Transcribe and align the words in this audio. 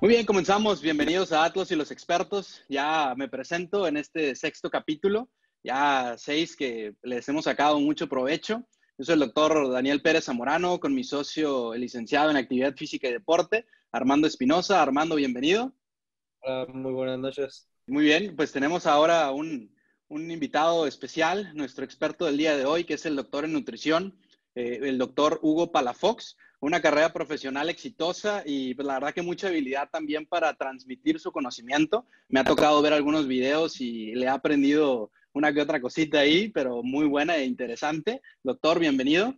Muy 0.00 0.10
bien, 0.10 0.26
comenzamos. 0.26 0.80
Bienvenidos 0.80 1.32
a 1.32 1.44
Atlas 1.44 1.72
y 1.72 1.74
los 1.74 1.90
expertos. 1.90 2.62
Ya 2.68 3.14
me 3.16 3.26
presento 3.28 3.88
en 3.88 3.96
este 3.96 4.36
sexto 4.36 4.70
capítulo, 4.70 5.28
ya 5.64 6.14
seis 6.16 6.54
que 6.54 6.94
les 7.02 7.28
hemos 7.28 7.46
sacado 7.46 7.80
mucho 7.80 8.08
provecho. 8.08 8.62
Yo 8.96 9.04
soy 9.04 9.14
el 9.14 9.20
doctor 9.20 9.72
Daniel 9.72 10.00
Pérez 10.00 10.26
Zamorano 10.26 10.78
con 10.78 10.94
mi 10.94 11.02
socio, 11.02 11.74
el 11.74 11.80
licenciado 11.80 12.30
en 12.30 12.36
Actividad 12.36 12.76
Física 12.76 13.08
y 13.08 13.12
Deporte, 13.12 13.66
Armando 13.90 14.28
Espinosa. 14.28 14.80
Armando, 14.80 15.16
bienvenido. 15.16 15.74
Hola, 16.42 16.66
muy 16.72 16.92
buenas 16.92 17.18
noches. 17.18 17.68
Muy 17.88 18.04
bien, 18.04 18.36
pues 18.36 18.52
tenemos 18.52 18.86
ahora 18.86 19.32
un, 19.32 19.74
un 20.06 20.30
invitado 20.30 20.86
especial, 20.86 21.50
nuestro 21.56 21.84
experto 21.84 22.26
del 22.26 22.36
día 22.36 22.56
de 22.56 22.66
hoy, 22.66 22.84
que 22.84 22.94
es 22.94 23.04
el 23.04 23.16
doctor 23.16 23.44
en 23.44 23.52
nutrición, 23.52 24.16
eh, 24.54 24.78
el 24.80 24.96
doctor 24.96 25.40
Hugo 25.42 25.72
Palafox 25.72 26.36
una 26.60 26.80
carrera 26.80 27.12
profesional 27.12 27.68
exitosa 27.70 28.42
y 28.44 28.74
pues, 28.74 28.86
la 28.86 28.94
verdad 28.94 29.14
que 29.14 29.22
mucha 29.22 29.48
habilidad 29.48 29.88
también 29.90 30.26
para 30.26 30.54
transmitir 30.54 31.20
su 31.20 31.30
conocimiento. 31.30 32.06
Me 32.28 32.40
ha 32.40 32.44
tocado 32.44 32.82
ver 32.82 32.92
algunos 32.92 33.28
videos 33.28 33.80
y 33.80 34.14
le 34.14 34.26
he 34.26 34.28
aprendido 34.28 35.12
una 35.32 35.52
que 35.52 35.60
otra 35.60 35.80
cosita 35.80 36.20
ahí, 36.20 36.48
pero 36.48 36.82
muy 36.82 37.06
buena 37.06 37.36
e 37.36 37.44
interesante. 37.44 38.20
Doctor, 38.42 38.80
bienvenido. 38.80 39.34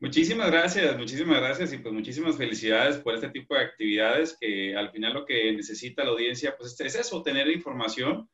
Muchísimas 0.00 0.50
gracias, 0.50 0.98
muchísimas 0.98 1.38
gracias 1.38 1.72
y 1.72 1.78
pues 1.78 1.94
muchísimas 1.94 2.36
felicidades 2.36 2.98
por 2.98 3.14
este 3.14 3.30
tipo 3.30 3.54
de 3.54 3.62
actividades 3.62 4.36
que 4.38 4.76
al 4.76 4.90
final 4.90 5.14
lo 5.14 5.24
que 5.24 5.50
necesita 5.52 6.04
la 6.04 6.10
audiencia 6.10 6.54
pues 6.58 6.78
es 6.78 6.94
eso, 6.94 7.22
tener 7.22 7.48
información 7.48 8.28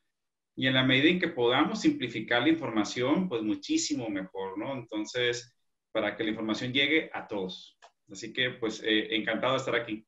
y 0.56 0.66
en 0.66 0.74
la 0.74 0.82
medida 0.82 1.10
en 1.10 1.20
que 1.20 1.28
podamos 1.28 1.80
simplificar 1.80 2.42
la 2.42 2.48
información 2.48 3.28
pues 3.28 3.42
muchísimo 3.42 4.08
mejor, 4.08 4.58
¿no? 4.58 4.72
Entonces, 4.74 5.54
para 5.92 6.16
que 6.16 6.24
la 6.24 6.30
información 6.30 6.72
llegue 6.72 7.10
a 7.12 7.26
todos. 7.26 7.76
Así 8.10 8.32
que, 8.32 8.50
pues, 8.50 8.82
eh, 8.84 9.14
encantado 9.14 9.52
de 9.52 9.58
estar 9.58 9.74
aquí. 9.74 10.06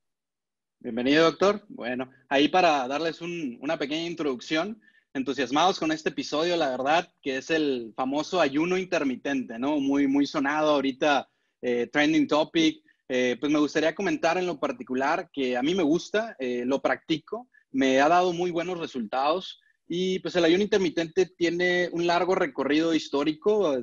Bienvenido, 0.80 1.24
doctor. 1.24 1.64
Bueno, 1.68 2.10
ahí 2.28 2.48
para 2.48 2.88
darles 2.88 3.20
una 3.20 3.78
pequeña 3.78 4.06
introducción, 4.06 4.80
entusiasmados 5.14 5.78
con 5.78 5.92
este 5.92 6.08
episodio, 6.08 6.56
la 6.56 6.70
verdad, 6.70 7.08
que 7.22 7.36
es 7.36 7.50
el 7.50 7.92
famoso 7.94 8.40
ayuno 8.40 8.76
intermitente, 8.76 9.58
¿no? 9.58 9.78
Muy, 9.78 10.08
muy 10.08 10.26
sonado 10.26 10.70
ahorita, 10.70 11.28
eh, 11.60 11.86
trending 11.92 12.26
topic. 12.26 12.82
Eh, 13.08 13.36
pues 13.38 13.52
me 13.52 13.58
gustaría 13.58 13.94
comentar 13.94 14.38
en 14.38 14.46
lo 14.46 14.58
particular 14.58 15.30
que 15.32 15.56
a 15.56 15.62
mí 15.62 15.74
me 15.74 15.82
gusta, 15.82 16.34
lo 16.40 16.80
practico, 16.80 17.48
me 17.70 18.00
ha 18.00 18.08
dado 18.08 18.32
muy 18.32 18.50
buenos 18.50 18.78
resultados. 18.78 19.60
Y 19.86 20.18
pues 20.20 20.34
el 20.36 20.44
ayuno 20.44 20.62
intermitente 20.62 21.26
tiene 21.26 21.90
un 21.92 22.06
largo 22.06 22.34
recorrido 22.34 22.94
histórico, 22.94 23.76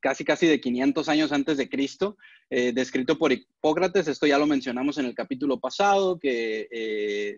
casi 0.00 0.24
casi 0.24 0.46
de 0.46 0.60
500 0.60 1.08
años 1.08 1.32
antes 1.32 1.56
de 1.56 1.68
Cristo, 1.68 2.16
eh, 2.50 2.72
descrito 2.72 3.18
por 3.18 3.32
Hipócrates. 3.32 4.08
Esto 4.08 4.26
ya 4.26 4.38
lo 4.38 4.46
mencionamos 4.46 4.98
en 4.98 5.06
el 5.06 5.14
capítulo 5.14 5.58
pasado, 5.60 6.18
que 6.18 6.68
eh, 6.70 7.36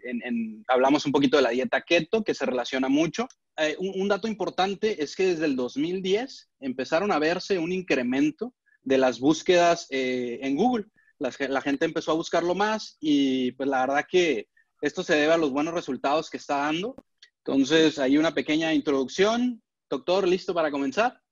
hablamos 0.69 1.07
un 1.07 1.13
poquito 1.13 1.37
de 1.37 1.43
la 1.43 1.51
dieta 1.51 1.83
keto, 1.83 2.25
que 2.25 2.35
se 2.35 2.47
relaciona 2.47 2.89
mucho. 2.89 3.29
Eh, 3.57 3.77
un, 3.79 4.09
dato 4.09 4.29
importante 4.29 5.03
es 5.03 5.15
que 5.15 5.27
desde 5.27 5.47
el 5.47 5.57
2010 5.57 6.51
empezaron 6.61 7.13
a 7.13 7.19
verse 7.19 7.59
un 7.59 7.73
incremento 7.73 8.55
de 8.83 8.99
las 8.99 9.19
búsquedas 9.19 9.87
en 9.91 10.57
Google. 10.57 10.87
la 11.19 11.61
gente 11.63 11.87
empezó 11.87 12.11
a 12.13 12.17
buscarlo 12.17 12.55
más 12.55 12.99
y 13.01 13.53
pues 13.53 13.69
la 13.69 13.81
verdad 13.81 14.05
que 14.11 14.49
esto 14.83 15.03
se 15.03 15.15
debe 15.15 15.33
a 15.33 15.39
los 15.39 15.51
buenos 15.51 15.73
resultados 15.73 16.29
que 16.29 16.37
está 16.37 16.59
dando. 16.59 16.95
Entonces, 17.39 17.99
hay 17.99 18.19
una 18.19 18.35
pequeña 18.35 18.75
introducción. 18.75 19.63
Doctor, 19.89 20.29
¿listo 20.29 20.53
para 20.53 20.71
comenzar? 20.71 21.24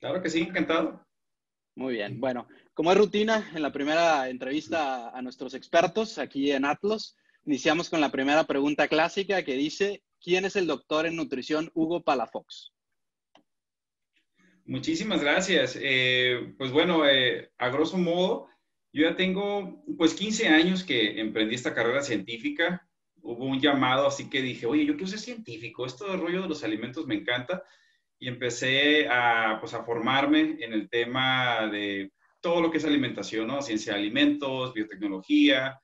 Claro 0.00 0.22
que 0.22 0.30
sí, 0.30 0.40
encantado. 0.40 1.04
Muy 1.76 1.94
bien. 1.94 2.20
Bueno, 2.20 2.46
como 2.72 2.92
es 2.92 2.98
rutina, 2.98 3.50
en 3.54 3.62
la 3.62 3.72
primera 3.72 4.28
entrevista 4.28 5.10
a 5.10 5.22
nuestros 5.22 5.54
expertos 5.54 6.18
aquí 6.18 6.52
en 6.52 6.64
Atlas, 6.64 7.16
iniciamos 7.44 7.90
con 7.90 8.00
la 8.00 8.12
primera 8.12 8.44
pregunta 8.44 8.86
clásica 8.86 9.42
que 9.42 9.54
dice, 9.54 10.02
¿quién 10.20 10.44
es 10.44 10.54
el 10.56 10.66
doctor 10.66 11.06
en 11.06 11.16
nutrición 11.16 11.70
Hugo 11.74 12.02
Palafox? 12.02 12.72
Muchísimas 14.66 15.20
gracias. 15.20 15.76
Eh, 15.80 16.54
pues 16.56 16.70
bueno, 16.70 17.06
eh, 17.06 17.50
a 17.58 17.68
grosso 17.68 17.98
modo, 17.98 18.48
yo 18.92 19.02
ya 19.08 19.16
tengo 19.16 19.84
pues 19.98 20.14
15 20.14 20.48
años 20.48 20.84
que 20.84 21.20
emprendí 21.20 21.56
esta 21.56 21.74
carrera 21.74 22.02
científica. 22.02 22.88
Hubo 23.20 23.46
un 23.46 23.60
llamado, 23.60 24.06
así 24.06 24.30
que 24.30 24.42
dije, 24.42 24.66
oye, 24.66 24.86
yo 24.86 24.94
quiero 24.94 25.08
ser 25.08 25.18
científico, 25.18 25.84
esto 25.86 26.10
de 26.10 26.16
rollo 26.16 26.42
de 26.42 26.48
los 26.48 26.62
alimentos 26.62 27.06
me 27.06 27.16
encanta 27.16 27.64
y 28.18 28.28
empecé 28.28 29.08
a, 29.08 29.58
pues, 29.60 29.74
a 29.74 29.84
formarme 29.84 30.56
en 30.60 30.72
el 30.72 30.88
tema 30.88 31.66
de 31.68 32.12
todo 32.40 32.60
lo 32.60 32.70
que 32.70 32.78
es 32.78 32.84
alimentación, 32.84 33.46
¿no? 33.46 33.62
Ciencia 33.62 33.94
de 33.94 34.00
alimentos, 34.00 34.74
biotecnología. 34.74 35.80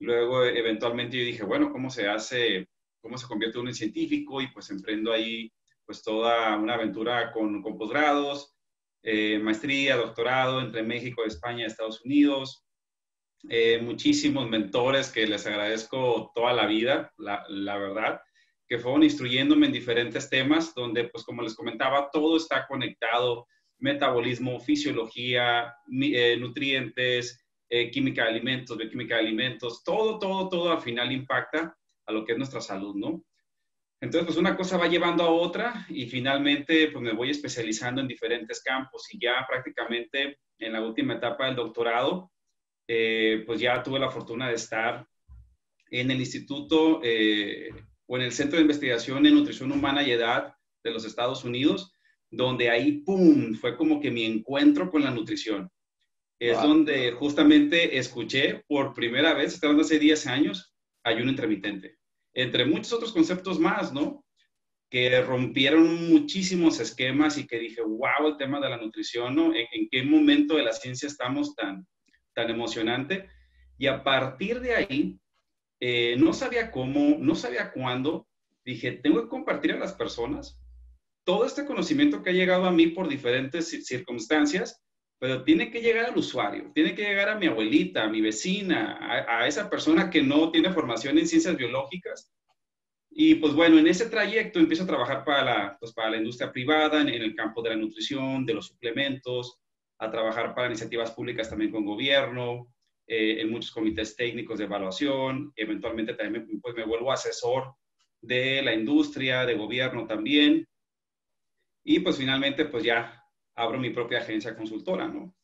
Luego, 0.00 0.44
eventualmente, 0.44 1.18
yo 1.18 1.24
dije, 1.24 1.44
bueno, 1.44 1.70
¿cómo 1.70 1.90
se 1.90 2.08
hace, 2.08 2.68
cómo 3.00 3.18
se 3.18 3.26
convierte 3.26 3.58
uno 3.58 3.70
en 3.70 3.74
científico? 3.74 4.40
Y 4.40 4.48
pues 4.48 4.70
emprendo 4.70 5.12
ahí, 5.12 5.52
pues, 5.84 6.02
toda 6.02 6.56
una 6.56 6.74
aventura 6.74 7.32
con, 7.32 7.62
con 7.62 7.76
posgrados, 7.76 8.56
eh, 9.02 9.38
maestría, 9.38 9.96
doctorado 9.96 10.60
entre 10.60 10.82
México, 10.82 11.24
España, 11.24 11.66
Estados 11.66 12.04
Unidos. 12.04 12.64
Eh, 13.48 13.78
muchísimos 13.82 14.48
mentores 14.48 15.10
que 15.10 15.26
les 15.26 15.46
agradezco 15.46 16.32
toda 16.34 16.54
la 16.54 16.66
vida, 16.66 17.12
la, 17.18 17.44
la 17.48 17.76
verdad 17.76 18.20
que 18.74 18.80
fueron 18.80 19.04
instruyéndome 19.04 19.66
en 19.66 19.72
diferentes 19.72 20.28
temas, 20.28 20.74
donde, 20.74 21.04
pues 21.04 21.22
como 21.22 21.42
les 21.42 21.54
comentaba, 21.54 22.10
todo 22.12 22.36
está 22.36 22.66
conectado, 22.66 23.46
metabolismo, 23.78 24.58
fisiología, 24.58 25.72
eh, 26.02 26.36
nutrientes, 26.36 27.46
eh, 27.68 27.88
química 27.92 28.24
de 28.24 28.30
alimentos, 28.30 28.76
bioquímica 28.76 29.14
de 29.14 29.20
alimentos, 29.20 29.84
todo, 29.84 30.18
todo, 30.18 30.48
todo 30.48 30.72
al 30.72 30.80
final 30.80 31.12
impacta 31.12 31.76
a 32.04 32.12
lo 32.12 32.24
que 32.24 32.32
es 32.32 32.38
nuestra 32.38 32.60
salud, 32.60 32.96
¿no? 32.96 33.24
Entonces, 34.00 34.26
pues 34.26 34.38
una 34.38 34.56
cosa 34.56 34.76
va 34.76 34.88
llevando 34.88 35.22
a 35.22 35.30
otra 35.30 35.86
y 35.88 36.06
finalmente, 36.06 36.88
pues 36.88 37.04
me 37.04 37.12
voy 37.12 37.30
especializando 37.30 38.00
en 38.00 38.08
diferentes 38.08 38.60
campos 38.60 39.06
y 39.14 39.20
ya 39.20 39.46
prácticamente 39.48 40.40
en 40.58 40.72
la 40.72 40.82
última 40.82 41.14
etapa 41.14 41.46
del 41.46 41.54
doctorado, 41.54 42.32
eh, 42.88 43.44
pues 43.46 43.60
ya 43.60 43.80
tuve 43.84 44.00
la 44.00 44.10
fortuna 44.10 44.48
de 44.48 44.54
estar 44.54 45.06
en 45.92 46.10
el 46.10 46.18
Instituto 46.18 47.00
o 48.06 48.16
en 48.16 48.22
el 48.22 48.32
Centro 48.32 48.56
de 48.56 48.62
Investigación 48.62 49.26
en 49.26 49.34
Nutrición 49.34 49.72
Humana 49.72 50.02
y 50.02 50.12
Edad 50.12 50.54
de 50.82 50.90
los 50.90 51.04
Estados 51.04 51.44
Unidos, 51.44 51.92
donde 52.30 52.70
ahí, 52.70 53.02
¡pum!, 53.02 53.54
fue 53.54 53.76
como 53.76 54.00
que 54.00 54.10
mi 54.10 54.24
encuentro 54.24 54.90
con 54.90 55.02
la 55.02 55.10
nutrición. 55.10 55.70
Es 56.38 56.60
donde 56.60 57.12
justamente 57.12 57.96
escuché 57.96 58.64
por 58.66 58.92
primera 58.92 59.32
vez, 59.34 59.54
estaba 59.54 59.80
hace 59.80 59.98
10 59.98 60.26
años, 60.26 60.74
ayuno 61.02 61.30
intermitente. 61.30 61.96
Entre 62.34 62.66
muchos 62.66 62.92
otros 62.92 63.12
conceptos 63.12 63.58
más, 63.58 63.92
¿no? 63.92 64.24
Que 64.90 65.22
rompieron 65.22 66.08
muchísimos 66.10 66.80
esquemas 66.80 67.38
y 67.38 67.46
que 67.46 67.58
dije, 67.58 67.80
wow, 67.82 68.28
el 68.28 68.36
tema 68.36 68.60
de 68.60 68.68
la 68.68 68.76
nutrición, 68.76 69.34
¿no? 69.34 69.54
¿En, 69.54 69.88
qué 69.90 70.02
momento 70.02 70.56
de 70.56 70.64
la 70.64 70.72
ciencia 70.72 71.06
estamos 71.06 71.54
tan, 71.54 71.86
tan 72.34 72.50
emocionante? 72.50 73.28
Y 73.78 73.86
a 73.86 74.02
partir 74.02 74.60
de 74.60 74.74
ahí, 74.74 75.18
eh, 75.80 76.16
no 76.18 76.32
sabía 76.32 76.70
cómo, 76.70 77.16
no 77.18 77.34
sabía 77.34 77.72
cuándo. 77.72 78.26
Dije, 78.64 78.92
tengo 78.92 79.22
que 79.22 79.28
compartir 79.28 79.72
a 79.72 79.78
las 79.78 79.92
personas 79.92 80.58
todo 81.24 81.46
este 81.46 81.64
conocimiento 81.64 82.22
que 82.22 82.30
ha 82.30 82.34
llegado 82.34 82.66
a 82.66 82.72
mí 82.72 82.88
por 82.88 83.08
diferentes 83.08 83.68
circunstancias, 83.86 84.82
pero 85.18 85.42
tiene 85.42 85.70
que 85.70 85.80
llegar 85.80 86.06
al 86.06 86.18
usuario, 86.18 86.70
tiene 86.74 86.94
que 86.94 87.02
llegar 87.02 87.30
a 87.30 87.38
mi 87.38 87.46
abuelita, 87.46 88.04
a 88.04 88.08
mi 88.08 88.20
vecina, 88.20 88.98
a, 89.00 89.46
esa 89.48 89.70
persona 89.70 90.10
que 90.10 90.22
no 90.22 90.50
tiene 90.50 90.72
formación 90.72 91.18
en 91.18 91.26
ciencias 91.26 91.56
biológicas. 91.56 92.30
Y 93.10 93.36
pues 93.36 93.54
bueno, 93.54 93.78
en 93.78 93.86
ese 93.86 94.10
trayecto 94.10 94.58
empiezo 94.58 94.82
a 94.82 94.88
trabajar 94.88 95.24
para 95.24 95.44
la, 95.44 95.76
pues 95.78 95.92
para 95.92 96.10
la 96.10 96.16
industria 96.18 96.52
privada, 96.52 97.00
en, 97.00 97.08
el 97.08 97.34
campo 97.34 97.62
de 97.62 97.70
la 97.70 97.76
nutrición, 97.76 98.44
de 98.44 98.54
los 98.54 98.66
suplementos, 98.66 99.60
a 99.98 100.10
trabajar 100.10 100.54
para 100.54 100.66
iniciativas 100.66 101.12
públicas 101.12 101.48
también 101.48 101.70
con 101.70 101.86
gobierno, 101.86 102.73
eh, 103.06 103.40
en 103.40 103.50
muchos 103.50 103.70
comités 103.70 104.16
técnicos 104.16 104.58
de 104.58 104.64
evaluación, 104.64 105.52
eventualmente 105.56 106.14
también 106.14 106.46
pues, 106.60 106.74
me 106.74 106.84
vuelvo 106.84 107.12
asesor 107.12 107.74
de 108.20 108.62
la 108.62 108.74
industria, 108.74 109.44
de 109.44 109.54
gobierno 109.54 110.06
también, 110.06 110.66
y 111.84 112.00
pues 112.00 112.16
finalmente 112.16 112.64
pues 112.64 112.82
ya 112.82 113.22
abro 113.54 113.78
mi 113.78 113.90
propia 113.90 114.18
agencia 114.18 114.56
consultora, 114.56 115.06
¿no? 115.06 115.34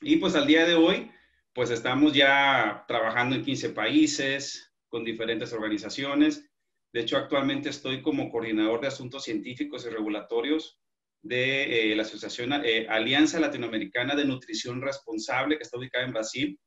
Y 0.00 0.16
pues 0.16 0.34
al 0.34 0.46
día 0.46 0.66
de 0.66 0.74
hoy, 0.74 1.10
pues 1.54 1.70
estamos 1.70 2.12
ya 2.12 2.84
trabajando 2.86 3.36
en 3.36 3.44
15 3.44 3.70
países, 3.70 4.74
con 4.88 5.04
diferentes 5.04 5.52
organizaciones. 5.52 6.50
De 6.92 7.00
hecho, 7.00 7.16
actualmente 7.16 7.68
estoy 7.68 8.02
como 8.02 8.30
coordinador 8.30 8.80
de 8.80 8.88
asuntos 8.88 9.24
científicos 9.24 9.84
y 9.86 9.90
regulatorios 9.90 10.80
de 11.22 11.92
eh, 11.92 11.96
la 11.96 12.02
Asociación 12.02 12.52
eh, 12.64 12.86
Alianza 12.88 13.40
Latinoamericana 13.40 14.14
de 14.14 14.24
Nutrición 14.24 14.80
Responsable, 14.80 15.56
que 15.56 15.64
está 15.64 15.78
ubicada 15.78 16.04
en 16.04 16.12
Brasil, 16.12 16.60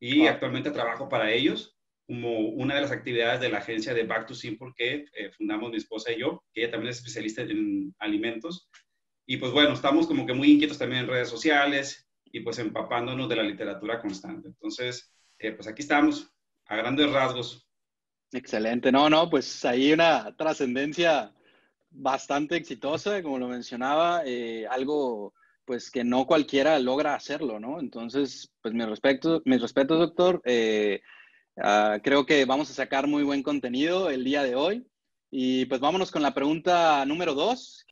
y 0.00 0.26
actualmente 0.26 0.70
trabajo 0.70 1.08
para 1.08 1.30
ellos 1.32 1.76
como 2.06 2.38
una 2.38 2.76
de 2.76 2.82
las 2.82 2.92
actividades 2.92 3.40
de 3.40 3.48
la 3.48 3.58
agencia 3.58 3.92
de 3.92 4.04
Back 4.04 4.28
to 4.28 4.34
Simple 4.34 4.72
que 4.76 5.06
eh, 5.12 5.30
fundamos 5.36 5.70
mi 5.70 5.76
esposa 5.76 6.12
y 6.12 6.20
yo, 6.20 6.44
que 6.52 6.62
ella 6.62 6.70
también 6.70 6.90
es 6.90 6.98
especialista 6.98 7.42
en 7.42 7.94
alimentos. 7.98 8.68
Y 9.26 9.38
pues 9.38 9.50
bueno, 9.50 9.72
estamos 9.72 10.06
como 10.06 10.24
que 10.24 10.32
muy 10.32 10.52
inquietos 10.52 10.78
también 10.78 11.02
en 11.02 11.08
redes 11.08 11.28
sociales 11.28 12.08
y 12.24 12.40
pues 12.40 12.58
empapándonos 12.60 13.28
de 13.28 13.36
la 13.36 13.42
literatura 13.42 14.00
constante. 14.00 14.48
Entonces, 14.48 15.12
eh, 15.38 15.52
pues 15.52 15.66
aquí 15.66 15.82
estamos 15.82 16.32
a 16.66 16.76
grandes 16.76 17.10
rasgos. 17.10 17.66
Excelente, 18.32 18.92
no, 18.92 19.10
no, 19.10 19.28
pues 19.28 19.64
ahí 19.64 19.92
una 19.92 20.34
trascendencia 20.36 21.32
bastante 21.90 22.56
exitosa, 22.56 23.22
como 23.22 23.38
lo 23.38 23.48
mencionaba, 23.48 24.22
eh, 24.24 24.66
algo 24.68 25.34
pues 25.66 25.90
que 25.90 26.04
no 26.04 26.26
cualquiera 26.26 26.78
logra 26.78 27.14
hacerlo, 27.14 27.60
¿no? 27.60 27.80
Entonces, 27.80 28.52
pues 28.62 28.72
mi 28.72 28.84
respeto, 28.84 29.42
mis 29.44 29.60
respetos, 29.60 29.98
doctor. 29.98 30.40
Eh, 30.44 31.02
ah, 31.62 31.98
creo 32.02 32.24
que 32.24 32.44
vamos 32.44 32.70
a 32.70 32.74
sacar 32.74 33.06
muy 33.06 33.24
buen 33.24 33.42
contenido 33.42 34.08
el 34.08 34.24
día 34.24 34.42
de 34.44 34.54
hoy. 34.54 34.86
Y 35.30 35.66
pues 35.66 35.80
vámonos 35.80 36.10
con 36.10 36.22
la 36.22 36.32
pregunta 36.32 37.04
número 37.04 37.34
dos. 37.34 37.84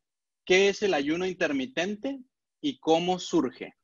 ¿Qué 0.45 0.69
es 0.69 0.81
el 0.83 0.93
ayuno 0.93 1.25
intermitente 1.25 2.19
y 2.61 2.79
cómo 2.79 3.19
surge? 3.19 3.75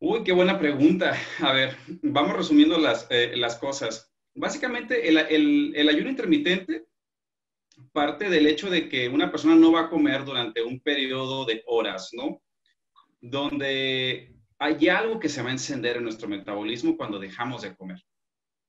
Uy, 0.00 0.24
qué 0.24 0.32
buena 0.32 0.58
pregunta. 0.58 1.16
A 1.40 1.52
ver, 1.52 1.76
vamos 2.02 2.36
resumiendo 2.36 2.78
las, 2.78 3.06
eh, 3.10 3.36
las 3.36 3.56
cosas. 3.56 4.12
Básicamente, 4.34 5.08
el, 5.08 5.72
el 5.76 5.88
ayuno 5.88 6.10
intermitente 6.10 6.86
parte 7.94 8.28
del 8.28 8.48
hecho 8.48 8.68
de 8.68 8.88
que 8.88 9.08
una 9.08 9.30
persona 9.30 9.54
no 9.54 9.70
va 9.70 9.82
a 9.82 9.88
comer 9.88 10.24
durante 10.24 10.62
un 10.62 10.80
periodo 10.80 11.44
de 11.44 11.62
horas, 11.66 12.10
¿no? 12.12 12.42
Donde 13.20 14.34
hay 14.58 14.88
algo 14.88 15.20
que 15.20 15.28
se 15.28 15.42
va 15.42 15.50
a 15.50 15.52
encender 15.52 15.96
en 15.96 16.02
nuestro 16.02 16.28
metabolismo 16.28 16.96
cuando 16.96 17.20
dejamos 17.20 17.62
de 17.62 17.76
comer. 17.76 18.04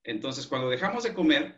Entonces, 0.03 0.45
cuando 0.45 0.69
dejamos 0.69 1.03
de 1.03 1.15
comer, 1.15 1.55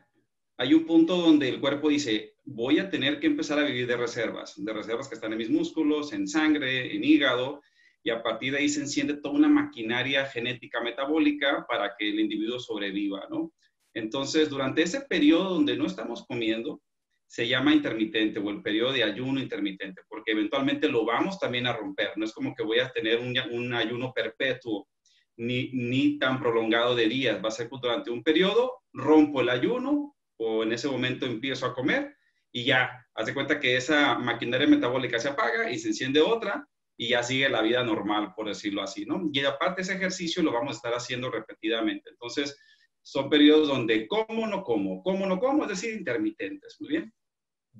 hay 0.58 0.74
un 0.74 0.86
punto 0.86 1.18
donde 1.18 1.50
el 1.50 1.60
cuerpo 1.60 1.90
dice, 1.90 2.36
voy 2.46 2.80
a 2.80 2.90
tener 2.90 3.20
que 3.20 3.28
empezar 3.28 3.60
a 3.60 3.66
vivir 3.66 3.86
de 3.86 3.98
reservas, 3.98 4.54
de 4.56 4.74
reservas 4.74 5.10
que 5.10 5.16
están 5.16 5.34
en 5.34 5.38
mis 5.38 5.50
músculos, 5.50 6.14
en 6.14 6.26
sangre, 6.26 6.96
en 6.96 7.04
hígado, 7.04 7.62
y 8.02 8.12
a 8.12 8.24
partir 8.24 8.54
de 8.54 8.60
ahí 8.60 8.70
se 8.70 8.80
enciende 8.80 9.16
toda 9.18 9.36
una 9.36 9.50
maquinaria 9.50 10.26
genética 10.26 10.82
metabólica 10.82 11.66
para 11.68 11.96
que 11.98 12.08
el 12.08 12.22
individuo 12.22 12.60
sobreviva, 12.60 13.28
¿no? 13.30 13.52
Entonces, 13.94 14.50
durante 14.50 14.84
ese 14.84 15.02
periodo 15.02 15.56
donde 15.56 15.76
no 15.76 15.86
estamos 15.86 16.26
comiendo, 16.26 16.82
se 17.28 17.48
llama 17.48 17.74
intermitente 17.74 18.40
o 18.40 18.50
el 18.50 18.62
periodo 18.62 18.94
de 18.94 19.04
ayuno 19.04 19.40
intermitente, 19.40 20.02
porque 20.08 20.32
eventualmente 20.32 20.88
lo 20.88 21.06
vamos 21.06 21.38
también 21.40 21.68
a 21.68 21.74
romper. 21.74 22.12
No 22.16 22.26
es 22.26 22.34
como 22.34 22.56
que 22.56 22.64
voy 22.64 22.80
a 22.80 22.90
tener 22.90 23.20
un, 23.20 23.74
ayuno 23.74 24.14
perpetuo 24.14 24.88
ni, 25.36 25.70
ni 25.74 26.18
tan 26.18 26.40
prolongado 26.40 26.96
de 26.96 27.08
días. 27.08 27.44
Va 27.44 27.50
a 27.50 27.52
ser 27.52 27.70
durante 27.70 28.10
un 28.10 28.24
periodo, 28.24 28.82
rompo 28.94 29.42
el 29.42 29.50
ayuno 29.50 30.16
o 30.38 30.64
en 30.64 30.72
ese 30.72 30.88
momento 30.88 31.26
empiezo 31.26 31.66
a 31.66 31.74
comer 31.74 32.16
y 32.52 32.64
ya, 32.64 33.06
hace 33.14 33.34
cuenta 33.34 33.60
que 33.60 33.76
esa 33.76 34.18
maquinaria 34.18 34.68
metabólica 34.68 35.20
se 35.20 35.30
apaga 35.30 35.70
y 35.70 35.78
se 35.78 35.90
enciende 35.90 36.22
otra 36.22 36.66
y 36.98 37.10
ya 37.10 37.22
sigue 37.22 37.50
la 37.50 37.62
vida 37.62 37.84
normal, 37.84 38.34
por 38.36 38.48
decirlo 38.48 38.82
así, 38.82 39.06
¿no? 39.06 39.30
Y 39.32 39.46
aparte 39.46 39.82
ese 39.82 39.94
ejercicio 39.94 40.42
lo 40.42 40.52
vamos 40.52 40.72
a 40.72 40.78
estar 40.78 40.94
haciendo 40.94 41.30
repetidamente. 41.30 42.10
Entonces, 42.10 42.58
son 43.04 43.30
periodos 43.30 43.68
donde 43.68 44.08
como, 44.08 44.48
no 44.48 44.64
como, 44.64 45.04
como, 45.04 45.28
no 45.28 45.40
como, 45.40 45.64
es 45.64 45.70
decir, 45.70 45.94
intermitentes, 45.94 46.78
muy 46.80 46.90
bien. 46.90 47.14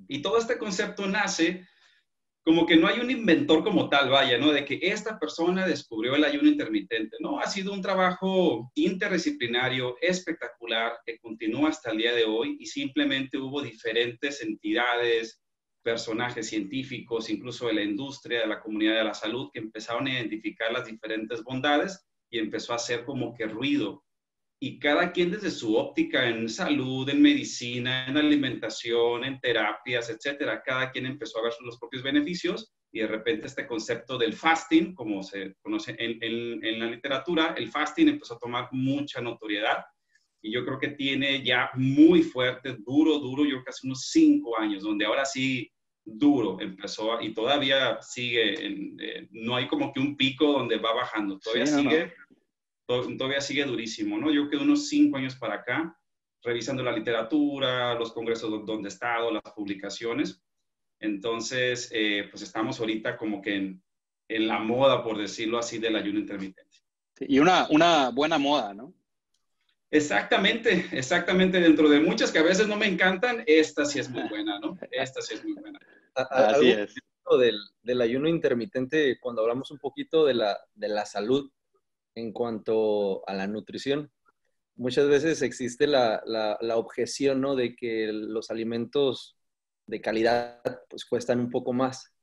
Y 0.08 0.22
todo 0.22 0.38
este 0.38 0.58
concepto 0.58 1.08
nace 1.08 1.68
como 2.48 2.66
que 2.66 2.78
no 2.78 2.88
hay 2.88 3.02
un 3.02 3.12
inventor 3.12 3.62
como 3.62 3.90
tal, 3.90 4.10
vaya, 4.10 4.38
¿no? 4.38 4.54
De 4.54 4.64
que 4.64 4.80
esta 4.82 5.20
persona 5.20 5.68
descubrió 5.68 6.16
el 6.16 6.24
ayuno 6.24 6.48
intermitente, 6.48 7.18
¿no? 7.20 7.40
Ha 7.40 7.48
sido 7.48 7.74
un 7.74 7.82
trabajo 7.82 8.72
interdisciplinario 8.74 9.98
espectacular 10.00 10.94
que 11.06 11.20
continúa 11.20 11.68
hasta 11.68 11.92
el 11.92 11.98
día 11.98 12.14
de 12.14 12.24
hoy 12.24 12.56
y 12.58 12.66
simplemente 12.66 13.38
hubo 13.38 13.62
diferentes 13.62 14.42
entidades, 14.42 15.42
personajes 15.84 16.48
científicos, 16.48 17.30
incluso 17.30 17.68
de 17.68 17.74
la 17.74 17.84
industria, 17.84 18.40
de 18.40 18.48
la 18.48 18.62
comunidad 18.62 18.96
de 18.96 19.04
la 19.04 19.14
salud, 19.14 19.50
que 19.52 19.60
empezaron 19.60 20.08
a 20.08 20.14
identificar 20.14 20.72
las 20.72 20.86
diferentes 20.86 21.44
bondades 21.44 22.08
y 22.30 22.40
empezó 22.40 22.72
a 22.72 22.78
hacer 22.78 23.04
como 23.04 23.34
que 23.34 23.46
ruido 23.48 24.06
y 24.60 24.80
cada 24.80 25.12
quien 25.12 25.32
desde 25.32 25.52
su 25.52 25.76
óptica 25.76 26.28
en 26.28 26.50
salud, 26.50 27.08
en 27.10 27.22
medicina, 27.22 28.08
en 28.08 28.18
alimentación, 28.18 29.24
en 29.24 29.40
terapias, 29.40 30.10
etcétera, 30.10 30.64
cada 30.66 30.92
quien 30.92 31.06
empezó 31.06 31.40
a 31.40 31.44
ver 31.44 31.54
los 31.62 31.78
propios 31.78 32.02
beneficios 32.02 32.74
y 32.92 33.02
de 33.02 33.08
repente 33.08 33.48
este 33.48 33.68
concepto 33.68 34.18
del 34.18 34.34
fasting, 34.34 34.96
como 34.96 35.22
se 35.22 35.56
conoce 35.62 35.96
en, 36.00 36.18
en, 36.22 36.80
la 36.80 36.88
literatura, 36.88 37.54
el 37.56 37.70
fasting 37.70 38.08
empezó 38.08 38.36
a 38.36 38.40
tomar 38.40 38.70
mucha 38.72 39.22
notoriedad 39.22 39.84
y 40.42 40.52
yo 40.52 40.66
creo 40.66 40.80
que 40.80 40.90
tiene 40.90 41.44
ya 41.44 41.70
muy 41.76 42.24
fuerte, 42.24 42.78
duro, 42.80 43.20
duro, 43.20 43.46
yo 43.46 43.64
casi 43.64 43.86
unos 43.86 44.10
cinco 44.10 44.58
años, 44.60 44.82
donde 44.82 45.06
ahora 45.06 45.26
sí 45.26 45.72
duro 46.04 46.58
empezó 46.62 47.22
y 47.22 47.34
todavía 47.34 48.00
sigue, 48.02 48.66
en, 48.66 48.98
eh, 49.00 49.28
no 49.32 49.56
hay 49.56 49.68
como 49.68 49.92
que 49.92 50.00
un 50.00 50.16
pico 50.16 50.54
donde 50.54 50.78
va 50.78 50.94
bajando, 50.94 51.38
todavía 51.38 51.68
sigue 51.68 52.14
todavía 52.88 53.42
sigue 53.42 53.66
durísimo, 53.66 54.18
¿no? 54.18 54.32
Yo 54.32 54.50
quedo 54.50 54.62
unos 54.62 54.88
cinco 54.88 55.18
años 55.18 55.36
para 55.36 55.56
acá, 55.56 56.00
revisando 56.42 56.82
la 56.82 56.92
literatura, 56.92 57.94
los 57.96 58.14
congresos 58.14 58.66
donde 58.66 58.88
he 58.88 58.92
estado, 58.92 59.32
las 59.32 59.54
publicaciones. 59.54 60.42
Entonces, 61.00 61.90
eh, 61.94 62.28
pues 62.32 62.42
estamos 62.42 62.80
ahorita 62.80 63.18
como 63.18 63.42
que 63.42 63.56
en, 63.56 63.84
en, 64.30 64.48
la 64.48 64.60
moda, 64.60 65.04
por 65.04 65.18
decirlo 65.18 65.60
así, 65.60 65.78
del 65.78 65.96
ayuno 65.96 66.20
intermitente. 66.20 66.78
y 67.20 67.40
una, 67.40 67.68
una 67.70 68.10
buena 68.10 68.38
moda, 68.38 68.74
¿no? 68.74 68.94
Exactamente, 69.92 70.88
exactamente. 70.92 71.60
Dentro 71.60 71.90
de 71.90 72.00
muchas 72.00 72.32
que 72.32 72.40
a 72.40 72.44
veces 72.44 72.68
no 72.68 72.78
me 72.78 72.88
encantan, 72.88 73.44
esta 73.46 73.86
sí 73.86 74.00
es 74.00 74.10
muy 74.10 74.24
buena, 74.30 74.60
¿no? 74.60 74.78
Esta 74.92 75.22
sí 75.22 75.36
es 75.36 75.44
muy 75.44 75.54
buena. 75.54 75.80
Así 76.16 76.72
es. 76.72 76.96
Del, 77.40 77.60
del, 77.82 78.02
ayuno 78.02 78.30
intermitente, 78.30 79.20
cuando 79.20 79.42
hablamos 79.42 79.70
un 79.72 79.80
poquito 79.80 80.26
de 80.26 80.34
la, 80.34 80.58
de 80.74 80.88
la 80.88 81.06
salud, 81.06 81.52
en 82.18 82.32
cuanto 82.32 83.28
a 83.30 83.34
la 83.36 83.48
nutrición. 83.48 84.12
Muchas 84.76 85.08
veces 85.08 85.42
existe 85.44 85.86
la, 85.88 86.58
objeción 86.76 87.42
¿no? 87.42 87.56
de 87.56 87.76
que 87.76 88.12
los 88.12 88.50
alimentos 88.50 89.38
de 89.86 90.02
calidad 90.02 90.62
pues 90.90 91.06
cuestan 91.06 91.40
un 91.40 91.52
poco 91.52 91.74
más. 91.74 92.14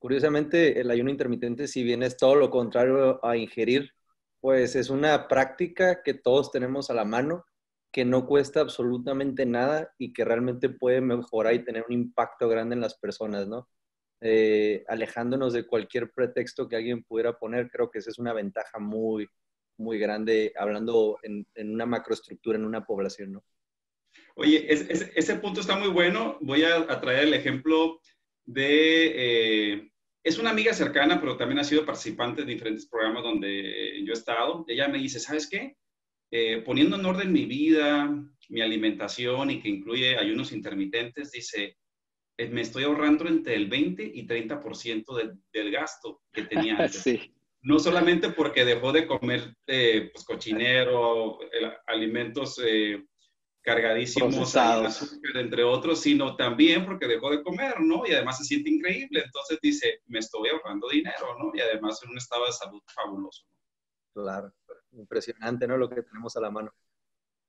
Curiosamente, 0.00 0.80
el 0.80 0.90
ayuno 0.90 1.10
intermitente, 1.10 1.68
si 1.68 1.82
bien 1.84 2.02
es 2.02 2.16
todo 2.16 2.34
lo 2.34 2.50
contrario 2.50 3.24
a 3.24 3.36
ingerir, 3.36 3.92
pues 4.40 4.76
es 4.76 4.90
una 4.90 5.28
práctica 5.28 6.02
que 6.02 6.14
todos 6.14 6.50
tenemos 6.50 6.90
a 6.90 6.94
la 6.94 7.04
mano, 7.04 7.44
que 7.92 8.04
no 8.04 8.26
cuesta 8.26 8.60
absolutamente 8.60 9.46
nada 9.46 9.92
y 9.98 10.12
que 10.12 10.24
realmente 10.24 10.68
puede 10.68 11.00
mejorar 11.00 11.54
y 11.54 11.64
tener 11.64 11.84
un 11.88 11.94
impacto 11.94 12.48
grande 12.48 12.74
en 12.74 12.80
las 12.80 12.96
personas, 12.98 13.48
¿no? 13.48 13.68
Eh, 14.20 14.84
alejándonos 14.88 15.52
de 15.52 15.64
cualquier 15.66 16.10
pretexto 16.10 16.68
que 16.68 16.76
alguien 16.76 17.04
pudiera 17.04 17.38
poner, 17.38 17.70
creo 17.70 17.90
que 17.90 18.00
esa 18.00 18.10
es 18.10 18.18
una 18.18 18.32
ventaja 18.32 18.78
muy, 18.78 19.28
muy 19.76 19.98
grande, 19.98 20.52
hablando 20.56 21.18
en, 21.22 21.46
una 21.56 21.86
macroestructura, 21.86 22.58
en 22.58 22.64
una 22.64 22.84
población, 22.84 23.32
¿no? 23.34 23.44
Oye, 24.34 24.66
ese 24.68 25.34
punto 25.36 25.60
está 25.60 25.76
muy 25.76 25.88
bueno. 25.88 26.38
Voy 26.40 26.62
a, 26.62 26.86
traer 27.00 27.24
el 27.24 27.34
ejemplo 27.34 28.00
de... 28.44 29.72
Eh, 29.74 29.90
es 30.22 30.38
una 30.38 30.50
amiga 30.50 30.72
cercana, 30.74 31.20
pero 31.20 31.36
también 31.36 31.58
ha 31.58 31.64
sido 31.64 31.86
participante 31.86 32.42
de 32.42 32.52
diferentes 32.52 32.86
programas 32.86 33.22
donde 33.22 34.04
yo 34.04 34.12
he 34.12 34.16
estado. 34.16 34.64
Ella 34.68 34.88
me 34.88 34.98
dice, 34.98 35.18
¿sabes 35.18 35.48
qué? 35.48 35.76
Eh, 36.30 36.62
poniendo 36.64 36.96
en 36.96 37.06
orden 37.06 37.32
mi 37.32 37.46
vida, 37.46 38.14
mi 38.48 38.60
alimentación 38.60 39.50
y 39.50 39.60
que 39.60 39.68
incluye 39.68 40.18
ayunos 40.18 40.52
intermitentes, 40.52 41.32
dice, 41.32 41.78
me 42.46 42.60
estoy 42.60 42.84
ahorrando 42.84 43.26
entre 43.26 43.56
el 43.56 43.68
20 43.68 44.02
y 44.02 44.26
30% 44.26 45.38
del 45.52 45.70
gasto 45.72 46.22
que 46.32 46.44
tenía 46.44 46.76
antes. 46.78 47.02
Sí. 47.02 47.34
No 47.60 47.80
solamente 47.80 48.30
porque 48.30 48.64
dejó 48.64 48.92
de 48.92 49.06
comer 49.06 49.56
eh, 49.66 50.10
pues, 50.12 50.24
cochinero, 50.24 51.40
alimentos 51.86 52.60
eh, 52.64 53.04
cargadísimos 53.60 54.54
entre 55.34 55.64
otros, 55.64 56.00
sino 56.00 56.36
también 56.36 56.86
porque 56.86 57.08
dejó 57.08 57.30
de 57.30 57.42
comer, 57.42 57.80
¿no? 57.80 58.06
Y 58.06 58.12
además 58.12 58.38
se 58.38 58.44
siente 58.44 58.70
increíble. 58.70 59.22
Entonces 59.24 59.58
dice, 59.60 60.00
me 60.06 60.20
estoy 60.20 60.50
ahorrando 60.50 60.88
dinero, 60.88 61.36
¿no? 61.38 61.50
Y 61.52 61.60
además 61.60 62.00
en 62.04 62.10
un 62.10 62.18
estado 62.18 62.46
de 62.46 62.52
salud 62.52 62.80
fabuloso. 62.94 63.44
Claro, 64.14 64.52
impresionante, 64.92 65.66
¿no? 65.66 65.76
Lo 65.76 65.88
que 65.88 66.02
tenemos 66.02 66.36
a 66.36 66.40
la 66.40 66.50
mano. 66.50 66.72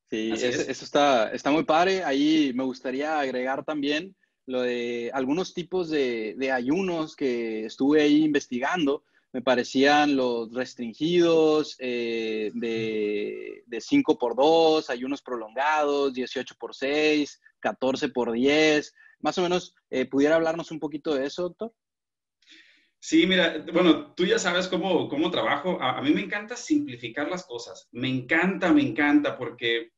Sí, 0.09 0.31
eso 0.33 0.83
está, 0.83 1.31
está 1.31 1.51
muy 1.51 1.63
padre. 1.63 2.03
Ahí 2.03 2.51
me 2.55 2.63
gustaría 2.63 3.19
agregar 3.19 3.63
también 3.63 4.15
lo 4.49 4.63
de 4.63 5.11
algunos 5.13 5.53
tipos 5.53 5.91
de, 5.91 6.51
ayunos 6.51 7.15
que 7.15 7.65
estuve 7.65 8.01
ahí 8.01 8.23
investigando. 8.23 9.03
Me 9.31 9.43
parecían 9.43 10.15
los 10.15 10.51
restringidos 10.51 11.75
eh, 11.77 12.49
de, 12.55 13.61
de 13.67 13.79
5 13.79 14.17
por 14.17 14.35
2, 14.35 14.89
ayunos 14.89 15.21
prolongados, 15.21 16.15
18 16.15 16.55
por 16.59 16.73
6, 16.73 17.39
14 17.59 18.09
por 18.09 18.31
10. 18.31 18.95
Más 19.19 19.37
o 19.37 19.43
menos, 19.43 19.75
eh, 19.91 20.07
¿pudiera 20.07 20.35
hablarnos 20.35 20.71
un 20.71 20.79
poquito 20.79 21.13
de 21.13 21.27
eso, 21.27 21.43
doctor? 21.43 21.71
Sí, 22.97 23.27
mira, 23.27 23.63
bueno, 23.71 24.15
tú 24.15 24.25
ya 24.25 24.39
sabes 24.39 24.67
cómo, 24.67 25.09
cómo 25.09 25.29
trabajo. 25.29 25.79
A, 25.79 26.01
mí 26.01 26.09
me 26.09 26.21
encanta 26.21 26.55
simplificar 26.55 27.29
las 27.29 27.45
cosas. 27.45 27.87
Me 27.91 28.09
encanta, 28.09 28.73
me 28.73 28.81
encanta, 28.81 29.37
porque 29.37 29.91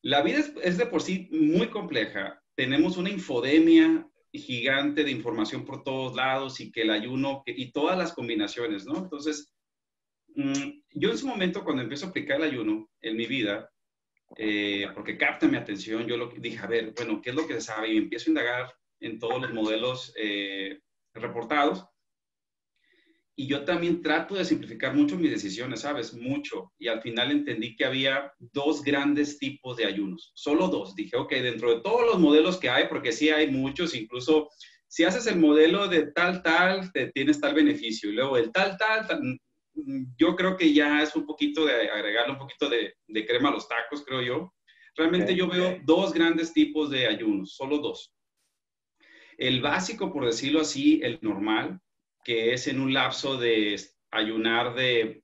la 0.00 0.22
vida 0.22 0.44
es 0.62 0.78
de 0.78 0.86
por 0.86 1.02
sí 1.02 1.28
muy 1.32 1.70
compleja 1.70 2.40
tenemos 2.56 2.96
una 2.96 3.10
infodemia 3.10 4.08
gigante 4.32 5.04
de 5.04 5.10
información 5.10 5.64
por 5.64 5.82
todos 5.84 6.14
lados 6.14 6.60
y 6.60 6.72
que 6.72 6.82
el 6.82 6.90
ayuno 6.90 7.42
y 7.46 7.70
todas 7.70 7.96
las 7.96 8.12
combinaciones, 8.12 8.84
¿no? 8.86 8.98
Entonces, 8.98 9.52
mm, 10.34 10.80
yo 10.94 11.10
en 11.10 11.18
su 11.18 11.26
momento 11.26 11.64
cuando 11.64 11.82
empiezo 11.82 12.06
a 12.06 12.08
aplicar 12.08 12.38
el 12.38 12.48
ayuno 12.48 12.90
en 13.00 13.16
mi 13.16 13.26
vida, 13.26 13.70
eh, 14.36 14.88
porque 14.94 15.16
capta 15.16 15.46
mi 15.46 15.56
atención. 15.56 16.06
Yo 16.06 16.16
lo 16.16 16.28
dije, 16.28 16.58
a 16.58 16.66
ver, 16.66 16.92
bueno, 16.96 17.20
¿qué 17.22 17.30
es 17.30 17.36
lo 17.36 17.46
que 17.46 17.54
se 17.54 17.60
sabe? 17.60 17.92
Y 17.92 17.96
empiezo 17.96 18.28
a 18.28 18.32
indagar 18.32 18.74
en 19.00 19.18
todos 19.18 19.40
los 19.40 19.52
modelos 19.52 20.12
eh, 20.16 20.80
reportados. 21.14 21.86
Y 23.38 23.46
yo 23.46 23.66
también 23.66 24.00
trato 24.00 24.34
de 24.34 24.46
simplificar 24.46 24.94
mucho 24.94 25.16
mis 25.16 25.30
decisiones, 25.30 25.80
¿sabes? 25.80 26.14
Mucho. 26.14 26.72
Y 26.78 26.88
al 26.88 27.02
final 27.02 27.30
entendí 27.30 27.76
que 27.76 27.84
había 27.84 28.32
dos 28.38 28.82
grandes 28.82 29.38
tipos 29.38 29.76
de 29.76 29.84
ayunos, 29.84 30.32
solo 30.34 30.68
dos. 30.68 30.94
Dije, 30.94 31.16
ok, 31.16 31.30
dentro 31.32 31.74
de 31.74 31.82
todos 31.82 32.06
los 32.06 32.18
modelos 32.18 32.56
que 32.56 32.70
hay, 32.70 32.88
porque 32.88 33.12
sí 33.12 33.28
hay 33.28 33.50
muchos, 33.50 33.94
incluso 33.94 34.48
si 34.88 35.04
haces 35.04 35.26
el 35.26 35.38
modelo 35.38 35.88
de 35.88 36.12
tal, 36.12 36.42
tal, 36.42 36.90
te 36.92 37.12
tienes 37.12 37.38
tal 37.38 37.54
beneficio. 37.54 38.08
Y 38.08 38.14
luego 38.14 38.38
el 38.38 38.50
tal, 38.52 38.78
tal, 38.78 39.06
mm, 39.74 40.14
yo 40.16 40.34
creo 40.34 40.56
que 40.56 40.72
ya 40.72 41.02
es 41.02 41.14
un 41.14 41.26
poquito 41.26 41.66
de 41.66 41.90
agregarle 41.90 42.32
un 42.32 42.38
poquito 42.38 42.70
de, 42.70 42.94
crema 43.26 43.50
a 43.50 43.52
los 43.52 43.68
tacos, 43.68 44.02
creo 44.04 44.22
yo. 44.22 44.54
Realmente 44.96 45.34
yo 45.34 45.46
veo 45.46 45.78
dos 45.84 46.14
grandes 46.14 46.54
tipos 46.54 46.88
de 46.88 47.06
ayunos, 47.06 47.54
solo 47.54 47.78
dos. 47.78 48.14
El 49.36 49.60
básico, 49.60 50.10
por 50.10 50.24
decirlo 50.24 50.62
así, 50.62 51.00
el 51.02 51.18
normal, 51.20 51.78
que 52.26 52.52
es 52.52 52.66
en 52.66 52.80
un 52.80 52.92
lapso 52.92 53.36
de 53.36 53.80
ayunar 54.10 54.74
de, 54.74 55.22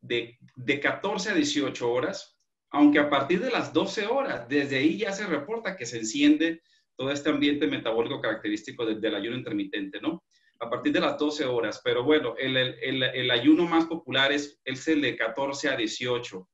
de, 0.00 0.38
de 0.54 0.78
14 0.78 1.30
a 1.30 1.34
18 1.34 1.90
horas, 1.90 2.38
aunque 2.70 3.00
a 3.00 3.10
partir 3.10 3.40
de 3.40 3.50
las 3.50 3.72
12 3.72 4.06
horas, 4.06 4.48
desde 4.48 4.76
ahí 4.76 4.96
ya 4.96 5.10
se 5.10 5.26
reporta 5.26 5.76
que 5.76 5.86
se 5.86 5.98
enciende 5.98 6.62
todo 6.96 7.10
este 7.10 7.30
ambiente 7.30 7.66
metabólico 7.66 8.20
característico 8.20 8.86
del, 8.86 9.12
ayuno 9.12 9.38
intermitente, 9.38 10.00
¿no? 10.00 10.22
A 10.60 10.70
partir 10.70 10.92
de 10.92 11.00
las 11.00 11.18
12 11.18 11.46
horas. 11.46 11.80
Pero 11.82 12.04
bueno, 12.04 12.36
el, 12.38 12.56
el, 12.56 13.02
el, 13.02 13.30
ayuno 13.32 13.64
más 13.64 13.86
popular 13.86 14.30
es, 14.30 14.60
es 14.64 14.86
el 14.86 15.00
de 15.00 15.16
14 15.16 15.70
a 15.70 15.76
18. 15.76 16.48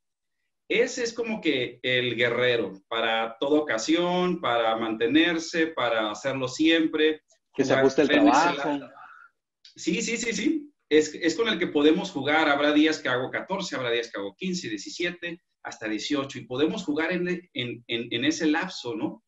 Ese 0.70 1.02
es 1.02 1.12
como 1.12 1.42
que 1.42 1.80
el 1.82 2.16
guerrero 2.16 2.80
para 2.88 3.36
toda 3.38 3.60
ocasión, 3.60 4.40
para 4.40 4.74
mantenerse, 4.76 5.66
para 5.66 6.10
hacerlo 6.12 6.48
siempre. 6.48 7.20
Que 7.52 7.66
se 7.66 7.74
ajuste 7.74 8.02
el 8.02 8.08
trabajo. 8.08 8.95
Sí, 9.76 10.02
sí, 10.02 10.16
sí, 10.16 10.32
sí. 10.32 10.72
Es, 10.88 11.14
es, 11.14 11.34
con 11.34 11.48
el 11.48 11.58
que 11.58 11.66
podemos 11.66 12.10
jugar. 12.10 12.48
Habrá 12.48 12.72
días 12.72 12.98
que 12.98 13.08
hago 13.08 13.30
14, 13.30 13.76
habrá 13.76 13.90
días 13.90 14.10
que 14.10 14.18
hago 14.18 14.34
15, 14.36 14.68
17, 14.70 15.42
hasta 15.62 15.88
18. 15.88 16.38
Y 16.38 16.46
podemos 16.46 16.84
jugar 16.84 17.12
en, 17.12 17.28
en, 17.28 17.84
en, 17.86 18.08
en 18.10 18.24
ese 18.24 18.46
lapso, 18.46 18.94
¿no? 18.94 19.22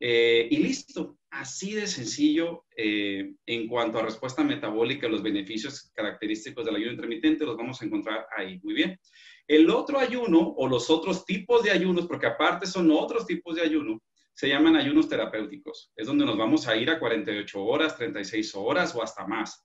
Eh, 0.00 0.48
y 0.50 0.58
listo, 0.58 1.18
así 1.30 1.72
de 1.72 1.86
sencillo 1.86 2.66
eh, 2.76 3.32
en 3.46 3.68
cuanto 3.68 3.98
a 3.98 4.02
respuesta 4.02 4.42
metabólica, 4.42 5.08
los 5.08 5.22
beneficios 5.22 5.90
característicos 5.94 6.64
del 6.64 6.76
ayuno 6.76 6.92
intermitente 6.92 7.46
los 7.46 7.56
vamos 7.56 7.80
a 7.80 7.84
encontrar 7.84 8.26
ahí. 8.36 8.60
Muy 8.62 8.74
bien. 8.74 8.98
El 9.46 9.70
otro 9.70 9.98
ayuno 9.98 10.54
o 10.56 10.68
los 10.68 10.90
otros 10.90 11.24
tipos 11.24 11.62
de 11.62 11.70
ayunos, 11.70 12.06
porque 12.06 12.26
aparte 12.26 12.66
son 12.66 12.90
otros 12.90 13.26
tipos 13.26 13.56
de 13.56 13.62
ayuno, 13.62 14.02
se 14.34 14.48
llaman 14.48 14.76
ayunos 14.76 15.08
terapéuticos. 15.08 15.92
Es 15.96 16.06
donde 16.06 16.26
nos 16.26 16.36
vamos 16.36 16.66
a 16.66 16.76
ir 16.76 16.90
a 16.90 16.98
48 16.98 17.64
horas, 17.64 17.96
36 17.96 18.54
horas 18.56 18.94
o 18.94 19.02
hasta 19.02 19.26
más. 19.26 19.64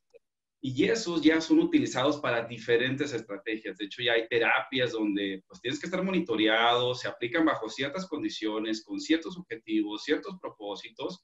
Y 0.62 0.86
esos 0.86 1.22
ya 1.22 1.40
son 1.40 1.60
utilizados 1.60 2.18
para 2.18 2.46
diferentes 2.46 3.14
estrategias. 3.14 3.78
De 3.78 3.86
hecho, 3.86 4.02
ya 4.02 4.14
hay 4.14 4.28
terapias 4.28 4.92
donde 4.92 5.42
pues, 5.48 5.62
tienes 5.62 5.80
que 5.80 5.88
estar 5.88 6.04
monitoreado, 6.04 6.94
se 6.94 7.08
aplican 7.08 7.46
bajo 7.46 7.70
ciertas 7.70 8.06
condiciones, 8.06 8.84
con 8.84 9.00
ciertos 9.00 9.38
objetivos, 9.38 10.04
ciertos 10.04 10.38
propósitos, 10.42 11.24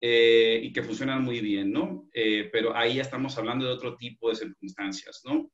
eh, 0.00 0.60
y 0.62 0.72
que 0.72 0.82
funcionan 0.82 1.24
muy 1.24 1.40
bien, 1.40 1.72
¿no? 1.72 2.08
Eh, 2.12 2.48
pero 2.52 2.76
ahí 2.76 2.96
ya 2.96 3.02
estamos 3.02 3.36
hablando 3.36 3.64
de 3.64 3.72
otro 3.72 3.96
tipo 3.96 4.28
de 4.28 4.36
circunstancias, 4.36 5.22
¿no? 5.24 5.50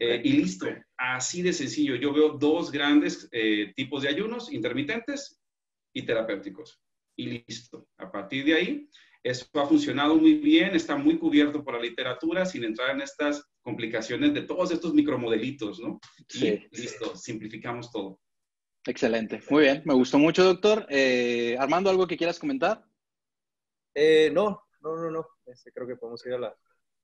Eh, 0.00 0.22
y 0.24 0.32
listo, 0.32 0.66
así 0.96 1.42
de 1.42 1.52
sencillo. 1.52 1.94
Yo 1.96 2.12
veo 2.12 2.30
dos 2.30 2.70
grandes 2.70 3.28
tipos 3.76 4.02
de 4.02 4.08
ayunos, 4.08 4.50
intermitentes 4.52 5.40
y 5.92 6.02
terapéuticos. 6.02 6.80
Y 7.16 7.44
listo. 7.46 7.88
A 7.98 8.10
partir 8.10 8.44
de 8.44 8.54
ahí, 8.54 8.88
eso 9.24 9.46
ha 9.54 9.66
funcionado 9.66 10.16
muy 10.16 10.34
bien, 10.34 10.76
está 10.76 10.96
muy 10.96 11.18
cubierto 11.18 11.64
por 11.64 11.74
la 11.74 11.80
literatura 11.80 12.44
sin 12.44 12.62
entrar 12.62 12.90
en 12.90 13.00
estas 13.00 13.42
complicaciones 13.62 14.34
de 14.34 14.42
todos 14.42 14.70
estos 14.70 14.92
micromodelitos, 14.92 15.80
¿no? 15.80 15.98
Sí. 16.28 16.62
listo, 16.70 17.16
simplificamos 17.16 17.90
todo. 17.90 18.20
Excelente, 18.86 19.40
muy 19.48 19.62
bien, 19.62 19.82
me 19.86 19.94
gustó 19.94 20.18
mucho, 20.18 20.44
doctor. 20.44 20.86
Eh, 20.90 21.56
Armando, 21.58 21.88
¿algo 21.88 22.06
que 22.06 22.18
quieras 22.18 22.38
comentar? 22.38 22.84
Eh, 23.94 24.30
no, 24.30 24.62
no, 24.82 24.94
no, 24.94 25.10
no. 25.10 25.26
Este, 25.46 25.72
creo 25.72 25.86
que 25.86 25.96
podemos 25.96 26.24
ir 26.26 26.34
a 26.34 26.38
la, 26.38 26.56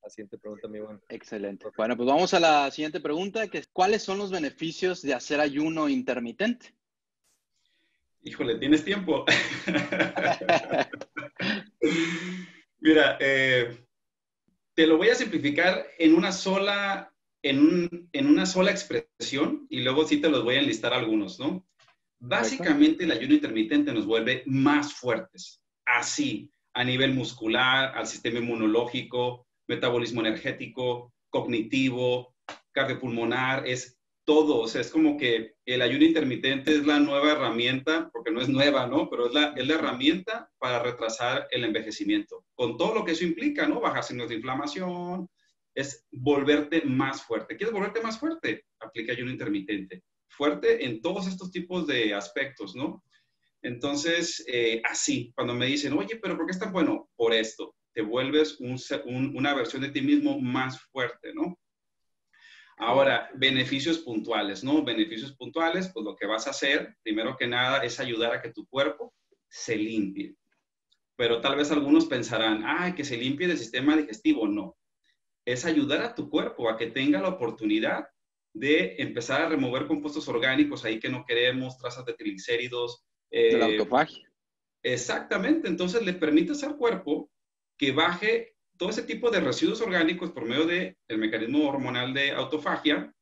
siguiente 0.09 0.37
pregunta, 0.37 0.69
mi 0.69 0.81
buen. 0.81 1.01
Excelente. 1.09 1.69
Bueno, 1.75 1.97
pues 1.97 2.07
vamos 2.07 2.35
a 2.35 2.41
la 2.41 2.71
siguiente 2.71 3.01
pregunta, 3.01 3.49
que 3.49 3.59
es, 3.59 3.69
¿cuáles 3.73 4.03
son 4.03 4.19
los 4.19 4.31
beneficios 4.31 5.01
de 5.01 5.15
hacer 5.15 5.41
ayuno 5.41 5.89
intermitente? 5.89 6.75
Híjole, 8.23 8.57
¿tienes 8.57 8.85
tiempo? 8.85 9.25
Mira, 12.81 13.17
eh, 13.21 13.87
te 14.75 14.87
lo 14.87 14.99
voy 14.99 15.09
a 15.09 15.15
simplificar 15.15 15.87
en 15.99 16.15
una 16.15 16.33
sola, 16.33 17.13
en, 17.43 18.09
una 18.13 18.47
sola 18.47 18.71
expresión 18.71 19.67
y 19.71 19.81
luego 19.81 20.07
sí 20.07 20.19
te 20.19 20.29
los 20.29 20.45
voy 20.45 20.57
a 20.57 20.61
enlistar 20.61 20.93
algunos, 20.93 21.39
¿no? 21.39 21.67
Básicamente 22.19 23.05
el 23.05 23.13
ayuno 23.13 23.35
intermitente 23.35 23.93
nos 23.93 24.05
vuelve 24.05 24.43
más 24.45 24.93
fuertes, 24.93 25.63
así, 25.87 26.53
a 26.75 26.85
nivel 26.85 27.15
muscular, 27.15 27.97
al 27.97 28.07
sistema 28.07 28.39
inmunológico, 28.39 29.47
metabolismo 29.67 30.21
energético, 30.21 31.15
cognitivo, 31.31 32.35
cardiopulmonar, 32.73 33.67
es 33.67 33.99
todo, 34.31 34.61
o 34.61 34.69
sea, 34.69 34.81
es 34.81 34.93
como 34.93 35.17
que 35.17 35.57
el 35.67 35.83
ayuno 35.83 36.05
intermitente 36.05 36.71
es 36.71 36.87
la 36.87 37.01
nueva 37.01 37.33
herramienta, 37.33 38.09
porque 38.13 38.31
no 38.31 38.41
es 38.41 38.49
nueva, 38.49 38.87
¿no? 38.87 39.11
Pero 39.11 39.27
es 39.27 39.35
la, 39.35 39.55
es 39.57 39.67
la 39.67 39.75
herramienta 39.75 40.49
para 40.57 40.81
retrasar 40.81 41.49
el 41.51 41.65
envejecimiento, 41.65 42.45
con 42.55 42.77
todo 42.77 42.95
lo 42.95 43.05
que 43.05 43.11
eso 43.11 43.25
implica, 43.25 43.67
¿no? 43.67 43.81
Bajar 43.81 44.05
signos 44.05 44.29
de 44.29 44.37
inflamación, 44.37 45.29
es 45.75 46.07
volverte 46.13 46.83
más 46.83 47.25
fuerte. 47.25 47.57
¿Quieres 47.57 47.75
volverte 47.75 48.03
más 48.03 48.21
fuerte? 48.21 48.67
Aplica 48.79 49.11
ayuno 49.11 49.33
intermitente. 49.33 50.05
Fuerte 50.29 50.85
en 50.85 51.03
todos 51.03 51.27
estos 51.27 51.51
tipos 51.51 51.89
de 51.89 52.15
aspectos, 52.15 52.77
¿no? 52.77 53.03
Entonces, 53.63 54.45
eh, 54.47 54.81
así, 54.85 55.33
cuando 55.35 55.55
me 55.55 55.67
dicen, 55.67 55.93
oye, 55.95 56.21
pero 56.23 56.37
¿por 56.37 56.47
qué 56.47 56.53
es 56.53 56.61
tan 56.61 56.73
bueno? 56.73 57.11
Por 57.17 57.35
esto, 57.35 57.75
te 57.93 58.03
vuelves 58.03 58.59
una 58.61 59.55
versión 59.55 59.83
de 59.83 59.91
ti 59.91 60.03
mismo 60.03 60.41
más 60.41 60.81
fuerte, 60.93 61.35
¿no? 61.35 61.59
Ahora, 62.81 63.31
beneficios 63.35 63.99
puntuales, 63.99 64.65
¿no? 64.65 64.83
Beneficios 64.83 65.37
puntuales, 65.37 65.91
pues 65.93 66.03
lo 66.03 66.17
que 66.17 66.27
vas 66.27 66.47
a 66.47 66.51
hacer, 66.51 66.97
primero 67.03 67.37
que 67.37 67.47
nada, 67.47 67.85
es 67.85 68.01
ayudar 68.01 68.33
a 68.33 68.41
que 68.41 68.53
tu 68.53 68.67
cuerpo 68.67 69.15
se 69.51 69.77
limpie. 69.77 70.35
Pero 71.15 71.43
tal 71.43 71.57
vez 71.57 71.71
algunos 71.71 72.07
pensarán, 72.07 72.63
ay, 72.65 72.95
que 72.95 73.05
se 73.05 73.19
limpie 73.19 73.47
del 73.47 73.59
sistema 73.59 73.99
digestivo. 73.99 74.49
No. 74.49 74.79
Es 75.45 75.67
ayudar 75.67 76.03
a 76.03 76.15
tu 76.15 76.31
cuerpo 76.31 76.71
a 76.71 76.79
que 76.79 76.87
tenga 76.87 77.21
la 77.21 77.29
oportunidad 77.29 78.07
de 78.55 78.97
empezar 78.99 79.43
a 79.43 79.49
remover 79.51 79.87
compuestos 79.87 80.27
orgánicos 80.29 80.85
ahí 80.87 80.99
que 80.99 81.11
no 81.11 81.27
queremos, 81.27 81.77
trazas 81.77 82.07
de 82.07 82.15
triglicéridos. 82.15 83.05
Eh, 83.31 83.59
la 83.59 83.67
autofagia. 83.67 84.27
Exactamente. 84.83 85.69
Entonces 85.69 86.03
le 86.03 86.15
permites 86.15 86.65
al 86.65 86.79
cuerpo 86.79 87.31
que 87.77 87.93
baje 87.93 88.57
todo 88.81 88.89
ese 88.89 89.03
tipo 89.03 89.31
de 89.31 89.41
residuos 89.41 89.83
orgánicos 89.83 90.31
por 90.31 90.47
medio 90.47 90.65
del 90.65 91.19
mecanismo 91.19 91.69
hormonal 91.69 92.15
de 92.15 92.31
autofagia, 92.31 93.15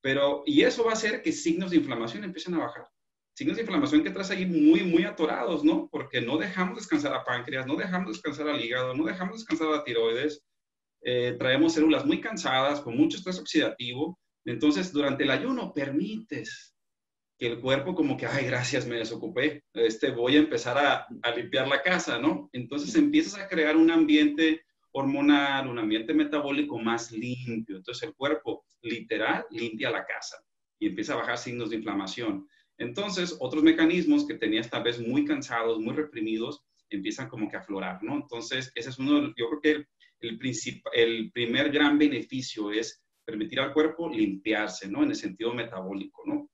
pero, 0.00 0.42
y 0.46 0.62
eso 0.62 0.84
va 0.84 0.92
a 0.92 0.94
hacer 0.94 1.20
que 1.20 1.32
signos 1.32 1.70
de 1.70 1.76
inflamación 1.76 2.24
empiecen 2.24 2.54
a 2.54 2.60
bajar. 2.60 2.88
Signos 3.36 3.58
de 3.58 3.62
inflamación 3.62 4.02
que 4.02 4.08
traes 4.08 4.30
ahí 4.30 4.46
muy, 4.46 4.82
muy 4.82 5.04
atorados, 5.04 5.62
¿no? 5.64 5.86
Porque 5.92 6.22
no 6.22 6.38
dejamos 6.38 6.76
descansar 6.76 7.12
a 7.12 7.24
páncreas, 7.24 7.66
no 7.66 7.76
dejamos 7.76 8.12
descansar 8.12 8.48
al 8.48 8.64
hígado, 8.64 8.94
no 8.94 9.04
dejamos 9.04 9.36
descansar 9.36 9.68
a 9.68 9.76
la 9.76 9.84
tiroides, 9.84 10.42
eh, 11.02 11.36
traemos 11.38 11.74
células 11.74 12.06
muy 12.06 12.18
cansadas, 12.22 12.80
con 12.80 12.96
mucho 12.96 13.18
estrés 13.18 13.38
oxidativo. 13.38 14.18
Entonces, 14.46 14.94
durante 14.94 15.24
el 15.24 15.30
ayuno, 15.30 15.74
permites 15.74 16.74
que 17.38 17.48
el 17.48 17.60
cuerpo 17.60 17.94
como 17.94 18.16
que, 18.16 18.24
ay, 18.24 18.46
gracias, 18.46 18.86
me 18.86 18.96
desocupé, 18.96 19.62
este, 19.74 20.10
voy 20.10 20.36
a 20.36 20.40
empezar 20.40 20.78
a, 20.78 21.06
a 21.22 21.30
limpiar 21.36 21.68
la 21.68 21.82
casa, 21.82 22.18
¿no? 22.18 22.48
Entonces 22.54 22.94
empiezas 22.94 23.38
a 23.38 23.46
crear 23.46 23.76
un 23.76 23.90
ambiente 23.90 24.62
hormonal, 24.92 25.68
un 25.68 25.78
ambiente 25.78 26.14
metabólico 26.14 26.78
más 26.78 27.12
limpio. 27.12 27.76
Entonces 27.76 28.08
el 28.08 28.14
cuerpo 28.14 28.64
literal 28.82 29.46
limpia 29.50 29.90
la 29.90 30.04
casa 30.04 30.36
y 30.78 30.88
empieza 30.88 31.12
a 31.12 31.16
bajar 31.16 31.38
signos 31.38 31.70
de 31.70 31.76
inflamación. 31.76 32.48
Entonces 32.78 33.36
otros 33.40 33.62
mecanismos 33.62 34.26
que 34.26 34.34
tenías 34.34 34.70
tal 34.70 34.82
vez 34.82 35.00
muy 35.00 35.24
cansados, 35.24 35.78
muy 35.78 35.94
reprimidos, 35.94 36.62
empiezan 36.88 37.28
como 37.28 37.48
que 37.48 37.56
a 37.56 37.60
aflorar, 37.60 38.02
¿no? 38.02 38.16
Entonces 38.16 38.72
ese 38.74 38.90
es 38.90 38.98
uno, 38.98 39.32
yo 39.36 39.48
creo 39.48 39.60
que 39.60 39.70
el, 39.70 39.88
el, 40.20 40.82
el 40.94 41.32
primer 41.32 41.70
gran 41.70 41.98
beneficio 41.98 42.72
es 42.72 43.02
permitir 43.24 43.60
al 43.60 43.72
cuerpo 43.72 44.08
limpiarse, 44.08 44.88
¿no? 44.88 45.02
En 45.02 45.10
el 45.10 45.16
sentido 45.16 45.54
metabólico, 45.54 46.22
¿no? 46.26 46.50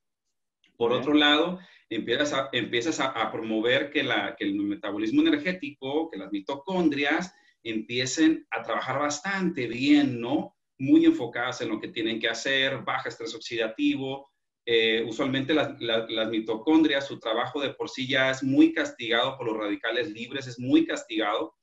Por 0.76 0.92
otro 0.92 1.14
lado, 1.14 1.58
empiezas, 1.88 2.32
a, 2.32 2.48
empiezas 2.52 3.00
a, 3.00 3.30
promover 3.32 3.90
que, 3.90 4.02
la, 4.02 4.36
que 4.36 4.44
el 4.44 4.54
metabolismo 4.54 5.22
energético, 5.22 6.10
que 6.10 6.18
las 6.18 6.30
mitocondrias, 6.30 7.32
empiecen 7.70 8.46
a 8.50 8.62
trabajar 8.62 8.98
bastante 8.98 9.66
bien, 9.66 10.20
¿no? 10.20 10.56
Muy 10.78 11.04
enfocadas 11.04 11.60
en 11.60 11.68
lo 11.70 11.80
que 11.80 11.88
tienen 11.88 12.20
que 12.20 12.28
hacer, 12.28 12.82
baja 12.82 13.08
estrés 13.08 13.34
oxidativo, 13.34 14.30
eh, 14.68 15.04
usualmente 15.06 15.54
las, 15.54 15.78
mitocondrias, 16.28 17.06
su 17.06 17.20
trabajo 17.20 17.60
de 17.60 17.72
por 17.74 17.88
sí 17.88 18.08
ya 18.08 18.32
es 18.32 18.42
muy 18.42 18.72
castigado 18.72 19.38
por 19.38 19.46
los 19.46 19.56
radicales 19.56 20.10
libres, 20.10 20.48
es 20.48 20.58
muy 20.58 20.84
castigado. 20.84 21.54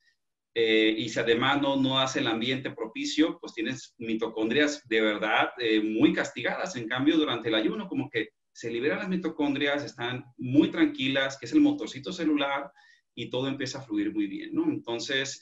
Eh, 0.56 0.96
y 0.98 1.10
si 1.10 1.20
además 1.20 1.62
no, 1.62 1.76
no 1.76 2.00
hace 2.00 2.20
el 2.20 2.28
ambiente 2.28 2.72
propicio, 2.72 3.40
pues 3.42 3.54
tienes 3.54 3.94
mitocondrias 3.98 4.88
de 4.88 5.02
verdad 5.02 5.50
eh, 5.58 5.82
muy 5.82 6.14
castigadas. 6.14 6.78
En 6.78 6.88
cambio, 6.88 7.18
durante 7.18 7.50
el 7.50 7.56
ayuno, 7.56 7.90
como 7.90 8.10
que 8.10 8.30
se 8.54 8.72
liberan 8.72 9.00
las 9.00 9.10
mitocondrias, 9.10 9.84
están 9.84 10.24
muy 10.38 10.72
tranquilas, 10.72 11.38
que 11.38 11.48
es 11.48 11.52
el 11.52 11.60
motorcito 11.60 12.14
celular, 12.14 12.72
y 13.16 13.30
todo 13.30 13.48
empieza 13.50 13.80
a 13.80 13.82
fluir 13.82 14.14
muy 14.14 14.28
bien, 14.28 14.52
¿no? 14.54 14.64
Entonces, 14.66 15.42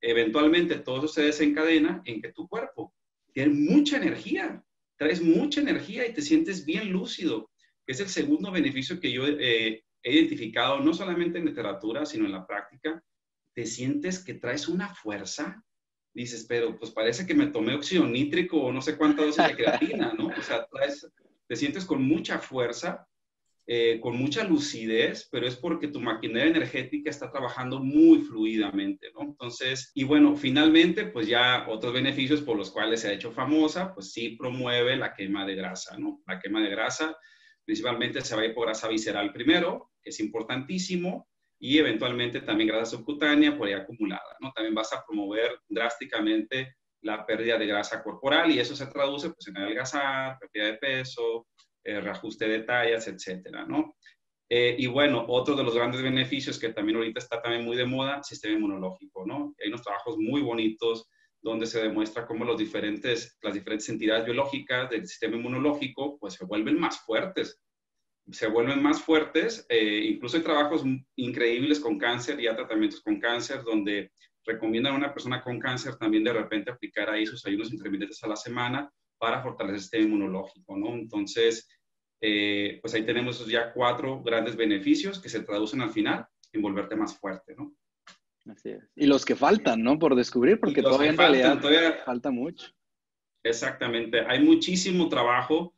eventualmente 0.00 0.78
todo 0.78 0.98
eso 0.98 1.08
se 1.08 1.22
desencadena 1.22 2.02
en 2.04 2.20
que 2.20 2.32
tu 2.32 2.48
cuerpo 2.48 2.94
tiene 3.32 3.54
mucha 3.54 3.96
energía, 3.96 4.62
traes 4.96 5.22
mucha 5.22 5.60
energía 5.60 6.06
y 6.06 6.12
te 6.12 6.22
sientes 6.22 6.64
bien 6.64 6.92
lúcido, 6.92 7.50
que 7.86 7.92
es 7.92 8.00
el 8.00 8.08
segundo 8.08 8.50
beneficio 8.50 9.00
que 9.00 9.12
yo 9.12 9.26
eh, 9.26 9.84
he 10.02 10.12
identificado, 10.12 10.80
no 10.80 10.92
solamente 10.94 11.38
en 11.38 11.46
literatura, 11.46 12.04
sino 12.06 12.26
en 12.26 12.32
la 12.32 12.46
práctica. 12.46 13.02
Te 13.54 13.66
sientes 13.66 14.24
que 14.24 14.34
traes 14.34 14.68
una 14.68 14.94
fuerza, 14.94 15.62
dices, 16.14 16.46
pero 16.48 16.78
pues 16.78 16.90
parece 16.90 17.26
que 17.26 17.34
me 17.34 17.48
tomé 17.48 17.74
óxido 17.74 18.06
nítrico 18.06 18.58
o 18.60 18.72
no 18.72 18.80
sé 18.80 18.96
cuánta 18.96 19.24
dosis 19.24 19.46
de 19.46 19.56
creatina, 19.56 20.14
¿no? 20.16 20.28
O 20.28 20.42
sea, 20.42 20.66
te 21.46 21.56
sientes 21.56 21.84
con 21.84 22.02
mucha 22.02 22.38
fuerza 22.38 23.06
eh, 23.70 24.00
con 24.00 24.16
mucha 24.16 24.44
lucidez, 24.44 25.28
pero 25.30 25.46
es 25.46 25.54
porque 25.54 25.88
tu 25.88 26.00
maquinaria 26.00 26.48
energética 26.48 27.10
está 27.10 27.30
trabajando 27.30 27.80
muy 27.80 28.22
fluidamente, 28.22 29.08
¿no? 29.12 29.20
Entonces, 29.20 29.92
y 29.94 30.04
bueno, 30.04 30.34
finalmente, 30.36 31.04
pues 31.04 31.28
ya 31.28 31.66
otros 31.68 31.92
beneficios 31.92 32.40
por 32.40 32.56
los 32.56 32.70
cuales 32.70 33.02
se 33.02 33.08
ha 33.08 33.12
hecho 33.12 33.30
famosa, 33.30 33.92
pues 33.92 34.10
sí 34.10 34.30
promueve 34.30 34.96
la 34.96 35.12
quema 35.12 35.44
de 35.44 35.54
grasa, 35.54 35.98
¿no? 35.98 36.22
La 36.26 36.40
quema 36.40 36.62
de 36.62 36.70
grasa, 36.70 37.14
principalmente 37.62 38.22
se 38.22 38.34
va 38.34 38.40
a 38.40 38.46
ir 38.46 38.54
por 38.54 38.64
grasa 38.64 38.88
visceral 38.88 39.34
primero, 39.34 39.90
que 40.02 40.08
es 40.08 40.20
importantísimo, 40.20 41.28
y 41.58 41.76
eventualmente 41.76 42.40
también 42.40 42.68
grasa 42.68 42.96
subcutánea 42.96 43.58
por 43.58 43.68
ahí 43.68 43.74
acumulada, 43.74 44.34
¿no? 44.40 44.50
También 44.52 44.74
vas 44.74 44.94
a 44.94 45.04
promover 45.06 45.60
drásticamente 45.68 46.76
la 47.02 47.26
pérdida 47.26 47.58
de 47.58 47.66
grasa 47.66 48.02
corporal 48.02 48.50
y 48.50 48.60
eso 48.60 48.74
se 48.74 48.86
traduce 48.86 49.28
pues 49.28 49.46
en 49.48 49.58
adelgazar, 49.58 50.38
pérdida 50.38 50.72
de 50.72 50.78
peso, 50.78 51.46
eh, 51.88 52.00
reajuste 52.02 52.46
de 52.46 52.60
tallas, 52.60 53.08
etcétera, 53.08 53.64
¿no? 53.64 53.96
Eh, 54.50 54.76
y 54.78 54.86
bueno, 54.86 55.24
otro 55.26 55.56
de 55.56 55.64
los 55.64 55.74
grandes 55.74 56.02
beneficios 56.02 56.58
que 56.58 56.68
también 56.68 56.96
ahorita 56.96 57.18
está 57.18 57.40
también 57.40 57.64
muy 57.64 57.78
de 57.78 57.86
moda, 57.86 58.22
sistema 58.22 58.56
inmunológico, 58.56 59.26
¿no? 59.26 59.54
Hay 59.62 59.68
unos 59.68 59.82
trabajos 59.82 60.18
muy 60.18 60.42
bonitos 60.42 61.08
donde 61.40 61.66
se 61.66 61.80
demuestra 61.82 62.26
cómo 62.26 62.44
los 62.44 62.58
diferentes, 62.58 63.38
las 63.40 63.54
diferentes 63.54 63.88
entidades 63.88 64.26
biológicas 64.26 64.90
del 64.90 65.06
sistema 65.06 65.36
inmunológico 65.36 66.18
pues 66.18 66.34
se 66.34 66.44
vuelven 66.44 66.78
más 66.78 67.00
fuertes. 67.00 67.58
Se 68.30 68.48
vuelven 68.48 68.82
más 68.82 69.00
fuertes, 69.00 69.64
eh, 69.70 70.10
incluso 70.12 70.36
hay 70.36 70.42
trabajos 70.42 70.84
increíbles 71.16 71.80
con 71.80 71.96
cáncer 71.96 72.38
y 72.38 72.54
tratamientos 72.54 73.00
con 73.00 73.18
cáncer 73.18 73.62
donde 73.62 74.12
recomiendan 74.44 74.92
a 74.92 74.96
una 74.96 75.14
persona 75.14 75.42
con 75.42 75.58
cáncer 75.58 75.96
también 75.96 76.24
de 76.24 76.34
repente 76.34 76.70
aplicar 76.70 77.08
ahí 77.08 77.24
sus 77.24 77.46
ayunos 77.46 77.72
intermitentes 77.72 78.22
a 78.22 78.28
la 78.28 78.36
semana 78.36 78.92
para 79.18 79.42
fortalecer 79.42 79.74
el 79.74 79.80
sistema 79.80 80.04
inmunológico, 80.04 80.76
¿no? 80.76 80.94
Entonces, 80.94 81.68
eh, 82.20 82.78
pues 82.80 82.94
ahí 82.94 83.04
tenemos 83.04 83.46
ya 83.46 83.72
cuatro 83.72 84.22
grandes 84.22 84.56
beneficios 84.56 85.20
que 85.20 85.28
se 85.28 85.40
traducen 85.40 85.80
al 85.80 85.90
final 85.90 86.26
en 86.52 86.62
volverte 86.62 86.96
más 86.96 87.18
fuerte, 87.18 87.54
¿no? 87.56 87.74
Así 88.50 88.70
es. 88.70 88.82
Y 88.96 89.06
los 89.06 89.24
que 89.24 89.36
faltan, 89.36 89.82
¿no? 89.82 89.98
Por 89.98 90.14
descubrir, 90.14 90.58
porque 90.58 90.82
todavía 90.82 91.10
en 91.10 91.18
realidad 91.18 91.60
todavía... 91.60 91.98
falta 92.04 92.30
mucho. 92.30 92.68
Exactamente. 93.44 94.20
Hay 94.20 94.42
muchísimo 94.42 95.08
trabajo. 95.08 95.74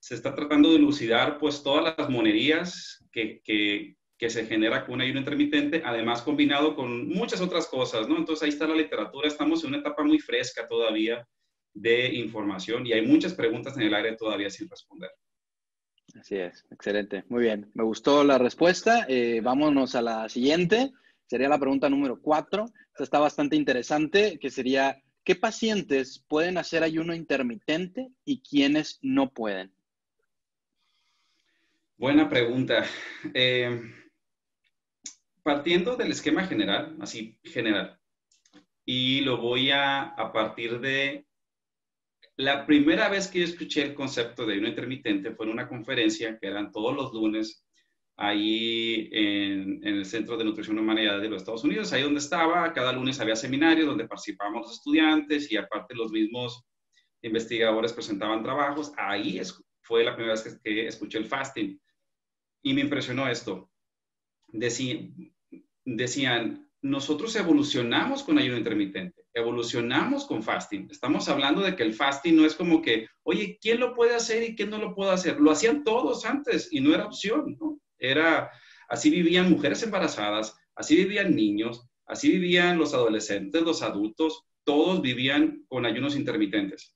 Se 0.00 0.14
está 0.14 0.34
tratando 0.34 0.70
de 0.70 0.76
elucidar, 0.76 1.38
pues, 1.38 1.62
todas 1.62 1.94
las 1.96 2.08
monerías 2.10 3.04
que, 3.12 3.40
que, 3.44 3.96
que 4.18 4.30
se 4.30 4.46
genera 4.46 4.84
con 4.84 4.96
un 4.96 5.02
ayuno 5.02 5.20
intermitente, 5.20 5.82
además 5.84 6.22
combinado 6.22 6.74
con 6.74 7.08
muchas 7.08 7.40
otras 7.40 7.66
cosas, 7.66 8.08
¿no? 8.08 8.16
Entonces 8.16 8.42
ahí 8.42 8.48
está 8.48 8.66
la 8.66 8.74
literatura. 8.74 9.28
Estamos 9.28 9.62
en 9.62 9.68
una 9.68 9.78
etapa 9.78 10.02
muy 10.02 10.18
fresca 10.18 10.66
todavía 10.66 11.26
de 11.72 12.12
información 12.14 12.86
y 12.86 12.92
hay 12.92 13.06
muchas 13.06 13.34
preguntas 13.34 13.76
en 13.76 13.84
el 13.84 13.94
aire 13.94 14.16
todavía 14.16 14.50
sin 14.50 14.68
responder. 14.68 15.10
Así 16.18 16.36
es, 16.36 16.64
excelente. 16.70 17.24
Muy 17.28 17.42
bien, 17.42 17.70
me 17.74 17.84
gustó 17.84 18.24
la 18.24 18.38
respuesta. 18.38 19.06
Eh, 19.08 19.40
vámonos 19.42 19.94
a 19.94 20.02
la 20.02 20.28
siguiente. 20.28 20.92
Sería 21.26 21.48
la 21.48 21.58
pregunta 21.58 21.88
número 21.88 22.20
cuatro. 22.20 22.66
Esta 22.92 23.04
está 23.04 23.18
bastante 23.18 23.56
interesante, 23.56 24.38
que 24.38 24.50
sería, 24.50 25.02
¿qué 25.24 25.36
pacientes 25.36 26.24
pueden 26.26 26.58
hacer 26.58 26.82
ayuno 26.82 27.14
intermitente 27.14 28.08
y 28.24 28.42
quiénes 28.42 28.98
no 29.02 29.30
pueden? 29.30 29.72
Buena 31.96 32.28
pregunta. 32.28 32.84
Eh, 33.34 33.80
partiendo 35.42 35.96
del 35.96 36.10
esquema 36.10 36.46
general, 36.46 36.96
así 37.00 37.38
general, 37.44 37.98
y 38.84 39.20
lo 39.20 39.36
voy 39.36 39.70
a, 39.70 40.02
a 40.02 40.32
partir 40.32 40.80
de 40.80 41.26
la 42.40 42.64
primera 42.64 43.08
vez 43.08 43.28
que 43.28 43.42
escuché 43.42 43.82
el 43.82 43.94
concepto 43.94 44.46
de 44.46 44.54
ayuno 44.54 44.68
intermitente 44.68 45.32
fue 45.32 45.46
en 45.46 45.52
una 45.52 45.68
conferencia 45.68 46.38
que 46.38 46.46
eran 46.46 46.72
todos 46.72 46.96
los 46.96 47.12
lunes 47.12 47.66
ahí 48.16 49.08
en, 49.12 49.86
el 49.86 50.04
Centro 50.04 50.36
de 50.36 50.44
Nutrición 50.44 50.76
y 50.76 50.80
Humanidad 50.80 51.20
de 51.20 51.28
los 51.28 51.42
Estados 51.42 51.64
Unidos, 51.64 51.92
ahí 51.92 52.02
donde 52.02 52.20
estaba, 52.20 52.72
cada 52.72 52.92
lunes 52.92 53.20
había 53.20 53.36
seminarios 53.36 53.86
donde 53.86 54.08
participábamos 54.08 54.62
los 54.62 54.72
estudiantes 54.72 55.52
y 55.52 55.56
aparte 55.56 55.94
los 55.94 56.10
mismos 56.12 56.64
investigadores 57.22 57.92
presentaban 57.92 58.42
trabajos. 58.42 58.92
Ahí 58.96 59.40
fue 59.82 60.04
la 60.04 60.14
primera 60.14 60.34
vez 60.34 60.58
que, 60.62 60.86
escuché 60.86 61.18
el 61.18 61.26
fasting 61.26 61.78
y 62.62 62.74
me 62.74 62.82
impresionó 62.82 63.28
esto. 63.28 63.70
decían, 65.84 66.69
nosotros 66.82 67.36
evolucionamos 67.36 68.22
con 68.22 68.38
ayuno 68.38 68.56
intermitente, 68.56 69.24
evolucionamos 69.34 70.24
con 70.26 70.42
fasting. 70.42 70.88
Estamos 70.90 71.28
hablando 71.28 71.60
de 71.60 71.76
que 71.76 71.82
el 71.82 71.94
fasting 71.94 72.36
no 72.36 72.46
es 72.46 72.54
como 72.54 72.80
que, 72.80 73.06
oye, 73.22 73.58
¿quién 73.60 73.80
lo 73.80 73.94
puede 73.94 74.14
hacer 74.14 74.42
y 74.42 74.56
quién 74.56 74.70
no 74.70 74.78
lo 74.78 74.94
puede 74.94 75.12
hacer? 75.12 75.40
Lo 75.40 75.50
hacían 75.50 75.84
todos 75.84 76.24
antes 76.24 76.68
y 76.70 76.80
no 76.80 76.94
era 76.94 77.06
opción. 77.06 77.58
Era, 77.98 78.50
así 78.88 79.10
vivían 79.10 79.50
mujeres 79.50 79.82
embarazadas, 79.82 80.56
así 80.74 80.96
vivían 80.96 81.36
niños, 81.36 81.86
así 82.06 82.30
vivían 82.30 82.78
los 82.78 82.94
adolescentes, 82.94 83.62
los 83.62 83.82
adultos, 83.82 84.44
todos 84.64 85.02
vivían 85.02 85.64
con 85.68 85.84
ayunos 85.84 86.16
intermitentes, 86.16 86.94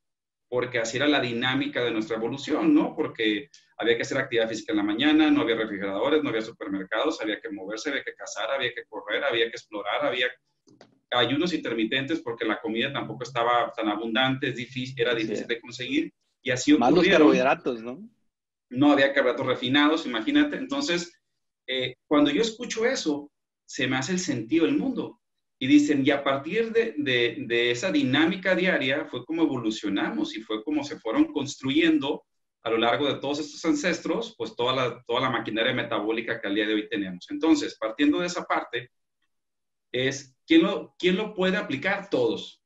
porque 0.54 0.78
así 0.78 0.98
era 0.98 1.08
la 1.08 1.20
dinámica 1.20 1.82
de 1.82 1.90
nuestra 1.90 2.16
evolución, 2.16 2.72
¿no? 2.72 2.94
Porque 2.94 3.50
había 3.76 3.96
que 3.96 4.02
hacer 4.02 4.18
actividad 4.18 4.48
física 4.48 4.72
en 4.72 4.76
la 4.76 4.84
mañana, 4.84 5.28
no 5.28 5.40
había 5.40 5.56
refrigeradores, 5.56 6.22
no 6.22 6.28
había 6.28 6.42
supermercados, 6.42 7.20
había 7.20 7.40
que 7.40 7.50
moverse, 7.50 7.90
había 7.90 8.04
que 8.04 8.14
cazar, 8.14 8.52
había 8.52 8.72
que 8.72 8.84
correr, 8.84 9.24
había 9.24 9.46
que 9.46 9.56
explorar, 9.56 10.06
había 10.06 10.28
ayunos 11.10 11.52
intermitentes 11.54 12.20
porque 12.20 12.44
la 12.44 12.60
comida 12.60 12.92
tampoco 12.92 13.24
estaba 13.24 13.72
tan 13.72 13.88
abundante, 13.88 14.52
difícil, 14.52 14.94
era 14.96 15.12
difícil 15.12 15.48
de 15.48 15.60
conseguir 15.60 16.14
y 16.40 16.52
así 16.52 16.78
Más 16.78 16.92
los 16.92 17.04
carbohidratos, 17.04 17.82
¿no? 17.82 18.08
No 18.70 18.92
había 18.92 19.12
carbohidratos 19.12 19.46
refinados, 19.48 20.06
imagínate. 20.06 20.56
Entonces, 20.56 21.20
eh, 21.66 21.96
cuando 22.06 22.30
yo 22.30 22.42
escucho 22.42 22.86
eso, 22.86 23.28
se 23.66 23.88
me 23.88 23.96
hace 23.96 24.12
el 24.12 24.20
sentido 24.20 24.66
del 24.66 24.78
mundo. 24.78 25.20
Y 25.64 25.66
dicen, 25.66 26.04
y 26.04 26.10
a 26.10 26.22
partir 26.22 26.72
de, 26.72 26.94
de, 26.98 27.70
esa 27.70 27.90
dinámica 27.90 28.54
diaria 28.54 29.06
fue 29.06 29.24
como 29.24 29.44
evolucionamos 29.44 30.36
y 30.36 30.42
fue 30.42 30.62
como 30.62 30.84
se 30.84 31.00
fueron 31.00 31.32
construyendo 31.32 32.22
a 32.62 32.68
lo 32.68 32.76
largo 32.76 33.06
de 33.06 33.18
todos 33.18 33.38
estos 33.38 33.64
ancestros, 33.64 34.34
pues 34.36 34.54
toda 34.54 34.76
la, 34.76 35.02
toda 35.06 35.22
la 35.22 35.30
maquinaria 35.30 35.72
metabólica 35.72 36.38
que 36.38 36.48
al 36.48 36.54
día 36.54 36.66
de 36.66 36.74
hoy 36.74 36.88
tenemos. 36.90 37.30
Entonces, 37.30 37.78
partiendo 37.80 38.20
de 38.20 38.26
esa 38.26 38.44
parte, 38.44 38.90
es, 39.90 40.36
¿quién 40.46 40.64
lo, 40.64 40.94
quién 40.98 41.16
lo 41.16 41.32
puede 41.32 41.56
aplicar? 41.56 42.10
Todos. 42.10 42.62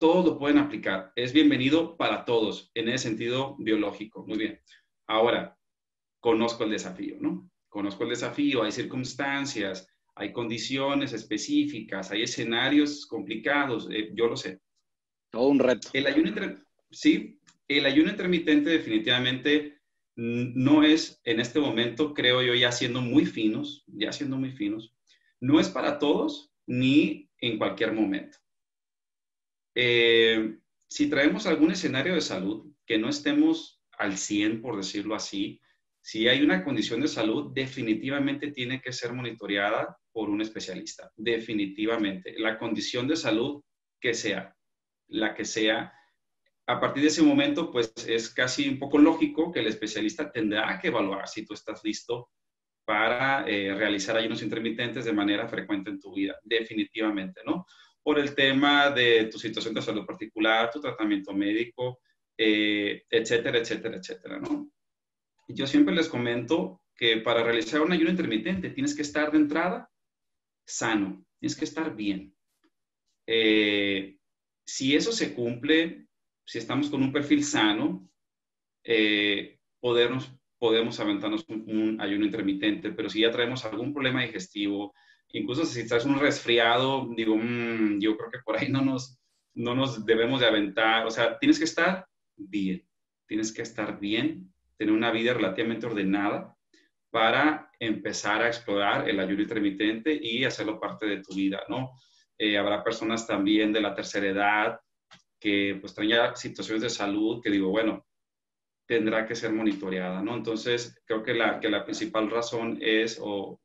Todos 0.00 0.24
lo 0.24 0.36
pueden 0.36 0.58
aplicar. 0.58 1.12
Es 1.14 1.32
bienvenido 1.32 1.96
para 1.96 2.24
todos 2.24 2.72
en 2.74 2.88
ese 2.88 3.10
sentido 3.10 3.54
biológico. 3.60 4.26
Muy 4.26 4.38
bien. 4.38 4.60
Ahora, 5.06 5.56
conozco 6.18 6.64
el 6.64 6.70
desafío, 6.70 7.16
¿no? 7.20 7.48
Conozco 7.68 8.02
el 8.02 8.10
desafío, 8.10 8.64
hay 8.64 8.72
circunstancias, 8.72 9.86
hay 10.20 10.32
condiciones 10.34 11.14
específicas, 11.14 12.10
hay 12.10 12.24
escenarios 12.24 13.06
complicados, 13.06 13.88
eh, 13.90 14.10
yo 14.12 14.26
lo 14.26 14.36
sé. 14.36 14.60
Todo 15.30 15.48
un 15.48 15.58
reto. 15.58 15.88
El 15.94 16.06
ayuno, 16.06 16.30
sí, 16.90 17.40
el 17.66 17.86
ayuno 17.86 18.10
intermitente 18.10 18.68
definitivamente 18.68 19.80
no 20.16 20.82
es 20.82 21.22
en 21.24 21.40
este 21.40 21.58
momento, 21.58 22.12
creo 22.12 22.42
yo, 22.42 22.54
ya 22.54 22.70
siendo 22.70 23.00
muy 23.00 23.24
finos, 23.24 23.82
ya 23.86 24.12
siendo 24.12 24.36
muy 24.36 24.52
finos, 24.52 24.94
no 25.40 25.58
es 25.58 25.70
para 25.70 25.98
todos 25.98 26.52
ni 26.66 27.30
en 27.40 27.56
cualquier 27.56 27.94
momento. 27.94 28.36
Eh, 29.74 30.58
si 30.86 31.08
traemos 31.08 31.46
algún 31.46 31.70
escenario 31.70 32.14
de 32.14 32.20
salud 32.20 32.70
que 32.84 32.98
no 32.98 33.08
estemos 33.08 33.82
al 33.92 34.18
100, 34.18 34.60
por 34.60 34.76
decirlo 34.76 35.14
así, 35.14 35.62
si 36.02 36.28
hay 36.28 36.42
una 36.42 36.62
condición 36.62 37.00
de 37.00 37.08
salud, 37.08 37.52
definitivamente 37.54 38.52
tiene 38.52 38.82
que 38.82 38.92
ser 38.92 39.14
monitoreada 39.14 39.96
por 40.20 40.28
un 40.28 40.42
especialista, 40.42 41.10
definitivamente. 41.16 42.34
La 42.38 42.58
condición 42.58 43.08
de 43.08 43.16
salud 43.16 43.62
que 43.98 44.12
sea, 44.12 44.54
la 45.08 45.34
que 45.34 45.46
sea, 45.46 45.94
a 46.66 46.78
partir 46.78 47.04
de 47.04 47.08
ese 47.08 47.22
momento, 47.22 47.70
pues 47.70 47.94
es 48.06 48.28
casi 48.28 48.68
un 48.68 48.78
poco 48.78 48.98
lógico 48.98 49.50
que 49.50 49.60
el 49.60 49.68
especialista 49.68 50.30
tendrá 50.30 50.78
que 50.78 50.88
evaluar 50.88 51.26
si 51.26 51.46
tú 51.46 51.54
estás 51.54 51.82
listo 51.82 52.28
para 52.84 53.48
eh, 53.48 53.74
realizar 53.74 54.14
ayunos 54.14 54.42
intermitentes 54.42 55.06
de 55.06 55.14
manera 55.14 55.48
frecuente 55.48 55.88
en 55.88 55.98
tu 55.98 56.12
vida, 56.12 56.38
definitivamente, 56.42 57.40
¿no? 57.46 57.64
Por 58.02 58.18
el 58.18 58.34
tema 58.34 58.90
de 58.90 59.24
tu 59.32 59.38
situación 59.38 59.72
de 59.72 59.80
salud 59.80 60.04
particular, 60.04 60.70
tu 60.70 60.82
tratamiento 60.82 61.32
médico, 61.32 62.00
eh, 62.36 63.04
etcétera, 63.08 63.56
etcétera, 63.56 63.96
etcétera, 63.96 64.38
¿no? 64.38 64.70
Yo 65.48 65.66
siempre 65.66 65.94
les 65.94 66.10
comento 66.10 66.82
que 66.94 67.16
para 67.16 67.42
realizar 67.42 67.80
un 67.80 67.92
ayuno 67.92 68.10
intermitente 68.10 68.68
tienes 68.68 68.94
que 68.94 69.00
estar 69.00 69.32
de 69.32 69.38
entrada 69.38 69.90
sano, 70.66 71.24
tienes 71.38 71.56
que 71.56 71.64
estar 71.64 71.94
bien. 71.94 72.34
Eh, 73.26 74.16
si 74.64 74.94
eso 74.94 75.12
se 75.12 75.34
cumple, 75.34 76.06
si 76.44 76.58
estamos 76.58 76.90
con 76.90 77.02
un 77.02 77.12
perfil 77.12 77.44
sano, 77.44 78.08
podernos 79.80 80.32
podemos 80.60 81.00
aventarnos 81.00 81.46
un, 81.48 81.96
ayuno 82.00 82.26
intermitente, 82.26 82.92
pero 82.92 83.08
si 83.08 83.22
ya 83.22 83.30
traemos 83.30 83.64
algún 83.64 83.94
problema 83.94 84.22
digestivo, 84.22 84.92
incluso 85.32 85.64
si 85.64 85.88
traes 85.88 86.04
un 86.04 86.20
resfriado, 86.20 87.08
digo, 87.16 87.34
mm, 87.34 87.98
yo 87.98 88.16
creo 88.16 88.30
que 88.30 88.38
por 88.44 88.58
ahí 88.58 88.68
no 88.68 88.82
nos, 88.82 89.18
no 89.54 89.74
nos 89.74 90.04
debemos 90.04 90.40
de 90.40 90.46
aventar, 90.46 91.06
o 91.06 91.10
sea, 91.10 91.38
tienes 91.38 91.58
que 91.58 91.64
estar 91.64 92.06
bien, 92.36 92.86
tienes 93.26 93.52
que 93.52 93.62
estar 93.62 93.98
bien, 93.98 94.52
tener 94.76 94.92
una 94.92 95.10
vida 95.10 95.32
relativamente 95.32 95.86
ordenada 95.86 96.54
para 97.10 97.70
empezar 97.78 98.42
a 98.42 98.48
explorar 98.48 99.08
el 99.08 99.18
ayuno 99.18 99.42
intermitente 99.42 100.18
y 100.20 100.44
hacerlo 100.44 100.78
parte 100.78 101.06
de 101.06 101.22
tu 101.22 101.34
vida, 101.34 101.62
¿no? 101.68 101.90
Eh, 102.38 102.56
habrá 102.56 102.82
personas 102.82 103.26
también 103.26 103.72
de 103.72 103.80
la 103.80 103.94
tercera 103.94 104.26
edad 104.26 104.80
que 105.38 105.76
pues 105.80 105.94
traen 105.94 106.10
ya 106.10 106.36
situaciones 106.36 106.82
de 106.82 106.90
salud 106.90 107.42
que 107.42 107.50
digo, 107.50 107.70
bueno, 107.70 108.06
tendrá 108.86 109.26
que 109.26 109.34
ser 109.34 109.52
monitoreada, 109.52 110.22
¿no? 110.22 110.36
Entonces, 110.36 111.00
creo 111.04 111.22
que 111.22 111.34
la, 111.34 111.60
que 111.60 111.68
la 111.68 111.84
principal 111.84 112.30
razón 112.30 112.78
es, 112.80 113.18
o, 113.22 113.60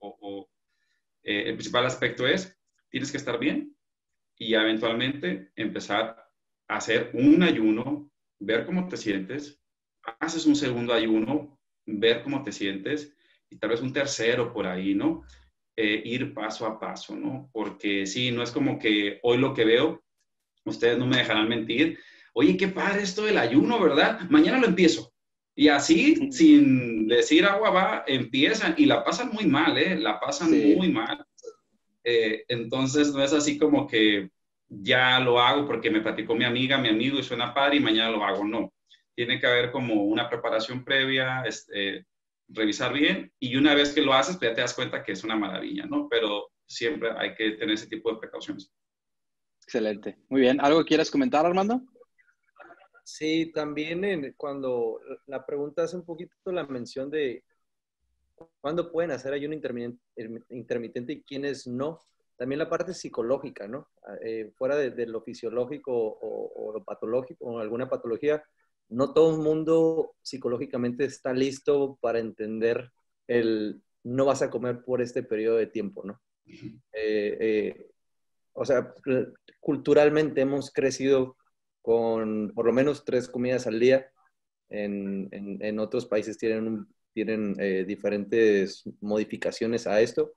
eh, 1.23 1.49
el 1.49 1.55
principal 1.55 1.85
aspecto 1.85 2.27
es, 2.27 2.57
tienes 2.89 3.11
que 3.11 3.17
estar 3.17 3.39
bien 3.39 3.75
y 4.37 4.53
eventualmente 4.53 5.51
empezar 5.55 6.15
a 6.67 6.75
hacer 6.75 7.11
un 7.13 7.43
ayuno, 7.43 8.11
ver 8.39 8.65
cómo 8.65 8.87
te 8.87 8.97
sientes, 8.97 9.61
haces 10.19 10.45
un 10.45 10.55
segundo 10.55 10.93
ayuno, 10.93 11.59
ver 11.85 12.23
cómo 12.23 12.43
te 12.43 12.51
sientes 12.51 13.14
y 13.55 13.57
tal 13.57 13.69
vez 13.69 13.81
un 13.81 13.93
tercero 13.93 14.51
por 14.51 14.67
ahí, 14.67 14.93
¿no? 14.93 15.23
Eh, 15.77 16.01
ir 16.05 16.33
paso 16.33 16.65
a 16.65 16.77
paso, 16.77 17.15
¿no? 17.15 17.49
Porque 17.53 18.05
sí, 18.05 18.31
no 18.31 18.43
es 18.43 18.51
como 18.51 18.77
que 18.77 19.19
hoy 19.23 19.37
lo 19.37 19.53
que 19.53 19.63
veo, 19.63 20.03
ustedes 20.65 20.97
no 20.97 21.07
me 21.07 21.17
dejarán 21.17 21.47
mentir, 21.47 21.97
oye, 22.33 22.57
qué 22.57 22.67
padre 22.67 23.03
esto 23.03 23.23
del 23.23 23.37
ayuno, 23.37 23.79
¿verdad? 23.79 24.19
Mañana 24.29 24.59
lo 24.59 24.67
empiezo. 24.67 25.13
Y 25.55 25.69
así, 25.69 26.31
sin 26.33 27.07
decir 27.07 27.45
agua 27.45 27.69
va, 27.69 28.03
empiezan 28.07 28.75
y 28.77 28.85
la 28.85 29.05
pasan 29.05 29.31
muy 29.31 29.45
mal, 29.45 29.77
¿eh? 29.77 29.95
La 29.97 30.19
pasan 30.19 30.51
muy 30.51 30.91
mal. 30.91 31.25
Eh, 32.03 32.43
entonces, 32.49 33.13
no 33.13 33.23
es 33.23 33.31
así 33.31 33.57
como 33.57 33.87
que 33.87 34.29
ya 34.67 35.19
lo 35.21 35.39
hago 35.39 35.65
porque 35.65 35.89
me 35.89 36.01
platicó 36.01 36.35
mi 36.35 36.43
amiga, 36.43 36.77
mi 36.77 36.89
amigo 36.89 37.19
y 37.19 37.23
suena 37.23 37.53
padre 37.53 37.77
y 37.77 37.79
mañana 37.79 38.11
lo 38.11 38.23
hago. 38.23 38.43
No. 38.43 38.73
Tiene 39.15 39.39
que 39.39 39.47
haber 39.47 39.71
como 39.71 40.03
una 40.03 40.29
preparación 40.29 40.83
previa, 40.83 41.43
este, 41.45 42.05
revisar 42.47 42.93
bien 42.93 43.31
y 43.39 43.55
una 43.55 43.73
vez 43.73 43.93
que 43.93 44.01
lo 44.01 44.13
haces, 44.13 44.37
pues 44.37 44.51
ya 44.51 44.55
te 44.55 44.61
das 44.61 44.73
cuenta 44.73 45.03
que 45.03 45.13
es 45.13 45.23
una 45.23 45.35
maravilla, 45.35 45.85
¿no? 45.85 46.07
Pero 46.09 46.51
siempre 46.65 47.11
hay 47.17 47.35
que 47.35 47.51
tener 47.51 47.75
ese 47.75 47.87
tipo 47.87 48.11
de 48.11 48.19
precauciones. 48.19 48.71
Excelente. 49.63 50.17
Muy 50.29 50.41
bien. 50.41 50.61
¿Algo 50.61 50.83
quieres 50.85 51.09
comentar, 51.09 51.45
Armando? 51.45 51.81
Sí, 53.03 53.51
también 53.53 54.33
cuando 54.35 54.99
la 55.27 55.45
pregunta 55.45 55.83
hace 55.83 55.95
un 55.95 56.05
poquito 56.05 56.33
la 56.51 56.65
mención 56.65 57.09
de 57.09 57.43
cuándo 58.59 58.91
pueden 58.91 59.11
hacer 59.11 59.33
ayuno 59.33 59.53
intermitente, 59.53 61.13
y 61.13 61.23
quiénes 61.23 61.67
no. 61.67 61.99
También 62.35 62.59
la 62.59 62.69
parte 62.69 62.93
psicológica, 62.93 63.67
¿no? 63.67 63.89
Eh, 64.23 64.51
fuera 64.57 64.75
de, 64.75 65.05
lo 65.05 65.21
fisiológico 65.21 65.93
o, 65.93 66.73
lo 66.73 66.83
patológico 66.83 67.45
o 67.45 67.59
alguna 67.59 67.87
patología, 67.87 68.43
no 68.89 69.13
todo 69.13 69.35
el 69.35 69.41
mundo 69.41 70.15
psicológicamente 70.21 71.05
está 71.05 71.33
listo 71.33 71.97
para 72.01 72.19
entender 72.19 72.91
el 73.27 73.81
no 74.03 74.25
vas 74.25 74.41
a 74.41 74.51
comer 74.51 74.83
por 74.83 75.01
este 75.01 75.23
periodo 75.23 75.57
de 75.57 75.67
tiempo, 75.67 76.03
¿no? 76.03 76.21
Eh, 76.45 77.37
eh, 77.39 77.87
o 78.53 78.63
sea, 78.63 78.93
culturalmente 79.59 80.41
hemos 80.41 80.71
crecido 80.71 81.37
con 81.81 82.51
por 82.53 82.67
lo 82.67 82.73
menos 82.73 83.03
tres 83.03 83.27
comidas 83.27 83.67
al 83.67 83.79
día. 83.79 84.09
En, 84.69 85.27
en, 85.31 85.79
otros 85.79 86.05
países 86.07 86.37
tienen, 86.37 86.87
tienen 87.13 87.55
eh, 87.59 87.83
diferentes 87.87 88.83
modificaciones 88.99 89.85
a 89.85 90.01
esto, 90.01 90.33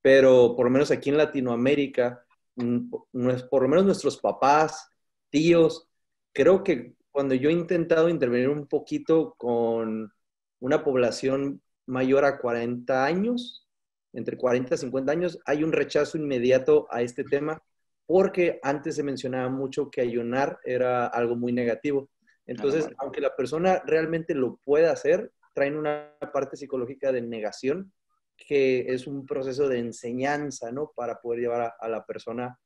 pero 0.00 0.54
por 0.56 0.66
lo 0.66 0.70
menos 0.70 0.90
aquí 0.90 1.10
en 1.10 1.18
Latinoamérica, 1.18 2.24
por 2.54 3.62
lo 3.62 3.68
menos 3.68 3.84
nuestros 3.84 4.18
papás, 4.18 4.88
tíos, 5.30 5.88
creo 6.32 6.64
que 6.64 6.94
cuando 7.18 7.34
yo 7.34 7.50
he 7.50 7.52
intentado 7.52 8.08
intervenir 8.08 8.48
un 8.48 8.68
poquito 8.68 9.34
con 9.36 10.12
una 10.60 10.84
población 10.84 11.60
mayor 11.84 12.24
a 12.24 12.38
40 12.38 13.04
años, 13.04 13.66
entre 14.12 14.36
40 14.36 14.76
y 14.76 14.78
50 14.78 15.10
años, 15.10 15.40
hay 15.44 15.64
un 15.64 15.72
rechazo 15.72 16.16
inmediato 16.16 16.86
a 16.92 17.02
este 17.02 17.24
tema 17.24 17.60
porque 18.06 18.60
antes 18.62 18.94
se 18.94 19.02
mencionaba 19.02 19.48
mucho 19.48 19.90
que 19.90 20.00
ayunar 20.00 20.60
era 20.62 21.08
algo 21.08 21.34
muy 21.34 21.52
negativo. 21.52 22.08
Entonces, 22.46 22.88
aunque 22.98 23.20
la 23.20 23.34
persona 23.34 23.82
realmente 23.84 24.32
lo 24.32 24.58
pueda 24.58 24.92
hacer, 24.92 25.32
traen 25.54 25.74
una 25.74 26.14
parte 26.32 26.56
psicológica 26.56 27.10
de 27.10 27.22
negación, 27.22 27.92
que 28.36 28.92
es 28.94 29.08
un 29.08 29.26
proceso 29.26 29.66
de 29.66 29.80
enseñanza, 29.80 30.70
¿no? 30.70 30.92
Para 30.94 31.20
poder 31.20 31.40
llevar 31.40 31.74
a, 31.80 31.88
la 31.88 32.06
persona 32.06 32.60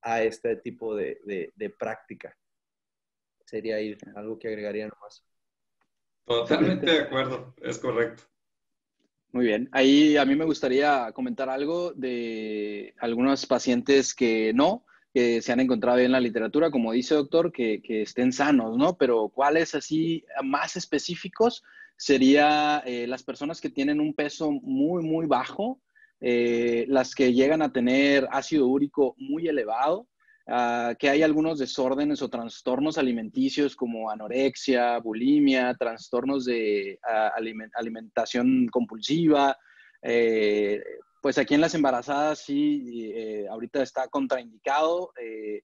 a 0.00 0.22
este 0.22 0.56
tipo 0.56 0.96
de, 0.96 1.20
de, 1.54 1.70
práctica. 1.78 2.34
Sería 3.48 3.76
ahí 3.76 3.96
algo 4.14 4.38
que 4.38 4.48
agregaría 4.48 4.88
nomás. 4.88 5.24
Totalmente 6.26 6.84
de 6.84 7.00
acuerdo, 7.00 7.54
es 7.62 7.78
correcto. 7.78 8.24
Muy 9.32 9.46
bien. 9.46 9.70
Ahí 9.72 10.18
a 10.18 10.26
mí 10.26 10.36
me 10.36 10.44
gustaría 10.44 11.10
comentar 11.12 11.48
algo 11.48 11.94
de 11.94 12.94
algunos 12.98 13.46
pacientes 13.46 14.14
que 14.14 14.52
no, 14.52 14.84
que 15.14 15.40
se 15.40 15.50
han 15.50 15.60
encontrado 15.60 15.98
en 15.98 16.12
la 16.12 16.20
literatura, 16.20 16.70
como 16.70 16.92
dice 16.92 17.14
doctor, 17.14 17.50
que, 17.50 17.80
estén 17.86 18.34
sanos, 18.34 18.76
¿no? 18.76 18.98
Pero 18.98 19.30
cuáles 19.30 19.74
así 19.74 20.26
más 20.44 20.76
específicos 20.76 21.62
sería 21.96 22.82
eh, 22.84 23.06
las 23.06 23.22
personas 23.22 23.62
que 23.62 23.70
tienen 23.70 23.98
un 23.98 24.12
peso 24.12 24.52
muy, 24.52 25.02
muy 25.02 25.24
bajo, 25.24 25.80
eh, 26.20 26.84
las 26.88 27.14
que 27.14 27.32
llegan 27.32 27.62
a 27.62 27.72
tener 27.72 28.28
ácido 28.30 28.66
úrico 28.66 29.14
muy 29.16 29.48
elevado, 29.48 30.06
ah, 30.48 30.94
que 30.98 31.08
hay 31.08 31.22
algunos 31.22 31.58
desórdenes 31.58 32.22
o 32.22 32.28
trastornos 32.28 32.98
alimenticios 32.98 33.76
como 33.76 34.10
anorexia, 34.10 34.98
bulimia, 34.98 35.74
trastornos 35.74 36.44
de 36.44 36.98
ah, 37.08 37.32
alimentación 37.74 38.66
compulsiva, 38.68 39.56
eh, 40.02 40.82
pues 41.20 41.38
aquí 41.38 41.54
en 41.54 41.60
las 41.60 41.74
embarazadas 41.74 42.40
sí, 42.40 43.12
eh, 43.14 43.46
ahorita 43.48 43.82
está 43.82 44.08
contraindicado, 44.08 45.12
eh, 45.20 45.62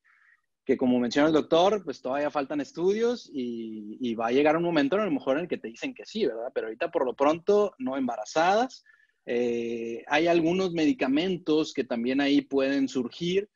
que 0.64 0.76
como 0.76 0.98
menciona 0.98 1.28
el 1.28 1.34
doctor, 1.34 1.84
pues 1.84 2.00
todavía 2.00 2.30
faltan 2.30 2.60
estudios 2.60 3.30
y, 3.32 4.14
va 4.14 4.28
a 4.28 4.32
llegar 4.32 4.56
un 4.56 4.62
momento 4.62 4.96
a 4.96 5.04
lo 5.04 5.10
mejor 5.10 5.36
en 5.36 5.42
el 5.42 5.48
que 5.48 5.58
te 5.58 5.68
dicen 5.68 5.94
que 5.94 6.06
sí, 6.06 6.26
¿verdad? 6.26 6.50
Pero 6.54 6.68
ahorita 6.68 6.90
por 6.90 7.04
lo 7.04 7.14
pronto 7.14 7.74
no 7.78 7.96
embarazadas. 7.96 8.84
Eh, 9.26 10.04
hay 10.06 10.26
algunos 10.26 10.72
medicamentos 10.72 11.72
que 11.72 11.84
también 11.84 12.20
ahí 12.20 12.42
pueden 12.42 12.88
surgir, 12.88 13.48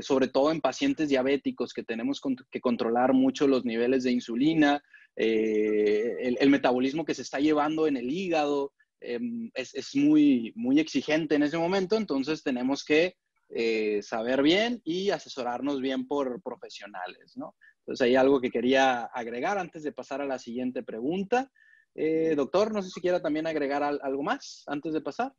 sobre 0.00 0.28
todo 0.28 0.50
en 0.50 0.60
pacientes 0.60 1.08
diabéticos 1.08 1.72
que 1.72 1.84
tenemos 1.84 2.20
que 2.50 2.60
controlar 2.60 3.12
mucho 3.12 3.46
los 3.46 3.64
niveles 3.64 4.02
de 4.04 4.12
insulina, 4.12 4.82
el, 5.14 6.36
el, 6.40 6.50
metabolismo 6.50 7.04
que 7.04 7.14
se 7.14 7.22
está 7.22 7.38
llevando 7.38 7.86
en 7.86 7.96
el 7.96 8.10
hígado, 8.10 8.72
Em, 9.04 9.50
es, 9.54 9.96
muy, 9.96 10.52
muy 10.54 10.78
exigente 10.78 11.34
en 11.34 11.42
ese 11.42 11.58
momento, 11.58 11.96
entonces 11.96 12.42
tenemos 12.44 12.84
que 12.84 13.16
eh, 13.48 14.00
saber 14.00 14.42
bien 14.42 14.80
y 14.84 15.10
asesorarnos 15.10 15.80
bien 15.80 16.06
por 16.06 16.40
profesionales, 16.40 17.36
¿no? 17.36 17.56
Entonces 17.80 18.06
hay 18.06 18.14
algo 18.14 18.40
que 18.40 18.50
quería 18.50 19.04
agregar 19.06 19.58
antes 19.58 19.82
de 19.82 19.90
pasar 19.90 20.20
a 20.20 20.26
la 20.26 20.38
siguiente 20.38 20.84
pregunta. 20.84 21.50
Eh, 21.96 22.34
doctor, 22.36 22.72
no 22.72 22.80
sé 22.80 22.90
si 22.90 23.00
quiera 23.00 23.20
también 23.20 23.48
agregar 23.48 23.82
algo 23.82 24.22
más 24.22 24.62
antes 24.68 24.92
de 24.92 25.00
pasar. 25.00 25.34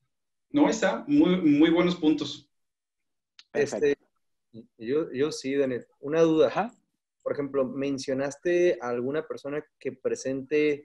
No, 0.50 0.70
está, 0.70 1.06
muy, 1.08 1.38
muy 1.38 1.70
buenos 1.70 1.96
puntos. 1.96 2.50
Este, 3.54 3.96
yo, 4.78 5.12
yo 5.12 5.32
sí, 5.32 5.56
Daniel. 5.56 5.86
Una 6.00 6.22
duda. 6.22 6.74
Por 7.22 7.34
ejemplo, 7.34 7.66
mencionaste 7.66 8.78
a 8.82 8.90
alguna 8.90 9.26
persona 9.28 9.66
que 9.80 9.94
presente 9.94 10.84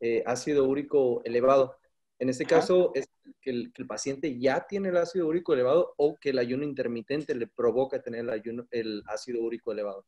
eh, 0.00 0.22
ácido 0.26 0.64
úrico 0.64 1.22
elevado. 1.24 1.76
En 2.18 2.28
este 2.28 2.44
caso, 2.44 2.92
es 2.94 3.08
que 3.40 3.50
el, 3.50 3.72
paciente 3.86 4.38
ya 4.38 4.66
tiene 4.66 4.88
el 4.88 4.96
ácido 4.96 5.28
úrico 5.28 5.52
elevado 5.52 5.94
o 5.96 6.16
que 6.16 6.30
el 6.30 6.38
ayuno 6.38 6.64
intermitente 6.64 7.34
le 7.34 7.46
provoca 7.46 8.02
tener 8.02 8.20
el, 8.20 8.30
ayuno, 8.30 8.66
el 8.70 9.02
ácido 9.06 9.42
úrico 9.42 9.72
elevado. 9.72 10.04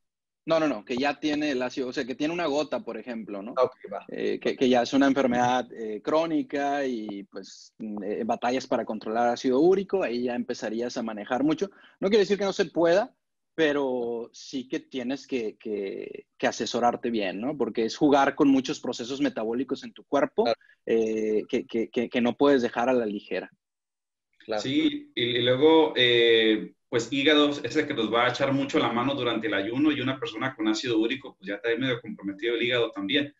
No, 0.48 0.58
no, 0.58 0.66
no, 0.66 0.82
que 0.82 0.96
ya 0.96 1.20
tiene 1.20 1.50
el 1.50 1.60
ácido, 1.60 1.88
o 1.88 1.92
sea, 1.92 2.06
que 2.06 2.14
tiene 2.14 2.32
una 2.32 2.46
gota, 2.46 2.80
por 2.80 2.96
ejemplo, 2.96 3.42
¿no? 3.42 3.54
Eh, 4.08 4.40
que, 4.40 4.66
ya 4.66 4.80
es 4.80 4.94
una 4.94 5.06
enfermedad 5.06 5.70
eh, 5.74 6.00
crónica 6.00 6.86
y 6.86 7.24
pues 7.24 7.74
eh, 8.02 8.22
batallas 8.24 8.66
para 8.66 8.86
controlar 8.86 9.28
ácido 9.28 9.60
úrico, 9.60 10.02
ahí 10.02 10.22
ya 10.22 10.34
empezarías 10.34 10.96
a 10.96 11.02
manejar 11.02 11.44
mucho. 11.44 11.68
No 12.00 12.08
quiere 12.08 12.20
decir 12.20 12.38
que 12.38 12.46
no 12.46 12.54
se 12.54 12.64
pueda, 12.64 13.14
pero 13.54 14.30
sí 14.32 14.66
que 14.66 14.80
tienes 14.80 15.26
que, 15.26 15.58
asesorarte 16.40 17.10
bien, 17.10 17.42
¿no? 17.42 17.54
Porque 17.54 17.84
es 17.84 17.94
jugar 17.94 18.34
con 18.34 18.48
muchos 18.48 18.80
procesos 18.80 19.20
metabólicos 19.20 19.84
en 19.84 19.92
tu 19.92 20.04
cuerpo 20.04 20.46
que, 20.86 22.20
no 22.22 22.36
puedes 22.38 22.62
dejar 22.62 22.88
a 22.88 22.94
la 22.94 23.04
ligera. 23.04 23.52
Sí, 24.60 25.12
y, 25.14 25.42
luego 25.42 25.92
pues 26.88 27.12
hígado 27.12 27.50
es 27.50 27.76
el 27.76 27.86
que 27.86 27.94
nos 27.94 28.12
va 28.12 28.26
a 28.26 28.30
echar 28.30 28.52
mucho 28.52 28.78
la 28.78 28.92
mano 28.92 29.14
durante 29.14 29.46
el 29.46 29.54
ayuno 29.54 29.92
y 29.92 30.00
una 30.00 30.18
persona 30.18 30.54
con 30.54 30.68
ácido 30.68 30.98
úrico, 30.98 31.36
pues 31.36 31.48
ya 31.48 31.56
está 31.56 31.68
medio 31.76 32.00
comprometido 32.00 32.54
el 32.54 32.62
hígado 32.62 32.90
también. 32.92 33.34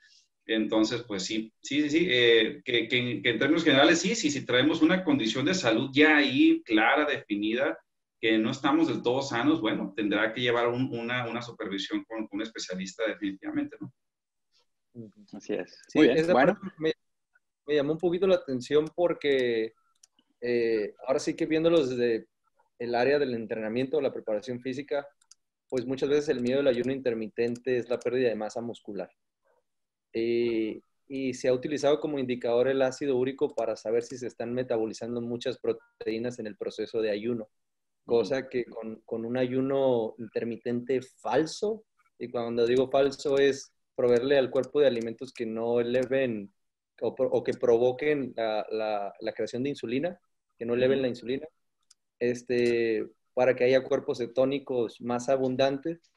Entonces, 0.44 1.02
pues 1.06 1.24
sí, 1.24 1.52
sí, 1.60 1.82
sí, 1.82 1.90
sí, 1.90 2.06
eh, 2.10 2.62
que, 2.64 2.88
que, 2.88 3.20
en 3.22 3.38
términos 3.38 3.64
generales 3.64 4.00
sí, 4.00 4.14
sí, 4.14 4.30
si 4.30 4.46
traemos 4.46 4.80
una 4.80 5.04
condición 5.04 5.44
de 5.44 5.54
salud 5.54 5.90
ya 5.92 6.16
ahí 6.16 6.62
clara, 6.64 7.04
definida, 7.04 7.78
que 8.20 8.38
no 8.38 8.50
estamos 8.50 8.88
del 8.88 9.02
todo 9.02 9.22
sanos, 9.22 9.60
bueno, 9.60 9.92
tendrá 9.94 10.32
que 10.32 10.40
llevar 10.40 10.68
una, 10.68 11.28
una, 11.28 11.42
supervisión 11.42 12.02
con, 12.04 12.26
un 12.30 12.42
especialista 12.42 13.04
definitivamente, 13.06 13.76
¿no? 13.80 13.92
Así 15.32 15.52
es. 15.52 15.78
Muy 15.94 16.08
bien, 16.08 16.26
bueno. 16.32 16.58
Me, 16.78 16.92
me, 17.66 17.74
llamó 17.74 17.92
un 17.92 17.98
poquito 17.98 18.26
la 18.26 18.36
atención 18.36 18.86
porque 18.96 19.74
eh, 20.40 20.94
ahora 21.06 21.18
sí 21.18 21.34
que 21.34 21.46
viéndolos 21.46 21.90
desde 21.90 22.26
el 22.78 22.94
área 22.94 23.18
del 23.18 23.34
entrenamiento 23.34 23.98
o 23.98 24.00
la 24.00 24.12
preparación 24.12 24.60
física, 24.60 25.06
pues 25.68 25.86
muchas 25.86 26.08
veces 26.08 26.28
el 26.30 26.40
miedo 26.40 26.58
del 26.58 26.68
ayuno 26.68 26.92
intermitente 26.92 27.76
es 27.76 27.88
la 27.88 27.98
pérdida 27.98 28.28
de 28.28 28.36
masa 28.36 28.60
muscular. 28.60 29.10
y 31.10 31.32
se 31.34 31.48
ha 31.48 31.54
utilizado 31.54 32.00
como 32.00 32.18
indicador 32.18 32.68
el 32.68 32.82
ácido 32.82 33.16
úrico 33.16 33.54
para 33.54 33.76
saber 33.76 34.02
si 34.02 34.18
se 34.18 34.26
están 34.26 34.52
metabolizando 34.52 35.20
muchas 35.22 35.58
proteínas 35.58 36.38
en 36.38 36.46
el 36.46 36.56
proceso 36.56 37.00
de 37.00 37.10
ayuno, 37.10 37.48
cosa 38.04 38.48
que 38.48 38.64
con, 38.66 39.00
con 39.06 39.24
un 39.24 39.36
ayuno 39.36 40.14
intermitente 40.18 41.00
falso, 41.02 41.84
y 42.18 42.28
cuando 42.28 42.66
digo 42.66 42.90
falso 42.90 43.38
es 43.38 43.72
proveerle 43.94 44.38
al 44.38 44.50
cuerpo 44.50 44.80
de 44.80 44.86
alimentos 44.86 45.32
que 45.32 45.46
no 45.46 45.80
eleven 45.80 46.52
o, 47.00 47.08
o 47.08 47.42
que 47.42 47.52
provoquen 47.54 48.32
la, 48.36 48.66
la, 48.70 49.14
la, 49.20 49.32
creación 49.32 49.62
de 49.62 49.70
insulina, 49.70 50.20
que 50.56 50.64
no 50.66 50.74
eleven 50.74 51.02
la 51.02 51.08
insulina, 51.08 51.46
este, 52.18 53.06
para 53.34 53.54
que 53.54 53.64
haya 53.64 53.84
cuerpos 53.84 54.18
cetónicos 54.18 55.00
más 55.00 55.28
abundantes 55.28 56.12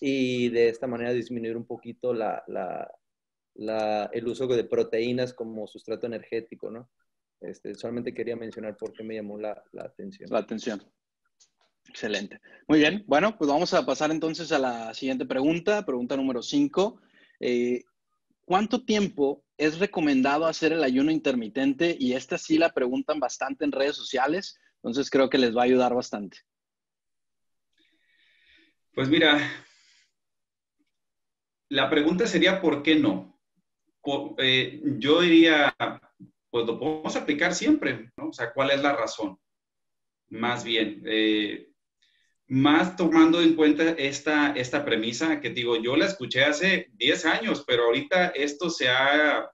y 0.00 0.48
de 0.50 0.68
esta 0.68 0.86
manera 0.86 1.12
disminuir 1.12 1.56
un 1.56 1.66
poquito 1.66 2.12
la, 2.12 2.42
el 3.54 4.28
uso 4.28 4.46
de 4.46 4.64
proteínas 4.64 5.32
como 5.32 5.66
sustrato 5.66 6.06
energético, 6.06 6.70
¿no? 6.70 6.90
Este, 7.40 7.74
solamente 7.74 8.14
quería 8.14 8.36
mencionar 8.36 8.76
por 8.76 8.92
qué 8.92 9.02
me 9.02 9.14
llamó 9.14 9.38
la, 9.38 9.62
atención. 9.78 10.30
La 10.30 10.38
atención. 10.38 10.82
Excelente. 11.88 12.40
Muy 12.66 12.78
bien. 12.80 13.04
Bueno, 13.06 13.36
pues 13.38 13.48
vamos 13.48 13.72
a 13.74 13.86
pasar 13.86 14.10
entonces 14.10 14.50
a 14.52 14.58
la 14.58 14.92
siguiente 14.94 15.26
pregunta, 15.26 15.84
pregunta 15.84 16.16
número 16.16 16.42
5. 16.42 17.00
Eh, 17.40 17.84
¿Cuánto 18.44 18.84
tiempo 18.84 19.44
es 19.56 19.78
recomendado 19.78 20.46
hacer 20.46 20.72
el 20.72 20.82
ayuno 20.82 21.10
intermitente? 21.10 21.96
Y 21.98 22.14
esta 22.14 22.38
sí 22.38 22.58
la 22.58 22.72
preguntan 22.72 23.20
bastante 23.20 23.64
en 23.64 23.72
redes 23.72 23.96
sociales. 23.96 24.58
Entonces 24.76 25.10
creo 25.10 25.28
que 25.28 25.38
les 25.38 25.56
va 25.56 25.62
a 25.62 25.64
ayudar 25.64 25.94
bastante. 25.94 26.38
Pues 28.94 29.08
mira, 29.08 29.38
la 31.68 31.90
pregunta 31.90 32.26
sería 32.26 32.60
¿por 32.60 32.82
qué 32.82 32.96
no? 32.96 33.38
Eh, 34.38 34.80
yo 34.98 35.20
diría, 35.20 35.74
pues 36.50 36.66
lo 36.66 36.78
podemos 36.78 37.16
aplicar 37.16 37.54
siempre, 37.54 38.10
¿no? 38.16 38.28
O 38.28 38.32
sea, 38.32 38.52
¿cuál 38.52 38.70
es 38.70 38.80
la 38.80 38.94
razón? 38.94 39.38
Más 40.28 40.64
bien, 40.64 41.02
eh, 41.04 41.68
más 42.48 42.96
tomando 42.96 43.42
en 43.42 43.56
cuenta 43.56 43.90
esta, 43.90 44.52
esta 44.52 44.84
premisa 44.84 45.40
que 45.40 45.50
digo, 45.50 45.76
yo 45.76 45.96
la 45.96 46.06
escuché 46.06 46.44
hace 46.44 46.88
10 46.92 47.26
años, 47.26 47.64
pero 47.66 47.84
ahorita 47.84 48.28
esto 48.28 48.70
se 48.70 48.88
ha 48.88 49.50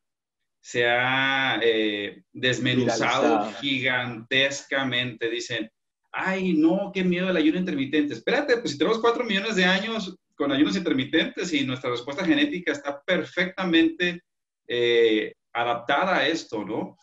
se 0.62 0.86
ha 0.86 1.58
eh, 1.60 2.22
desmenuzado 2.32 3.52
gigantescamente. 3.60 5.28
Dicen, 5.28 5.68
ay, 6.12 6.52
no, 6.54 6.92
qué 6.94 7.02
miedo 7.02 7.28
el 7.28 7.36
ayuno 7.36 7.58
intermitente. 7.58 8.14
Espérate, 8.14 8.56
pues 8.58 8.70
si 8.70 8.78
tenemos 8.78 9.00
cuatro 9.00 9.24
millones 9.24 9.56
de 9.56 9.64
años 9.64 10.16
con 10.36 10.52
ayunos 10.52 10.76
intermitentes 10.76 11.52
y 11.52 11.66
nuestra 11.66 11.90
respuesta 11.90 12.24
genética 12.24 12.70
está 12.70 13.02
perfectamente 13.02 14.22
eh, 14.68 15.34
adaptada 15.52 16.18
a 16.18 16.28
esto, 16.28 16.64
¿no? 16.64 16.96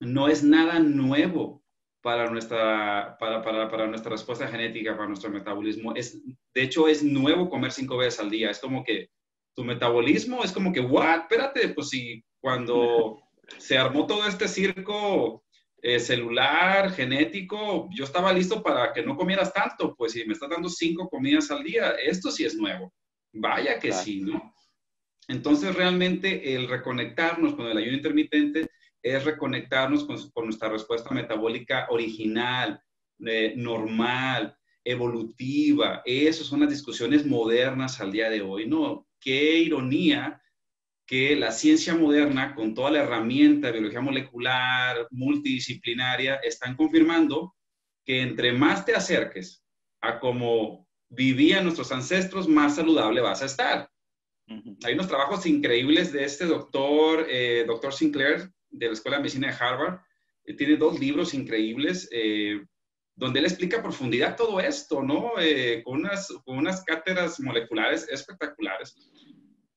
No 0.00 0.28
es 0.28 0.42
nada 0.42 0.78
nuevo 0.78 1.62
para 2.00 2.30
nuestra, 2.30 3.16
para, 3.20 3.42
para, 3.42 3.70
para, 3.70 3.86
nuestra 3.88 4.12
respuesta 4.12 4.48
genética, 4.48 4.96
para 4.96 5.08
nuestro 5.08 5.30
metabolismo. 5.30 5.94
Es, 5.94 6.18
de 6.54 6.62
hecho, 6.62 6.88
es 6.88 7.02
nuevo 7.02 7.50
comer 7.50 7.72
cinco 7.72 7.98
veces 7.98 8.20
al 8.20 8.30
día. 8.30 8.50
Es 8.50 8.58
como 8.58 8.82
que 8.82 9.10
tu 9.54 9.64
metabolismo 9.64 10.42
es 10.44 10.52
como 10.52 10.72
que, 10.72 10.80
¿what? 10.80 11.20
Espérate, 11.22 11.68
pues 11.70 11.90
si 11.90 12.24
cuando 12.46 13.24
se 13.58 13.76
armó 13.76 14.06
todo 14.06 14.24
este 14.24 14.46
circo 14.46 15.44
eh, 15.82 15.98
celular, 15.98 16.92
genético, 16.92 17.88
yo 17.92 18.04
estaba 18.04 18.32
listo 18.32 18.62
para 18.62 18.92
que 18.92 19.02
no 19.02 19.16
comieras 19.16 19.52
tanto, 19.52 19.96
pues 19.96 20.12
si 20.12 20.24
me 20.24 20.32
estás 20.32 20.50
dando 20.50 20.68
cinco 20.68 21.08
comidas 21.08 21.50
al 21.50 21.64
día, 21.64 21.96
esto 22.00 22.30
sí 22.30 22.44
es 22.44 22.54
nuevo. 22.54 22.94
Vaya 23.32 23.80
que 23.80 23.90
sí, 23.90 24.20
¿no? 24.20 24.54
Entonces 25.26 25.74
realmente 25.74 26.54
el 26.54 26.68
reconectarnos 26.68 27.56
con 27.56 27.66
el 27.66 27.78
ayuno 27.78 27.96
intermitente 27.96 28.70
es 29.02 29.24
reconectarnos 29.24 30.04
con, 30.04 30.44
nuestra 30.44 30.68
respuesta 30.68 31.12
metabólica 31.12 31.88
original, 31.90 32.80
eh, 33.26 33.54
normal, 33.56 34.56
evolutiva. 34.84 36.00
Esas 36.04 36.46
son 36.46 36.60
las 36.60 36.70
discusiones 36.70 37.26
modernas 37.26 38.00
al 38.00 38.12
día 38.12 38.30
de 38.30 38.40
hoy, 38.40 38.68
¿no? 38.68 39.08
Qué 39.18 39.58
ironía 39.58 40.40
que 41.06 41.36
la 41.36 41.52
ciencia 41.52 41.94
moderna, 41.94 42.54
con 42.54 42.74
toda 42.74 42.90
la 42.90 43.02
herramienta 43.04 43.68
de 43.68 43.74
biología 43.74 44.00
molecular, 44.00 45.06
multidisciplinaria, 45.10 46.36
están 46.36 46.76
confirmando 46.76 47.54
que 48.04 48.22
entre 48.22 48.52
más 48.52 48.84
te 48.84 48.94
acerques 48.94 49.62
a 50.00 50.18
cómo 50.18 50.88
vivían 51.08 51.64
nuestros 51.64 51.92
ancestros, 51.92 52.48
más 52.48 52.76
saludable 52.76 53.20
vas 53.20 53.42
a 53.42 53.46
estar. 53.46 53.88
Hay 54.84 54.94
unos 54.94 55.08
trabajos 55.08 55.46
increíbles 55.46 56.12
de 56.12 56.24
este 56.24 56.44
doctor, 56.46 57.26
eh, 57.28 57.64
doctor 57.66 57.92
Sinclair, 57.92 58.50
de 58.70 58.86
la 58.86 58.92
Escuela 58.92 59.16
de 59.16 59.22
Medicina 59.22 59.48
de 59.48 59.54
Harvard. 59.58 60.00
tiene 60.56 60.76
dos 60.76 61.00
libros 61.00 61.34
increíbles 61.34 62.08
eh, 62.12 62.64
donde 63.16 63.40
él 63.40 63.46
explica 63.46 63.78
a 63.78 63.82
profundidad 63.82 64.36
todo 64.36 64.60
esto, 64.60 65.02
¿no? 65.02 65.32
Eh, 65.38 65.82
con, 65.84 66.00
unas, 66.00 66.28
con 66.44 66.58
unas 66.58 66.84
cátedras 66.84 67.40
moleculares 67.40 68.06
espectaculares. 68.08 68.94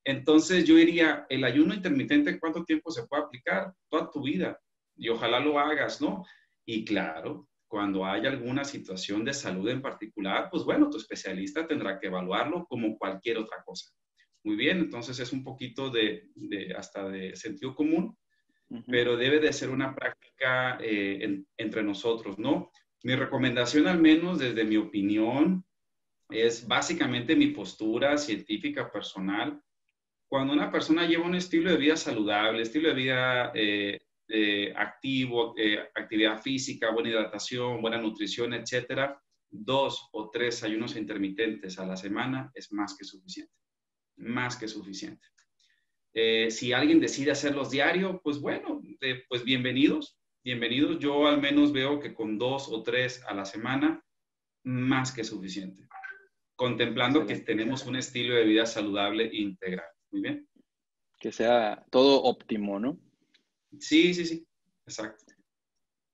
Entonces 0.04 0.66
yo 0.66 0.76
diría, 0.76 1.26
el 1.30 1.44
ayuno 1.44 1.74
intermitente, 1.74 2.40
¿cuánto 2.40 2.64
tiempo 2.64 2.92
se 2.92 3.06
puede 3.08 3.24
aplicar? 3.24 3.74
Toda 3.90 4.10
tu 4.10 4.24
vida. 4.24 4.60
Y 4.96 5.10
ojalá 5.10 5.40
lo 5.40 5.60
hagas, 5.60 6.02
¿no? 6.02 6.26
Y 6.66 6.86
claro, 6.86 7.48
cuando 7.68 8.06
haya 8.06 8.30
alguna 8.30 8.64
situación 8.64 9.24
de 9.24 9.34
salud 9.34 9.70
en 9.70 9.82
particular, 9.82 10.50
pues 10.50 10.64
bueno, 10.64 10.90
tu 10.90 10.98
especialista 10.98 11.68
tendrá 11.68 12.00
que 12.00 12.08
evaluarlo 12.08 12.66
como 12.66 12.98
cualquier 12.98 13.38
otra 13.38 13.64
cosa. 13.64 13.92
Muy 14.44 14.56
bien, 14.56 14.80
entonces 14.80 15.20
es 15.20 15.32
un 15.34 15.44
poquito 15.44 15.90
de, 15.90 16.30
hasta 16.76 17.08
de 17.08 17.36
sentido 17.36 17.76
común, 17.76 18.18
pero 18.88 19.18
debe 19.18 19.40
de 19.40 19.54
ser 19.54 19.70
una 19.70 19.96
práctica 19.96 20.78
eh, 20.82 21.44
entre 21.58 21.84
nosotros, 21.84 22.40
¿no? 22.40 22.72
Mi 23.04 23.16
recomendación, 23.16 23.88
al 23.88 24.00
menos 24.00 24.40
desde 24.40 24.64
mi 24.64 24.78
opinión, 24.78 25.64
es 26.30 26.68
básicamente 26.68 27.36
mi 27.36 27.48
postura 27.48 28.18
científica 28.18 28.92
personal 28.92 29.62
cuando 30.30 30.54
una 30.54 30.72
persona 30.72 31.08
lleva 31.08 31.26
un 31.26 31.34
estilo 31.34 31.72
de 31.72 31.78
vida 31.78 31.98
saludable, 31.98 32.62
estilo 32.62 32.90
de 32.90 32.96
vida 32.96 33.52
eh, 33.56 34.00
eh, 34.28 34.72
activo, 34.76 35.56
eh, 35.58 35.90
actividad 35.96 36.40
física, 36.40 36.92
buena 36.92 37.10
hidratación, 37.10 37.82
buena 37.82 37.98
nutrición, 37.98 38.54
etcétera, 38.54 39.20
dos 39.50 40.08
o 40.12 40.30
tres 40.30 40.64
ayunos 40.64 40.96
intermitentes 40.96 41.80
a 41.80 41.86
la 41.88 41.98
semana 41.98 42.52
es 42.54 42.72
más 42.72 42.96
que 42.96 43.06
suficiente. 43.06 43.52
Más 44.18 44.56
que 44.56 44.68
suficiente. 44.68 45.26
si 46.50 46.74
alguien 46.74 47.00
decide 47.00 47.32
hacerlos 47.32 47.72
diario, 47.72 48.22
pues 48.24 48.40
bueno, 48.40 48.82
pues 49.30 49.44
bienvenidos, 49.44 50.20
bienvenidos. 50.44 51.00
Yo 51.00 51.28
al 51.28 51.40
menos 51.42 51.72
veo 51.72 52.00
que 52.00 52.14
con 52.14 52.38
dos 52.38 52.68
o 52.70 52.84
tres 52.84 53.24
a 53.26 53.34
la 53.34 53.46
semana, 53.46 54.04
más 54.64 55.12
que 55.12 55.24
suficiente. 55.24 55.88
Contemplando 56.56 57.26
que 57.26 57.38
tenemos 57.38 57.86
un 57.86 57.96
estilo 57.96 58.36
de 58.36 58.44
vida 58.44 58.66
saludable 58.66 59.26
e 59.26 59.38
integral. 59.38 59.88
Muy 60.12 60.22
bien. 60.22 60.48
Que 61.20 61.32
sea 61.32 61.86
todo 61.90 62.24
óptimo, 62.24 62.80
¿no? 62.80 63.00
Sí, 63.80 64.14
sí, 64.14 64.26
sí, 64.26 64.48
exacto. 64.86 65.34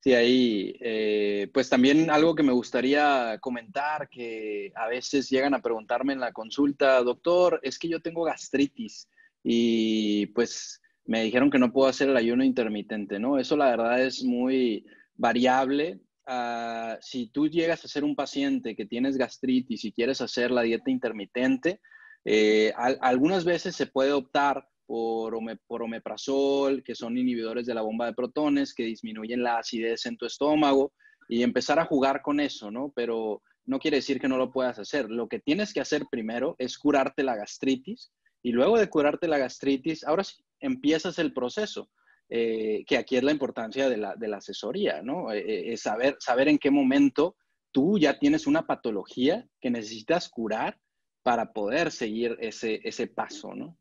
Sí, 0.05 0.13
ahí, 0.13 0.77
eh, 0.81 1.49
pues 1.51 1.67
también 1.67 2.11
algo 2.11 2.35
que 2.35 2.43
me 2.43 2.51
gustaría 2.53 3.39
comentar, 3.39 4.07
que 4.07 4.71
a 4.75 4.87
veces 4.87 5.29
llegan 5.31 5.55
a 5.55 5.63
preguntarme 5.63 6.13
en 6.13 6.19
la 6.19 6.31
consulta, 6.31 7.01
doctor, 7.01 7.59
es 7.63 7.79
que 7.79 7.87
yo 7.87 7.99
tengo 8.01 8.23
gastritis 8.23 9.09
y 9.43 10.27
pues 10.27 10.79
me 11.05 11.23
dijeron 11.23 11.49
que 11.49 11.57
no 11.57 11.73
puedo 11.73 11.87
hacer 11.87 12.09
el 12.09 12.17
ayuno 12.17 12.43
intermitente, 12.43 13.19
¿no? 13.19 13.39
Eso 13.39 13.57
la 13.57 13.71
verdad 13.71 13.99
es 14.03 14.23
muy 14.23 14.85
variable. 15.15 15.99
Ah, 16.27 16.99
si 17.01 17.27
tú 17.27 17.47
llegas 17.47 17.83
a 17.83 17.87
ser 17.87 18.03
un 18.03 18.15
paciente 18.15 18.75
que 18.75 18.85
tienes 18.85 19.17
gastritis 19.17 19.85
y 19.85 19.91
quieres 19.91 20.21
hacer 20.21 20.51
la 20.51 20.61
dieta 20.61 20.91
intermitente, 20.91 21.81
eh, 22.25 22.73
algunas 22.75 23.45
veces 23.45 23.75
se 23.75 23.85
puede 23.85 24.11
optar 24.11 24.67
por, 24.85 25.35
omeprazol, 25.35 26.83
que 26.83 26.95
son 26.95 27.17
inhibidores 27.17 27.65
de 27.65 27.73
la 27.73 27.81
bomba 27.81 28.07
de 28.07 28.13
protones, 28.13 28.73
que 28.73 28.83
disminuyen 28.83 29.43
la 29.43 29.59
acidez 29.59 30.05
en 30.05 30.17
tu 30.17 30.25
estómago 30.25 30.93
y 31.27 31.43
empezar 31.43 31.79
a 31.79 31.85
jugar 31.85 32.21
con 32.21 32.39
eso, 32.39 32.71
¿no? 32.71 32.91
Pero 32.95 33.41
no 33.65 33.79
quiere 33.79 33.97
decir 33.97 34.19
que 34.19 34.27
no 34.27 34.37
lo 34.37 34.51
puedas 34.51 34.77
hacer. 34.77 35.09
Lo 35.09 35.27
que 35.27 35.39
tienes 35.39 35.73
que 35.73 35.81
hacer 35.81 36.05
primero 36.09 36.55
es 36.59 36.77
curarte 36.77 37.23
la 37.23 37.35
gastritis 37.35 38.11
y 38.43 38.51
luego 38.51 38.77
de 38.77 38.89
curarte 38.89 39.27
la 39.27 39.39
gastritis, 39.39 40.03
ahora 40.03 40.23
sí, 40.23 40.35
empiezas 40.59 41.19
el 41.19 41.33
proceso. 41.33 41.89
Eh, 42.27 42.83
que 42.87 42.97
aquí 42.97 43.17
es 43.17 43.23
la 43.23 43.31
importancia 43.31 43.87
de 43.87 43.97
la, 43.97 44.15
asesoría, 44.35 45.03
¿no? 45.03 45.31
Eh, 45.31 45.73
eh, 45.73 45.77
saber, 45.77 46.17
saber 46.19 46.47
en 46.47 46.57
qué 46.57 46.71
momento 46.71 47.35
tú 47.71 47.99
ya 47.99 48.17
tienes 48.17 48.47
una 48.47 48.65
patología 48.65 49.47
que 49.61 49.69
necesitas 49.69 50.27
curar 50.27 50.79
para 51.25 51.51
poder 51.53 51.91
seguir 51.91 52.37
ese, 52.39 52.81
ese 52.83 53.07
paso, 53.07 53.55
¿no? 53.55 53.79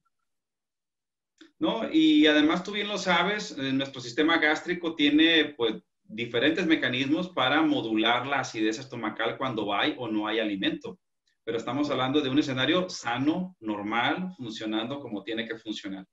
No, 1.58 1.92
y 1.92 2.26
además 2.26 2.64
tú 2.64 2.72
bien 2.72 2.88
lo 2.88 2.96
sabes, 2.96 3.50
eh, 3.58 3.70
nuestro 3.70 4.00
sistema 4.00 4.38
gástrico 4.38 4.94
tiene 4.94 5.52
pues 5.54 5.74
diferentes 6.04 6.66
mecanismos 6.66 7.28
para 7.28 7.60
modular 7.60 8.26
la 8.26 8.40
acidez 8.40 8.78
estomacal 8.78 9.36
cuando 9.36 9.74
hay 9.74 9.94
o 9.98 10.08
no 10.08 10.26
hay 10.26 10.38
alimento. 10.38 10.98
Pero 11.44 11.58
estamos 11.58 11.90
hablando 11.90 12.22
de 12.22 12.30
un 12.30 12.38
escenario 12.38 12.88
sano, 12.88 13.54
normal, 13.60 14.32
funcionando 14.38 14.98
como 14.98 15.22
tiene 15.22 15.46
que 15.46 15.58
funcionar. 15.58 16.06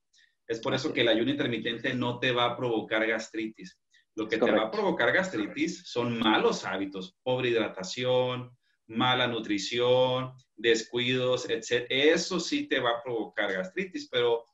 Es 0.46 0.60
por 0.60 0.74
eso 0.74 0.92
que 0.92 1.00
el 1.00 1.08
ayuno 1.08 1.32
intermitente 1.32 1.94
no 1.94 2.20
te 2.20 2.34
va 2.34 2.44
a 2.44 2.58
provocar 2.58 3.08
gastritis. 3.08 3.80
Lo 4.16 4.28
que 4.28 4.38
te 4.38 4.52
va 4.52 4.64
a 4.64 4.72
provocar 4.72 5.14
gastritis 5.14 5.84
son 5.86 6.20
malos 6.20 6.66
hábitos, 6.66 7.16
pobre 7.24 7.52
hidratación, 7.52 8.52
mala 8.92 9.28
nutrición, 9.28 10.34
descuidos, 10.56 11.50
etc. 11.50 11.86
Eso 11.90 12.40
sí 12.40 12.68
te 12.68 12.80
va 12.80 12.92
a 12.92 13.04
provocar 13.04 13.52
gastritis, 13.52 14.08
pero 14.10 14.46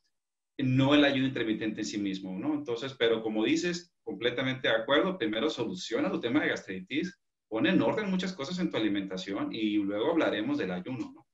no 0.58 0.96
el 0.96 1.04
ayuno 1.04 1.28
intermitente 1.28 1.82
en 1.82 1.86
sí 1.86 1.98
mismo, 1.98 2.38
¿no? 2.38 2.54
Entonces, 2.54 2.96
pero 2.98 3.22
como 3.22 3.44
dices, 3.44 3.94
completamente 4.04 4.68
de 4.68 4.76
acuerdo, 4.76 5.18
primero 5.18 5.50
soluciona 5.50 6.12
tu 6.12 6.20
tema 6.20 6.42
de 6.42 6.50
gastritis, 6.50 7.20
pone 7.48 7.70
en 7.70 7.82
orden 7.82 8.10
muchas 8.10 8.34
cosas 8.34 8.60
en 8.60 8.72
tu 8.72 8.78
alimentación 8.78 9.54
y 9.54 9.76
luego 9.78 10.12
hablaremos 10.12 10.58
del 10.58 10.72
ayuno, 10.72 11.12
¿no? 11.14 11.28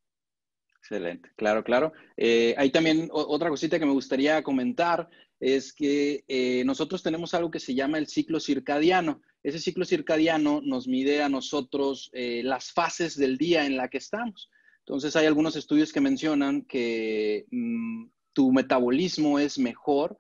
Excelente, 0.78 1.30
claro, 1.38 1.64
claro. 1.64 1.94
Eh, 2.18 2.54
hay 2.58 2.70
también 2.70 3.08
otra 3.12 3.50
cosita 3.50 3.80
que 3.80 3.86
me 3.86 3.94
gustaría 3.94 4.44
comentar, 4.44 5.08
es 5.40 5.74
que 5.74 6.26
eh, 6.28 6.64
nosotros 6.66 7.02
tenemos 7.02 7.34
algo 7.34 7.50
que 7.50 7.62
se 7.62 7.74
llama 7.74 7.98
el 7.98 8.08
ciclo 8.08 8.42
circadiano. 8.42 9.22
Ese 9.44 9.60
ciclo 9.60 9.84
circadiano 9.84 10.62
nos 10.64 10.88
mide 10.88 11.22
a 11.22 11.30
nosotros 11.30 12.10
eh, 12.14 12.42
las 12.44 12.72
fases 12.72 13.18
del 13.18 13.38
día 13.38 13.66
en 13.66 13.76
la 13.76 13.90
que 13.90 13.98
estamos. 13.98 14.50
Entonces 14.80 15.16
hay 15.16 15.26
algunos 15.26 15.56
estudios 15.56 15.92
que 15.92 16.02
mencionan 16.02 16.64
que 16.64 17.46
mm, 17.52 18.06
tu 18.32 18.52
metabolismo 18.54 19.40
es 19.40 19.60
mejor 19.60 20.18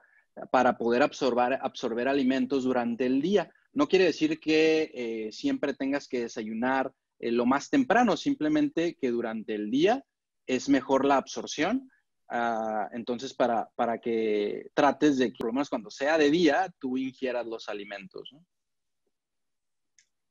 para 0.52 0.78
poder 0.78 1.04
absorber, 1.04 1.60
absorber 1.62 2.08
alimentos 2.08 2.64
durante 2.64 3.06
el 3.06 3.22
día. 3.22 3.50
No 3.72 3.88
quiere 3.88 4.06
decir 4.06 4.40
que 4.40 4.92
eh, 4.94 5.32
siempre 5.32 5.74
tengas 5.74 6.08
que 6.08 6.22
desayunar 6.22 6.94
eh, 7.20 7.32
lo 7.32 7.46
más 7.46 7.70
temprano, 7.70 8.18
simplemente 8.18 8.96
que 8.96 9.10
durante 9.10 9.56
el 9.56 9.72
día 9.72 10.04
es 10.46 10.70
mejor 10.70 11.06
la 11.06 11.18
absorción. 11.18 11.90
Ah, 12.30 12.90
entonces, 12.94 13.34
para, 13.34 13.70
para, 13.76 14.00
que 14.00 14.70
trates 14.74 15.18
de 15.18 15.32
que, 15.32 15.38
por 15.38 15.48
lo 15.48 15.54
menos 15.54 15.70
cuando 15.70 15.90
sea 15.90 16.18
de 16.18 16.30
día, 16.32 16.74
tú 16.80 16.98
ingieras 16.98 17.46
los 17.46 17.70
alimentos. 17.70 18.34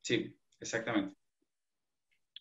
Sí, 0.03 0.37
exactamente. 0.61 1.17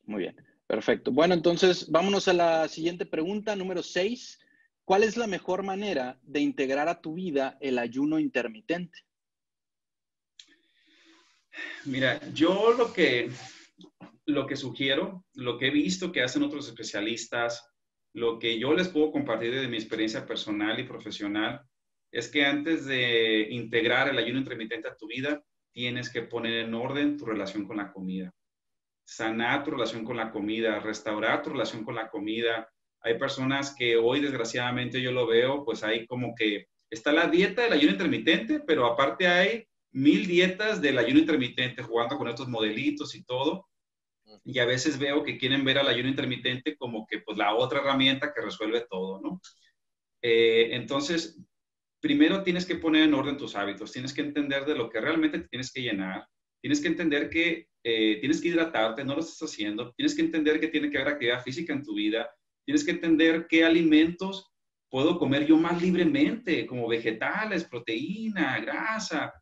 Muy 0.04 0.24
bien, 0.24 0.36
perfecto. 0.68 1.12
Bueno, 1.12 1.34
entonces 1.34 1.90
vámonos 1.90 2.28
a 2.28 2.34
la 2.34 2.68
siguiente 2.68 3.06
pregunta, 3.06 3.56
número 3.56 3.84
6. 3.84 4.40
¿Cuál 4.84 5.04
es 5.04 5.16
la 5.16 5.28
mejor 5.28 5.64
manera 5.64 6.20
de 6.24 6.42
integrar 6.42 6.90
a 6.90 7.00
tu 7.00 7.14
vida 7.14 7.58
el 7.62 7.78
ayuno 7.78 8.20
intermitente? 8.20 8.98
Mira, 11.86 12.20
yo 12.34 12.74
lo 12.74 12.92
que, 12.92 13.30
lo 14.26 14.48
que 14.48 14.56
sugiero, 14.56 15.26
lo 15.36 15.58
que 15.58 15.68
he 15.68 15.72
visto 15.72 16.12
que 16.12 16.24
hacen 16.24 16.44
otros 16.44 16.68
especialistas, 16.68 17.72
lo 18.14 18.40
que 18.40 18.60
yo 18.60 18.74
les 18.74 18.90
puedo 18.90 19.12
compartir 19.12 19.54
de 19.54 19.68
mi 19.68 19.78
experiencia 19.78 20.26
personal 20.26 20.80
y 20.80 20.84
profesional, 20.84 21.62
es 22.12 22.28
que 22.30 22.44
antes 22.44 22.86
de 22.86 23.48
integrar 23.52 24.10
el 24.10 24.18
ayuno 24.18 24.40
intermitente 24.40 24.88
a 24.88 24.98
tu 24.98 25.08
vida, 25.08 25.42
tienes 25.74 26.10
que 26.10 26.22
poner 26.22 26.66
en 26.66 26.74
orden 26.74 27.18
tu 27.18 27.26
relación 27.26 27.66
con 27.66 27.78
la 27.78 27.92
comida. 27.92 28.32
Sanar 29.06 29.64
tu 29.64 29.72
relación 29.72 30.06
con 30.06 30.18
la 30.18 30.32
comida, 30.32 30.80
restaurar 30.80 31.42
tu 31.42 31.50
relación 31.50 31.84
con 31.84 31.96
la 31.96 32.10
comida, 32.10 32.70
hay 33.04 33.18
personas 33.18 33.76
que 33.76 33.98
hoy, 33.98 34.22
desgraciadamente, 34.22 35.02
yo 35.02 35.12
lo 35.12 35.26
veo, 35.26 35.66
pues 35.66 35.84
hay 35.84 36.06
como 36.06 36.36
que 36.36 36.68
está 36.90 37.12
la 37.12 37.28
dieta 37.28 37.64
del 37.64 37.74
ayuno 37.74 37.94
intermitente, 37.94 38.60
pero 38.60 38.86
aparte 38.86 39.28
hay 39.28 39.66
mil 39.92 40.28
dietas 40.28 40.82
del 40.82 40.98
ayuno 41.00 41.20
intermitente, 41.20 41.82
jugando 41.82 42.18
con 42.18 42.28
estos 42.28 42.48
modelitos 42.48 43.16
y 43.16 43.24
todo. 43.24 43.68
Y 44.44 44.60
a 44.60 44.66
veces 44.66 45.00
veo 45.00 45.24
que 45.24 45.38
quieren 45.38 45.66
ver 45.66 45.80
al 45.80 45.88
ayuno 45.88 46.10
intermitente 46.10 46.78
como 46.78 47.06
que 47.08 47.20
pues 47.20 47.38
la 47.38 47.56
otra 47.56 47.80
herramienta 47.80 48.34
que 48.34 48.42
resuelve 48.42 48.86
todo, 48.90 49.20
¿no? 49.20 49.42
Eh, 50.22 50.70
entonces, 50.76 51.40
primero 52.02 52.44
tienes 52.44 52.66
que 52.66 52.76
poner 52.76 53.04
en 53.04 53.14
orden 53.14 53.38
tus 53.38 53.56
hábitos, 53.56 53.92
tienes 53.92 54.14
que 54.14 54.22
entender 54.22 54.66
de 54.66 54.76
lo 54.76 54.90
que 54.90 55.00
realmente 55.00 55.40
tienes 55.40 55.72
que 55.72 55.82
llenar, 55.82 56.28
tienes 56.62 56.82
que 56.82 56.88
entender 56.88 57.30
que 57.30 57.68
eh, 57.84 58.18
tienes 58.20 58.42
que 58.42 58.50
hidratarte, 58.50 59.04
no 59.04 59.16
lo 59.16 59.22
estás 59.22 59.50
haciendo, 59.50 59.94
tienes 59.94 60.16
que 60.16 60.22
entender 60.22 60.60
que 60.60 60.68
tiene 60.68 60.90
que 60.90 60.98
haber 60.98 61.14
actividad 61.14 61.44
física 61.44 61.74
en 61.74 61.84
tu 61.84 61.96
vida, 61.96 62.30
Tienes 62.66 62.84
que 62.84 62.92
entender 62.92 63.48
qué 63.50 63.66
alimentos 63.66 64.52
puedo 64.90 65.18
comer 65.18 65.46
yo 65.46 65.58
más 65.58 65.82
libremente, 65.82 66.66
como 66.66 66.88
vegetales, 66.88 67.64
proteína, 67.64 68.60
grasa, 68.60 69.34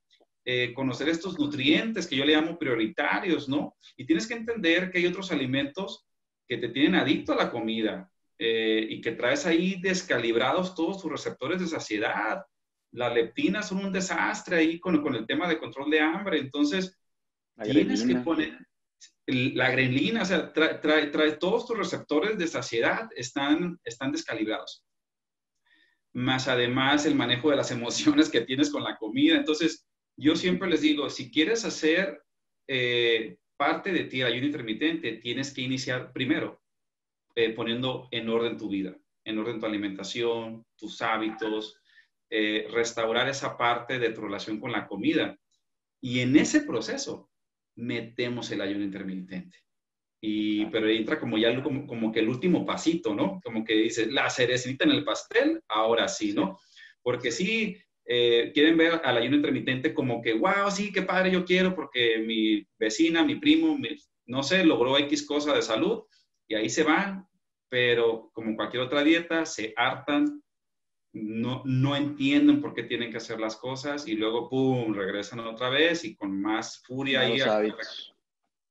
eh, 0.46 0.74
conocer 0.74 1.10
estos 1.10 1.38
nutrientes 1.38 2.08
que 2.08 2.16
yo 2.16 2.26
le 2.26 2.36
llamo 2.36 2.58
prioritarios, 2.58 3.50
¿no? 3.50 3.76
Y 3.98 4.06
tienes 4.06 4.28
que 4.28 4.36
entender 4.36 4.92
que 4.92 5.00
hay 5.00 5.08
otros 5.08 5.32
alimentos 5.32 6.08
que 6.48 6.58
te 6.58 6.70
tienen 6.70 6.96
adicto 6.96 7.34
a 7.34 7.38
la 7.38 7.52
comida 7.52 8.12
eh, 8.42 8.88
y 8.90 9.02
que 9.02 9.12
traes 9.12 9.46
ahí 9.46 9.82
descalibrados 9.82 10.74
todos 10.74 11.02
tus 11.02 11.12
receptores 11.12 11.60
de 11.60 11.68
saciedad. 11.68 12.46
Las 12.94 13.14
leptinas 13.14 13.68
son 13.68 13.84
un 13.86 13.92
desastre 13.92 14.56
ahí 14.56 14.80
con, 14.80 15.02
con 15.02 15.14
el 15.14 15.28
tema 15.28 15.46
de 15.50 15.60
control 15.60 15.90
de 15.90 16.00
hambre. 16.00 16.40
Entonces, 16.40 16.98
tienes 17.62 18.04
que 18.04 18.16
poner, 18.16 18.58
la 19.28 19.70
grelina, 19.72 20.22
o 20.22 20.26
sea, 20.26 20.54
trae, 20.54 21.32
todos 21.34 21.68
tus 21.68 21.78
receptores 21.78 22.38
de 22.38 22.48
saciedad 22.48 23.10
están, 23.14 23.78
están 23.84 24.14
descalibrados. 24.14 24.86
Más 26.14 26.48
además 26.48 27.06
el 27.06 27.16
manejo 27.16 27.50
de 27.50 27.58
las 27.58 27.72
emociones 27.72 28.30
que 28.30 28.42
tienes 28.42 28.72
con 28.72 28.86
la 28.86 28.96
comida. 28.96 29.36
Entonces, 29.36 29.86
yo 30.18 30.38
siempre 30.38 30.70
les 30.70 30.80
digo, 30.80 31.10
si 31.10 31.30
quieres 31.30 31.66
hacer 31.66 32.24
eh, 32.68 33.38
parte 33.58 33.92
de 33.92 34.06
ti 34.06 34.22
el 34.22 34.28
ayuno 34.28 34.48
intermitente, 34.48 35.14
tienes 35.18 35.54
que 35.54 35.62
iniciar 35.62 36.14
primero 36.14 36.62
eh, 37.40 37.52
poniendo 37.52 38.10
en 38.12 38.28
orden 38.28 38.58
tu 38.58 38.68
vida, 38.68 38.98
en 39.24 39.38
orden 39.38 39.62
tu 39.62 39.66
alimentación, 39.66 40.66
tus 40.76 41.02
hábitos, 41.02 41.80
eh, 42.30 42.68
restaurar 42.70 43.30
esa 43.30 43.58
parte 43.58 43.98
de 43.98 44.10
tu 44.10 44.20
relación 44.20 44.60
con 44.60 44.74
la 44.74 44.86
comida. 44.86 45.40
Y 46.02 46.20
en 46.20 46.36
ese 46.36 46.64
proceso 46.64 47.30
metemos 47.78 48.52
el 48.52 48.60
ayuno 48.60 48.84
intermitente. 48.84 49.58
Y, 50.22 50.66
pero 50.66 50.90
entra 50.90 51.18
como 51.18 51.38
ya 51.38 51.64
como, 51.64 51.88
como, 51.88 52.12
que 52.12 52.20
el 52.20 52.28
último 52.28 52.66
pasito, 52.66 53.16
¿no? 53.16 53.40
Como 53.42 53.64
que 53.64 53.74
dice, 53.74 54.08
la 54.08 54.30
cerecita 54.30 54.84
en 54.84 54.92
el 54.92 55.06
pastel, 55.06 55.62
ahora 55.70 56.10
sí, 56.10 56.34
¿no? 56.34 56.60
Porque 57.02 57.32
sí, 57.32 57.78
eh, 58.04 58.52
quieren 58.54 58.76
ver 58.76 59.00
al 59.02 59.16
ayuno 59.16 59.38
intermitente 59.38 59.94
como 59.94 60.22
que, 60.22 60.34
wow, 60.34 60.70
sí, 60.70 60.92
qué 60.92 61.04
padre, 61.04 61.32
yo 61.32 61.46
quiero, 61.46 61.74
porque 61.74 62.18
mi 62.18 62.68
vecina, 62.78 63.24
mi 63.24 63.36
primo, 63.36 63.78
no 64.26 64.44
sé, 64.44 64.66
logró 64.66 64.98
X 64.98 65.26
cosa 65.26 65.54
de 65.54 65.62
salud, 65.62 66.04
y 66.50 66.56
ahí 66.56 66.70
se 66.70 66.84
van, 66.84 67.29
pero 67.70 68.32
como 68.34 68.56
cualquier 68.56 68.84
otra 68.84 69.04
dieta, 69.04 69.46
se 69.46 69.74
hartan, 69.78 70.44
no, 71.14 71.64
no 71.66 71.96
entienden 71.96 72.62
por 72.62 72.74
qué 72.74 72.84
tienen 72.84 73.12
que 73.12 73.18
hacer 73.18 73.40
las 73.40 73.56
cosas 73.56 74.08
y 74.08 74.16
luego, 74.16 74.50
¡pum!, 74.50 74.94
regresan 74.94 75.40
otra 75.40 75.70
vez 75.70 76.04
y 76.04 76.16
con 76.16 76.40
más 76.40 76.84
furia. 76.86 77.30
Y, 77.30 77.40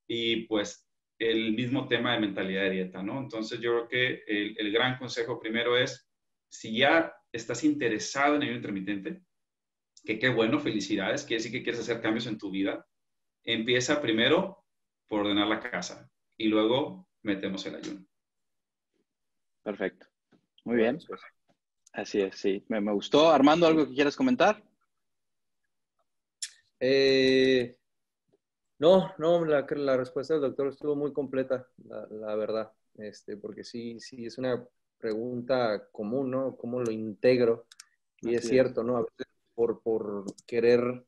y 0.08 0.36
pues 0.46 0.86
el 1.18 1.52
mismo 1.52 1.88
tema 1.88 2.12
de 2.12 2.20
mentalidad 2.20 2.62
de 2.62 2.70
dieta, 2.70 3.02
¿no? 3.02 3.18
Entonces 3.18 3.60
yo 3.60 3.72
creo 3.72 3.88
que 3.88 4.22
el, 4.26 4.56
el 4.58 4.72
gran 4.72 4.98
consejo 4.98 5.40
primero 5.40 5.76
es, 5.76 6.08
si 6.48 6.78
ya 6.78 7.12
estás 7.32 7.64
interesado 7.64 8.36
en 8.36 8.42
el 8.44 8.56
intermitente, 8.56 9.22
que 10.04 10.18
qué 10.18 10.28
bueno, 10.28 10.60
felicidades, 10.60 11.24
quiere 11.24 11.42
decir 11.42 11.52
que 11.52 11.62
quieres 11.62 11.80
hacer 11.80 12.00
cambios 12.00 12.26
en 12.26 12.38
tu 12.38 12.50
vida, 12.50 12.86
empieza 13.44 14.00
primero 14.00 14.64
por 15.08 15.20
ordenar 15.20 15.48
la 15.48 15.60
casa 15.60 16.10
y 16.36 16.48
luego 16.48 17.08
metemos 17.22 17.66
el 17.66 17.76
ayuno. 17.76 18.07
Perfecto. 19.68 20.06
Muy 20.64 20.76
bien. 20.76 20.98
Así 21.92 22.22
es, 22.22 22.36
sí. 22.36 22.64
Me, 22.68 22.80
gustó. 22.90 23.28
Armando, 23.28 23.66
¿algo 23.66 23.86
que 23.86 23.92
quieras 23.92 24.16
comentar? 24.16 24.64
Eh, 26.80 27.76
no, 28.78 29.12
no, 29.18 29.44
la, 29.44 29.66
la, 29.68 29.96
respuesta 29.98 30.32
del 30.32 30.40
doctor 30.44 30.68
estuvo 30.68 30.96
muy 30.96 31.12
completa, 31.12 31.68
la, 31.84 32.34
verdad, 32.34 32.72
este, 32.94 33.36
porque 33.36 33.62
sí, 33.62 34.00
sí, 34.00 34.24
es 34.24 34.38
una 34.38 34.66
pregunta 34.96 35.86
común, 35.92 36.30
¿no? 36.30 36.56
¿Cómo 36.56 36.80
lo 36.80 36.90
integro? 36.90 37.66
Y 38.22 38.36
es 38.36 38.48
cierto, 38.48 38.82
¿no? 38.82 38.96
A 38.96 39.02
veces 39.02 39.26
por, 39.54 39.82
por 39.82 40.24
querer 40.46 41.04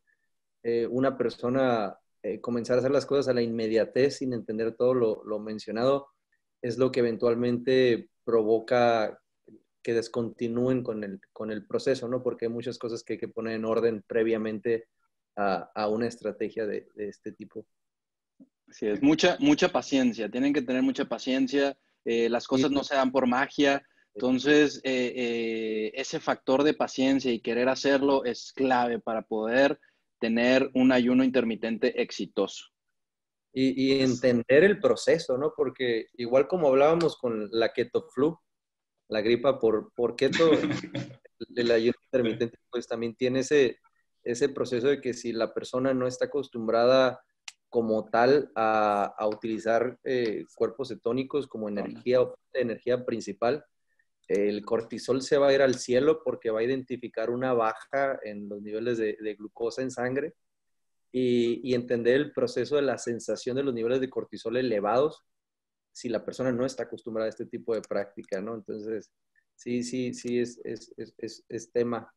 eh, 0.62 0.86
una 0.86 1.16
persona 1.16 1.98
eh, 2.22 2.42
comenzar 2.42 2.76
a 2.76 2.80
hacer 2.80 2.90
las 2.90 3.06
cosas 3.06 3.28
a 3.28 3.32
la 3.32 3.40
inmediatez 3.40 4.18
sin 4.18 4.34
entender 4.34 4.76
todo 4.76 4.92
lo, 4.92 5.24
lo 5.24 5.38
mencionado, 5.38 6.08
es 6.60 6.76
lo 6.76 6.92
que 6.92 7.00
eventualmente 7.00 8.09
provoca 8.24 9.20
que 9.82 9.94
descontinúen 9.94 10.82
con 10.82 11.04
el, 11.04 11.20
con 11.32 11.50
el 11.50 11.66
proceso, 11.66 12.08
¿no? 12.08 12.22
Porque 12.22 12.46
hay 12.46 12.50
muchas 12.50 12.78
cosas 12.78 13.02
que 13.02 13.14
hay 13.14 13.18
que 13.18 13.28
poner 13.28 13.54
en 13.54 13.64
orden 13.64 14.04
previamente 14.06 14.88
a, 15.36 15.70
a 15.74 15.88
una 15.88 16.06
estrategia 16.06 16.66
de, 16.66 16.88
de, 16.94 17.08
este 17.08 17.32
tipo. 17.32 17.66
Sí, 18.68 18.86
es 18.86 19.02
mucha, 19.02 19.36
mucha 19.40 19.70
paciencia, 19.70 20.30
tienen 20.30 20.52
que 20.52 20.62
tener 20.62 20.82
mucha 20.82 21.06
paciencia, 21.06 21.76
eh, 22.04 22.28
las 22.28 22.46
cosas 22.46 22.70
no 22.70 22.84
se 22.84 22.94
dan 22.94 23.10
por 23.10 23.26
magia, 23.26 23.82
entonces 24.14 24.80
eh, 24.84 25.12
eh, 25.16 25.92
ese 25.94 26.20
factor 26.20 26.62
de 26.62 26.74
paciencia 26.74 27.32
y 27.32 27.40
querer 27.40 27.68
hacerlo 27.68 28.24
es 28.24 28.52
clave 28.52 28.98
para 28.98 29.22
poder 29.22 29.78
tener 30.18 30.70
un 30.74 30.92
ayuno 30.92 31.24
intermitente 31.24 32.00
exitoso. 32.00 32.66
Y, 33.52 33.94
y 33.96 34.00
entender 34.00 34.62
el 34.62 34.78
proceso, 34.78 35.36
¿no? 35.36 35.52
Porque 35.56 36.06
igual 36.14 36.46
como 36.46 36.68
hablábamos 36.68 37.16
con 37.16 37.48
la 37.50 37.72
keto 37.72 38.08
flu, 38.08 38.38
la 39.08 39.20
gripa 39.20 39.58
por, 39.58 39.92
por 39.94 40.16
keto, 40.16 40.50
el 41.56 41.70
ayuno 41.70 41.98
intermitente, 42.04 42.58
pues 42.70 42.86
también 42.86 43.14
tiene 43.14 43.40
ese, 43.40 43.80
ese 44.22 44.48
proceso 44.48 44.88
de 44.88 45.00
que 45.00 45.14
si 45.14 45.32
la 45.32 45.52
persona 45.52 45.92
no 45.92 46.06
está 46.06 46.26
acostumbrada 46.26 47.20
como 47.68 48.08
tal 48.10 48.50
a, 48.54 49.14
a 49.16 49.28
utilizar 49.28 49.98
eh, 50.04 50.44
cuerpos 50.54 50.88
cetónicos 50.88 51.46
como 51.46 51.68
energía, 51.68 52.18
energía 52.52 53.04
principal, 53.04 53.64
el 54.28 54.64
cortisol 54.64 55.22
se 55.22 55.38
va 55.38 55.48
a 55.48 55.52
ir 55.52 55.62
al 55.62 55.74
cielo 55.74 56.22
porque 56.24 56.50
va 56.50 56.60
a 56.60 56.64
identificar 56.64 57.30
una 57.30 57.52
baja 57.52 58.18
en 58.22 58.48
los 58.48 58.62
niveles 58.62 58.98
de, 58.98 59.16
de 59.20 59.34
glucosa 59.34 59.82
en 59.82 59.90
sangre 59.90 60.34
y, 61.12 61.60
y, 61.68 61.74
entender 61.74 62.16
el 62.16 62.32
proceso 62.32 62.76
de 62.76 62.82
la 62.82 62.98
sensación 62.98 63.56
de 63.56 63.64
los 63.64 63.74
niveles 63.74 64.00
de 64.00 64.10
cortisol 64.10 64.56
elevados 64.56 65.24
si 65.92 66.08
la 66.08 66.24
persona 66.24 66.52
no 66.52 66.64
está 66.64 66.84
acostumbrada 66.84 67.26
a 67.26 67.30
este 67.30 67.46
tipo 67.46 67.74
de 67.74 67.82
práctica, 67.82 68.40
¿no? 68.40 68.54
Entonces, 68.54 69.10
sí, 69.54 69.82
sí, 69.82 70.14
sí, 70.14 70.38
es, 70.38 70.60
es, 70.64 70.92
es, 70.96 71.44
es 71.48 71.72
tema, 71.72 72.12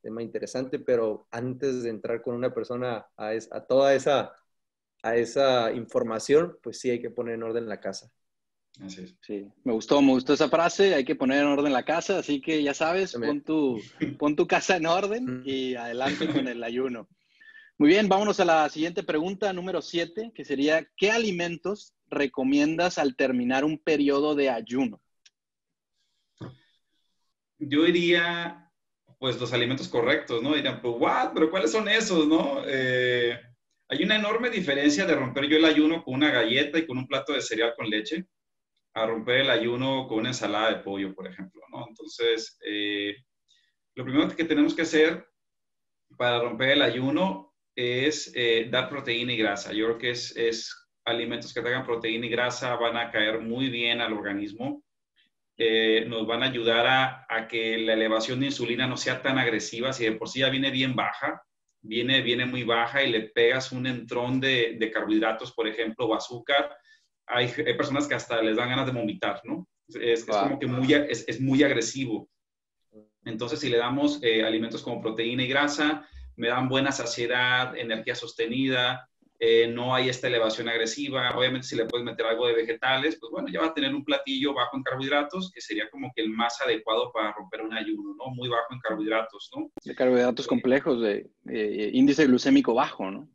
tema 0.00 0.22
interesante, 0.22 0.78
pero 0.78 1.26
antes 1.30 1.82
de 1.82 1.90
entrar 1.90 2.22
con 2.22 2.34
una 2.34 2.54
persona 2.54 3.06
a, 3.16 3.30
a 3.30 3.60
toda 3.66 3.94
esa, 3.94 4.32
a 5.02 5.16
esa 5.16 5.72
información, 5.72 6.58
pues 6.62 6.78
sí 6.78 6.90
hay 6.90 7.00
que 7.00 7.10
poner 7.10 7.34
en 7.34 7.42
orden 7.42 7.68
la 7.68 7.80
casa. 7.80 8.10
Así 8.80 9.02
es. 9.02 9.16
Sí, 9.22 9.48
me 9.64 9.72
gustó, 9.72 10.02
me 10.02 10.12
gustó 10.12 10.34
esa 10.34 10.50
frase, 10.50 10.94
hay 10.94 11.04
que 11.04 11.16
poner 11.16 11.40
en 11.40 11.46
orden 11.46 11.72
la 11.72 11.84
casa, 11.84 12.18
así 12.18 12.42
que 12.42 12.62
ya 12.62 12.74
sabes, 12.74 13.14
pon 13.14 13.42
tu, 13.42 13.80
pon 14.18 14.36
tu 14.36 14.46
casa 14.46 14.76
en 14.76 14.86
orden 14.86 15.42
y 15.46 15.74
adelante 15.74 16.30
con 16.30 16.46
el 16.46 16.62
ayuno. 16.62 17.08
Muy 17.78 17.90
bien, 17.90 18.08
vámonos 18.08 18.40
a 18.40 18.46
la 18.46 18.66
siguiente 18.70 19.02
pregunta, 19.02 19.52
número 19.52 19.82
siete, 19.82 20.32
que 20.34 20.46
sería, 20.46 20.88
¿qué 20.96 21.10
alimentos 21.10 21.92
recomiendas 22.08 22.96
al 22.96 23.16
terminar 23.16 23.66
un 23.66 23.76
periodo 23.78 24.34
de 24.34 24.48
ayuno? 24.48 24.98
Yo 27.58 27.82
diría, 27.82 28.72
pues 29.18 29.38
los 29.38 29.52
alimentos 29.52 29.88
correctos, 29.88 30.42
¿no? 30.42 30.54
Dirían, 30.54 30.80
pues, 30.80 30.94
¿what? 30.98 31.32
¿Pero 31.34 31.50
cuáles 31.50 31.70
son 31.70 31.86
esos, 31.86 32.26
no? 32.26 32.62
Eh, 32.66 33.38
hay 33.88 34.02
una 34.02 34.16
enorme 34.16 34.48
diferencia 34.48 35.04
de 35.04 35.14
romper 35.14 35.44
yo 35.44 35.58
el 35.58 35.64
ayuno 35.66 36.02
con 36.02 36.14
una 36.14 36.30
galleta 36.30 36.78
y 36.78 36.86
con 36.86 36.96
un 36.96 37.06
plato 37.06 37.34
de 37.34 37.42
cereal 37.42 37.74
con 37.76 37.90
leche, 37.90 38.24
a 38.94 39.04
romper 39.04 39.40
el 39.40 39.50
ayuno 39.50 40.08
con 40.08 40.20
una 40.20 40.30
ensalada 40.30 40.70
de 40.70 40.82
pollo, 40.82 41.14
por 41.14 41.26
ejemplo, 41.26 41.60
¿no? 41.70 41.84
Entonces, 41.86 42.58
eh, 42.66 43.16
lo 43.94 44.04
primero 44.04 44.34
que 44.34 44.44
tenemos 44.44 44.74
que 44.74 44.80
hacer 44.80 45.28
para 46.16 46.40
romper 46.40 46.70
el 46.70 46.80
ayuno 46.80 47.45
es 47.76 48.32
eh, 48.34 48.68
dar 48.70 48.88
proteína 48.88 49.34
y 49.34 49.36
grasa. 49.36 49.72
Yo 49.72 49.84
creo 49.84 49.98
que 49.98 50.10
es, 50.10 50.34
es 50.36 50.88
alimentos 51.04 51.52
que 51.52 51.60
tengan 51.60 51.84
proteína 51.84 52.26
y 52.26 52.30
grasa 52.30 52.74
van 52.76 52.96
a 52.96 53.10
caer 53.10 53.40
muy 53.40 53.68
bien 53.68 54.00
al 54.00 54.14
organismo. 54.14 54.82
Eh, 55.58 56.04
nos 56.06 56.26
van 56.26 56.42
a 56.42 56.46
ayudar 56.46 57.26
a, 57.28 57.48
que 57.48 57.78
la 57.78 57.92
elevación 57.92 58.40
de 58.40 58.46
insulina 58.46 58.86
no 58.86 58.96
sea 58.96 59.22
tan 59.22 59.38
agresiva, 59.38 59.92
si 59.92 60.04
de 60.04 60.12
por 60.12 60.28
sí 60.28 60.40
ya 60.40 60.50
viene 60.50 60.70
bien 60.70 60.94
baja, 60.94 61.42
viene, 61.80 62.20
viene 62.22 62.44
muy 62.44 62.62
baja 62.64 63.02
y 63.02 63.10
le 63.10 63.28
pegas 63.28 63.72
un 63.72 63.86
entrón 63.86 64.40
de, 64.40 64.90
carbohidratos, 64.92 65.52
por 65.52 65.66
ejemplo, 65.68 66.06
o 66.06 66.14
azúcar, 66.14 66.76
hay, 67.26 67.48
personas 67.76 68.06
que 68.06 68.14
hasta 68.14 68.42
les 68.42 68.56
dan 68.56 68.68
ganas 68.68 68.86
de 68.86 68.92
vomitar, 68.92 69.40
¿no? 69.44 69.66
Es, 69.88 70.24
como 70.24 70.58
que 70.58 70.66
muy, 70.66 70.92
es, 70.92 71.40
muy 71.40 71.62
agresivo. 71.62 72.28
Entonces, 73.24 73.58
si 73.58 73.68
le 73.68 73.78
damos 73.78 74.22
eh, 74.22 74.44
alimentos 74.44 74.82
como 74.82 75.00
proteína 75.00 75.42
y 75.42 75.48
grasa, 75.48 76.06
me 76.36 76.48
dan 76.48 76.68
buena 76.68 76.92
saciedad, 76.92 77.76
energía 77.76 78.14
sostenida, 78.14 79.08
eh, 79.38 79.68
no 79.68 79.94
hay 79.94 80.08
esta 80.08 80.28
elevación 80.28 80.68
agresiva. 80.68 81.36
Obviamente, 81.36 81.66
si 81.66 81.76
le 81.76 81.84
puedes 81.84 82.04
meter 82.04 82.26
algo 82.26 82.46
de 82.46 82.54
vegetales, 82.54 83.18
pues 83.20 83.30
bueno, 83.30 83.48
ya 83.48 83.60
va 83.60 83.66
a 83.68 83.74
tener 83.74 83.94
un 83.94 84.04
platillo 84.04 84.54
bajo 84.54 84.76
en 84.76 84.82
carbohidratos, 84.82 85.50
que 85.52 85.60
sería 85.60 85.90
como 85.90 86.10
que 86.14 86.22
el 86.22 86.30
más 86.30 86.60
adecuado 86.60 87.12
para 87.12 87.32
romper 87.32 87.62
un 87.62 87.74
ayuno, 87.74 88.14
¿no? 88.16 88.34
Muy 88.34 88.48
bajo 88.48 88.72
en 88.72 88.80
carbohidratos, 88.80 89.50
¿no? 89.54 89.70
De 89.84 89.94
carbohidratos 89.94 90.46
complejos, 90.46 91.00
de 91.00 91.28
índice 91.92 92.26
glucémico 92.26 92.74
bajo, 92.74 93.10
¿no? 93.10 93.28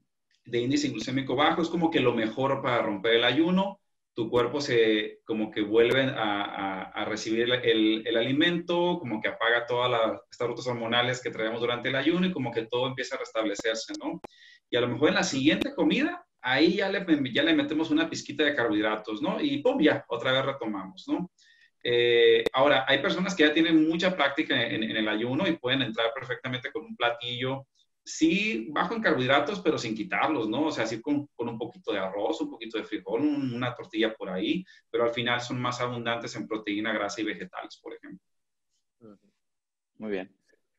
De 0.45 0.59
índice 0.59 0.89
glucémico 0.89 1.35
bajo, 1.35 1.61
es 1.61 1.69
como 1.69 1.91
que 1.91 1.99
lo 1.99 2.13
mejor 2.13 2.61
para 2.61 2.81
romper 2.81 3.15
el 3.15 3.23
ayuno. 3.23 3.80
Tu 4.13 4.29
cuerpo 4.29 4.59
se 4.59 5.19
como 5.25 5.51
que 5.51 5.61
vuelve 5.61 6.03
a, 6.03 6.83
a, 6.83 7.05
recibir 7.05 7.49
el, 7.49 8.05
el, 8.05 8.17
alimento, 8.17 8.97
como 8.99 9.21
que 9.21 9.29
apaga 9.29 9.65
todas 9.65 10.19
estas 10.29 10.47
rutas 10.47 10.67
hormonales 10.67 11.21
que 11.21 11.31
traemos 11.31 11.61
durante 11.61 11.89
el 11.89 11.95
ayuno 11.95 12.27
y 12.27 12.33
como 12.33 12.51
que 12.51 12.65
todo 12.65 12.87
empieza 12.87 13.15
a 13.15 13.19
restablecerse, 13.19 13.93
¿no? 14.03 14.19
y 14.71 14.77
a 14.77 14.81
lo 14.81 14.87
mejor 14.87 15.09
en 15.09 15.15
la 15.15 15.23
siguiente 15.23 15.75
comida, 15.75 16.25
ahí 16.41 16.77
ya 16.77 16.89
le, 16.89 17.05
ya 17.33 17.43
le 17.43 17.53
metemos 17.53 17.91
una 17.91 18.09
pizquita 18.09 18.43
de 18.45 18.55
carbohidratos, 18.55 19.21
¿no? 19.21 19.39
Y 19.41 19.61
pum, 19.61 19.79
ya, 19.81 20.05
otra 20.07 20.31
vez 20.31 20.45
retomamos, 20.45 21.03
¿no? 21.07 21.29
Eh, 21.83 22.43
ahora, 22.53 22.85
hay 22.87 22.99
personas 22.99 23.35
que 23.35 23.43
ya 23.43 23.53
tienen 23.53 23.87
mucha 23.87 24.15
práctica 24.15 24.59
en, 24.63 24.83
el 24.83 25.07
ayuno 25.09 25.47
y 25.47 25.57
pueden 25.57 25.81
entrar 25.81 26.11
perfectamente 26.13 26.71
con 26.71 26.85
un 26.85 26.95
platillo, 26.95 27.67
sí, 28.03 28.67
bajo 28.71 28.95
en 28.95 29.01
carbohidratos, 29.01 29.61
pero 29.61 29.77
sin 29.77 29.95
quitarlos, 29.95 30.49
¿no? 30.49 30.67
O 30.67 30.71
sea, 30.71 30.83
así 30.83 31.01
con, 31.01 31.27
con 31.35 31.49
un 31.49 31.57
poquito 31.57 31.91
de 31.91 31.99
arroz, 31.99 32.41
un 32.41 32.49
poquito 32.49 32.77
de 32.77 32.83
frijol, 32.83 33.21
una 33.21 33.75
tortilla 33.75 34.13
por 34.13 34.29
ahí, 34.29 34.65
pero 34.89 35.03
al 35.03 35.11
final 35.11 35.41
son 35.41 35.61
más 35.61 35.79
abundantes 35.81 36.35
en 36.35 36.47
proteína, 36.47 36.93
grasa 36.93 37.21
y 37.21 37.25
vegetales, 37.25 37.79
por 37.81 37.93
ejemplo. 37.93 38.25
Muy 39.97 40.11
bien. 40.11 40.35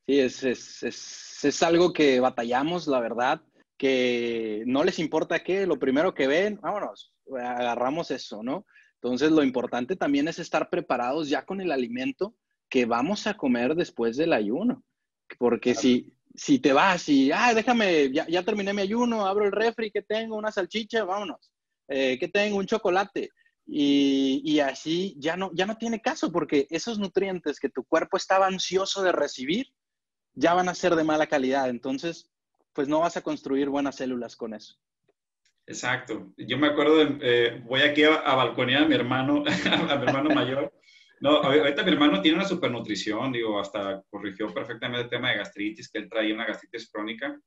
Sí, 0.07 0.19
es, 0.19 0.43
es, 0.43 0.83
es, 0.83 1.45
es 1.45 1.63
algo 1.63 1.93
que 1.93 2.19
batallamos, 2.21 2.87
la 2.87 3.01
verdad 3.01 3.43
que 3.83 4.63
no 4.65 4.85
les 4.85 5.01
importa 5.01 5.43
qué, 5.43 5.67
lo 5.67 5.77
primero 5.77 6.15
que 6.15 6.29
ven, 6.29 6.57
vámonos, 6.63 7.13
agarramos 7.33 8.13
eso, 8.13 8.41
¿no? 8.41 8.65
Entonces, 8.95 9.33
lo 9.33 9.43
importante 9.43 9.97
también 9.97 10.29
es 10.29 10.39
estar 10.39 10.71
preparados 10.71 11.29
ya 11.29 11.45
con 11.45 11.61
el 11.61 11.73
alimento 11.73 12.37
que 12.69 12.87
vamos 12.87 13.27
a 13.27 13.35
comer 13.35 13.75
después 13.75 14.17
del 14.17 14.33
ayuno. 14.33 14.85
Porque 15.37 15.75
si, 15.75 16.13
si 16.35 16.59
te 16.59 16.73
vas 16.73 17.09
y, 17.09 17.31
ah, 17.33 17.55
déjame, 17.55 18.11
ya, 18.13 18.27
ya, 18.29 18.43
terminé 18.43 18.73
mi 18.73 18.83
ayuno, 18.83 19.27
abro 19.27 19.45
el 19.45 19.53
refri, 19.53 19.91
¿qué 19.91 20.03
tengo? 20.03 20.37
Una 20.37 20.53
salchicha, 20.53 21.05
vámonos. 21.05 21.51
Eh, 21.89 22.19
¿Qué 22.19 22.29
tengo? 22.29 22.57
Un 22.57 22.67
chocolate. 22.67 23.31
Y, 23.67 24.43
y, 24.45 24.61
así 24.61 25.15
ya 25.19 25.37
no, 25.37 25.51
ya 25.55 25.67
no 25.67 25.77
tiene 25.77 26.01
caso 26.01 26.33
porque 26.33 26.67
esos 26.71 26.99
nutrientes 26.99 27.61
que 27.61 27.69
tu 27.69 27.85
cuerpo 27.85 28.17
estaba 28.17 28.47
ansioso 28.47 29.03
de 29.03 29.13
recibir 29.13 29.69
ya 30.35 30.55
van 30.55 30.69
a 30.69 30.75
ser 30.75 30.97
de 30.97 31.05
mala 31.05 31.27
calidad. 31.27 31.69
Entonces, 31.69 32.31
pues 32.73 32.89
no 32.89 33.01
vas 33.01 33.17
a 33.17 33.23
construir 33.23 33.69
buenas 33.69 33.97
células 33.97 34.37
con 34.37 34.55
eso. 34.55 34.77
Exacto. 35.67 36.33
Yo 36.37 36.59
me 36.59 36.69
acuerdo, 36.69 36.97
de, 36.97 37.19
eh, 37.21 37.63
voy 37.65 37.83
aquí 37.83 38.03
a, 38.05 38.17
a, 38.17 38.35
balconear 38.35 38.83
a 38.83 38.89
mi 38.89 38.95
hermano, 38.95 39.45
a 39.91 39.97
mi 39.97 40.07
hermano 40.07 40.31
mayor. 40.35 40.73
No, 41.23 41.37
ahorita 41.37 41.85
mi 41.85 41.93
hermano 41.93 42.21
tiene 42.21 42.39
una 42.39 42.49
supernutrición, 42.49 43.31
digo, 43.31 43.61
hasta 43.61 44.03
corrigió 44.11 44.53
perfectamente 44.53 45.05
el 45.05 45.09
tema 45.09 45.31
de 45.31 45.37
gastritis, 45.37 45.89
que 45.89 46.01
él 46.01 46.09
traía 46.09 46.35
una 46.35 46.45
gastritis 46.45 46.91
crónica, 46.91 47.41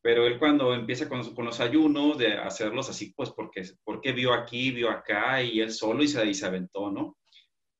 pero 0.00 0.26
él 0.26 0.38
cuando 0.38 0.72
empieza 0.72 1.06
con, 1.06 1.20
los 1.44 1.60
ayunos, 1.60 2.16
de 2.16 2.38
hacerlos 2.38 2.88
así, 2.88 3.12
pues 3.14 3.28
porque, 3.32 3.62
porque 3.84 4.12
vio 4.12 4.32
aquí, 4.32 4.70
vio 4.70 4.88
acá, 4.88 5.42
y 5.42 5.60
él 5.60 5.70
solo 5.70 6.02
y 6.02 6.08
se, 6.08 6.24
y 6.24 6.32
se 6.32 6.46
aventó, 6.46 6.90
¿no? 6.90 7.18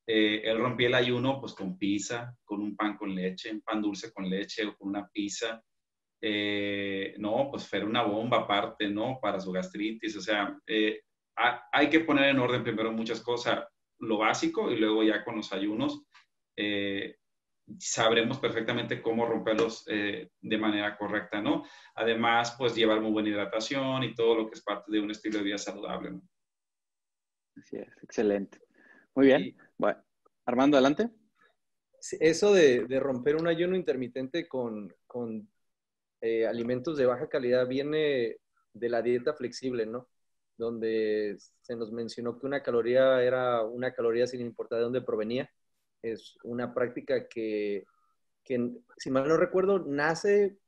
Eh, 0.07 0.43
él 0.45 0.59
rompía 0.59 0.89
el 0.89 0.95
ayuno 0.95 1.41
pues 1.41 1.55
con 1.55 1.79
pizza, 1.79 2.37
con 2.45 2.61
un 2.61 2.77
pan 2.77 2.99
con 2.99 3.15
leche, 3.15 3.51
un 3.51 3.63
pan 3.63 3.81
dulce 3.81 4.13
con 4.13 4.29
leche 4.29 4.67
o 4.67 4.77
con 4.77 4.91
una 4.91 5.09
pizza, 5.09 5.63
eh, 6.21 7.15
no, 7.17 7.49
pues 7.51 7.67
fue 7.67 7.83
una 7.83 8.03
bomba 8.03 8.41
aparte, 8.41 8.91
¿no? 8.91 9.19
Para 9.23 9.41
su 9.41 9.53
gastritis, 9.53 10.17
o 10.17 10.21
sea, 10.21 10.55
eh, 10.67 11.01
hay 11.73 11.89
que 11.89 12.01
poner 12.01 12.27
en 12.27 12.41
orden 12.41 12.63
primero 12.63 12.93
muchas 12.93 13.23
cosas, 13.23 13.65
lo 14.01 14.19
básico 14.19 14.71
y 14.71 14.77
luego 14.77 15.03
ya 15.03 15.25
con 15.25 15.37
los 15.37 15.53
ayunos 15.53 16.05
eh, 16.57 17.17
sabremos 17.79 18.39
perfectamente 18.39 19.01
cómo 19.01 19.27
romperlos 19.27 19.85
de 19.85 20.59
manera 20.59 20.99
correcta, 20.99 21.41
¿no? 21.41 21.65
Además, 21.95 22.57
pues 22.59 22.75
llevar 22.75 23.01
muy 23.01 23.13
buena 23.13 23.29
hidratación 23.29 24.03
y 24.03 24.15
todo 24.15 24.35
lo 24.35 24.51
que 24.51 24.55
es 24.55 24.63
parte 24.63 24.91
de 24.91 24.99
un 24.99 25.13
estilo 25.13 25.39
de 25.39 25.45
vida 25.45 25.59
saludable, 25.59 26.11
¿no? 26.11 26.23
Así 27.57 27.77
es, 27.77 27.89
excelente. 28.03 28.59
Muy 29.15 29.27
bien. 29.27 29.57
Bueno, 29.77 30.03
Armando, 30.47 30.77
adelante. 30.77 31.11
Eso 32.19 32.55
de, 32.55 32.87
romper 32.99 33.37
un 33.37 33.47
ayuno 33.47 33.77
intermitente 33.77 34.49
con, 34.49 34.93
eh, 36.21 36.47
alimentos 36.47 36.97
de 36.97 37.07
baja 37.07 37.29
calidad 37.29 37.67
viene 37.67 38.39
de 38.73 38.89
la 38.89 39.03
dieta 39.03 39.35
flexible, 39.35 39.87
¿no? 39.87 40.09
Donde 40.61 41.39
se 41.63 41.75
nos 41.75 41.91
mencionó 41.91 42.39
que 42.39 42.47
una 42.47 42.63
caloría 42.63 43.23
era 43.23 43.65
una 43.65 43.95
caloría 43.95 44.27
sin 44.27 44.43
importar 44.43 44.77
de 44.77 44.85
dónde 44.85 45.01
provenía. 45.01 45.51
Es 46.03 46.37
una 46.45 46.75
práctica 46.75 47.27
que, 47.29 47.87
si 48.99 49.11
mal 49.11 49.27
no 49.27 49.39
recuerdo, 49.39 49.79
nace 49.79 50.59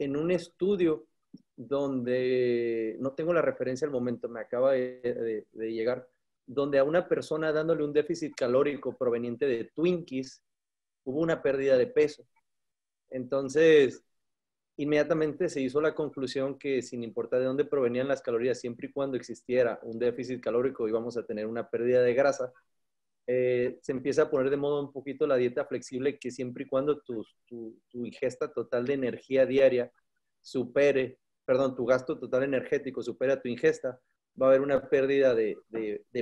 en 0.00 0.16
un 0.16 0.32
estudio 0.32 1.06
donde, 1.54 2.96
no 2.98 3.12
tengo 3.12 3.32
la 3.32 3.40
referencia 3.42 3.86
al 3.86 3.92
momento, 3.92 4.28
me 4.28 4.40
acaba 4.40 4.72
de 4.72 5.46
llegar, 5.52 6.08
donde 6.44 6.80
a 6.80 6.84
una 6.84 7.06
persona 7.06 7.52
dándole 7.52 7.84
un 7.84 7.92
déficit 7.92 8.34
calórico 8.34 8.96
proveniente 8.96 9.46
de 9.46 9.70
Twinkies, 9.76 10.42
hubo 11.04 11.20
una 11.20 11.40
pérdida 11.40 11.76
de 11.76 11.86
peso. 11.86 12.26
Entonces, 13.10 14.04
inmediatamente 14.78 15.48
se 15.48 15.60
hizo 15.60 15.80
la 15.80 15.94
conclusión 15.94 16.56
que 16.56 16.82
sin 16.82 17.02
importar 17.02 17.40
de 17.40 17.46
dónde 17.46 17.64
provenían 17.64 18.08
las 18.08 18.22
calorías, 18.22 18.60
siempre 18.60 18.88
y 18.88 18.92
cuando 18.92 19.16
existiera 19.16 19.80
un 19.82 19.98
déficit 19.98 20.40
calórico 20.40 20.88
íbamos 20.88 21.16
a 21.16 21.26
tener 21.26 21.46
una 21.46 21.68
pérdida 21.68 22.00
de 22.00 22.14
grasa, 22.14 22.52
eh, 23.26 23.78
se 23.82 23.92
empieza 23.92 24.22
a 24.22 24.30
poner 24.30 24.50
de 24.50 24.56
modo 24.56 24.80
un 24.80 24.92
poquito 24.92 25.26
la 25.26 25.36
dieta 25.36 25.66
flexible 25.66 26.18
que 26.18 26.30
siempre 26.30 26.64
y 26.64 26.68
cuando 26.68 27.00
tu, 27.00 27.24
tu, 27.46 27.76
ingesta 27.92 28.52
total 28.52 28.86
de 28.86 28.94
energía 28.94 29.44
diaria 29.46 29.92
supere, 30.40 31.18
perdón, 31.44 31.74
tu 31.74 31.84
gasto 31.84 32.18
total 32.18 32.44
energético 32.44 33.02
supera 33.02 33.42
tu 33.42 33.48
ingesta, 33.48 34.00
va 34.40 34.46
a 34.46 34.48
haber 34.50 34.60
una 34.60 34.88
pérdida 34.88 35.34
de, 35.34 35.56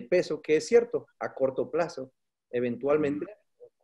peso, 0.09 0.41
que 0.41 0.57
es 0.57 0.67
cierto, 0.67 1.07
a 1.21 1.35
corto 1.35 1.71
plazo. 1.71 2.11
Eventualmente 2.51 3.27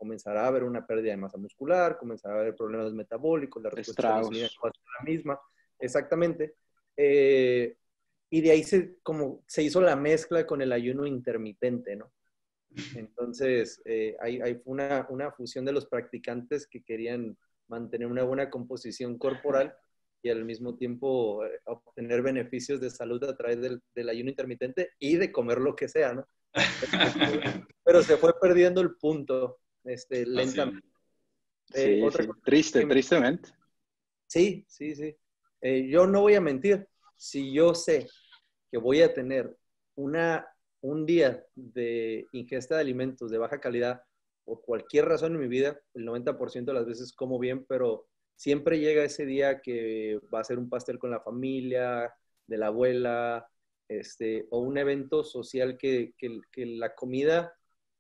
comenzará 0.03 0.43
a 0.43 0.49
haber 0.49 0.65
una 0.65 0.85
pérdida 0.85 1.13
de 1.13 1.17
masa 1.17 1.39
muscular, 1.39 1.97
comenzará 1.97 2.35
a 2.35 2.41
haber 2.41 2.57
problemas 2.57 2.93
metabólicos, 2.93 3.63
la 3.63 3.71
respuesta 3.71 4.19
a 4.19 4.21
la 4.21 5.05
misma. 5.05 5.39
Exactamente. 5.79 6.57
Eh, 6.97 7.77
y 8.29 8.41
de 8.41 8.51
ahí 8.51 8.65
se, 8.65 8.97
como, 9.05 9.45
se 9.47 9.63
hizo 9.63 9.81
la 9.81 9.95
mezcla 9.95 10.45
con 10.45 10.61
el 10.61 10.73
ayuno 10.73 11.07
intermitente, 11.07 11.95
¿no? 11.95 12.13
Entonces, 12.97 13.81
eh, 13.85 14.17
hay, 14.19 14.61
una, 14.65 15.07
una 15.09 15.31
fusión 15.31 15.65
de 15.65 15.73
los 15.73 15.87
practicantes 15.87 16.67
que 16.67 16.83
querían 16.83 17.39
mantener 17.69 18.09
una 18.09 18.25
buena 18.25 18.51
composición 18.51 19.19
corporal 19.19 19.73
y 20.21 20.31
al 20.31 20.45
mismo 20.45 20.75
tiempo 20.75 21.47
eh, 21.47 21.61
obtener 21.67 22.23
beneficios 22.23 22.81
de 22.81 22.91
salud 22.91 23.23
a 23.23 23.37
través 23.37 23.61
del, 23.61 24.09
ayuno 24.09 24.31
intermitente 24.31 24.91
y 24.99 25.15
de 25.17 25.31
comer 25.31 25.59
lo 25.59 25.77
que 25.77 25.87
sea, 25.87 26.13
¿no? 26.13 26.27
Pero 27.85 28.03
se 28.03 28.17
fue 28.17 28.33
perdiendo 28.41 28.81
el 28.81 28.97
punto 28.97 29.61
este, 29.85 30.27
lentamente. 30.27 30.87
Eh, 31.75 32.07
triste, 32.45 32.85
tristemente. 32.87 33.51
Sí, 34.27 34.65
sí, 34.69 34.95
sí. 34.95 35.17
Eh, 35.61 35.89
yo 35.89 36.07
no 36.07 36.23
voy 36.23 36.35
a 36.35 36.41
mentir. 36.41 36.87
Si 37.17 37.53
yo 37.53 37.75
sé 37.75 38.09
que 38.71 38.79
voy 38.79 39.03
a 39.03 39.13
tener 39.15 39.57
una, 39.95 40.47
un 40.81 41.07
día 41.07 41.45
de 41.55 42.27
ingesta 42.33 42.77
de 42.77 42.81
alimentos 42.81 43.31
de 43.31 43.39
baja 43.39 43.61
calidad, 43.61 44.03
por 44.45 44.63
cualquier 44.63 45.07
razón 45.07 45.35
en 45.35 45.41
mi 45.41 45.49
vida, 45.49 45.81
el 45.95 46.05
90% 46.05 46.65
de 46.65 46.73
las 46.73 46.87
veces 46.87 47.13
como 47.13 47.39
bien, 47.39 47.65
pero 47.67 48.09
siempre 48.35 48.81
llega 48.81 49.05
ese 49.05 49.25
día 49.25 49.61
que 49.61 50.19
va 50.35 50.41
a 50.41 50.45
ser 50.45 50.59
un 50.59 50.69
pastel 50.69 50.99
con 50.99 51.11
la 51.11 51.21
familia, 51.21 52.13
de 52.47 52.59
la 52.59 52.67
abuela, 52.67 53.49
este, 53.89 54.47
o 54.51 54.59
un 54.61 54.79
evento 54.79 55.23
social 55.23 55.77
que, 55.79 56.15
la 56.57 56.95
comida 56.95 57.55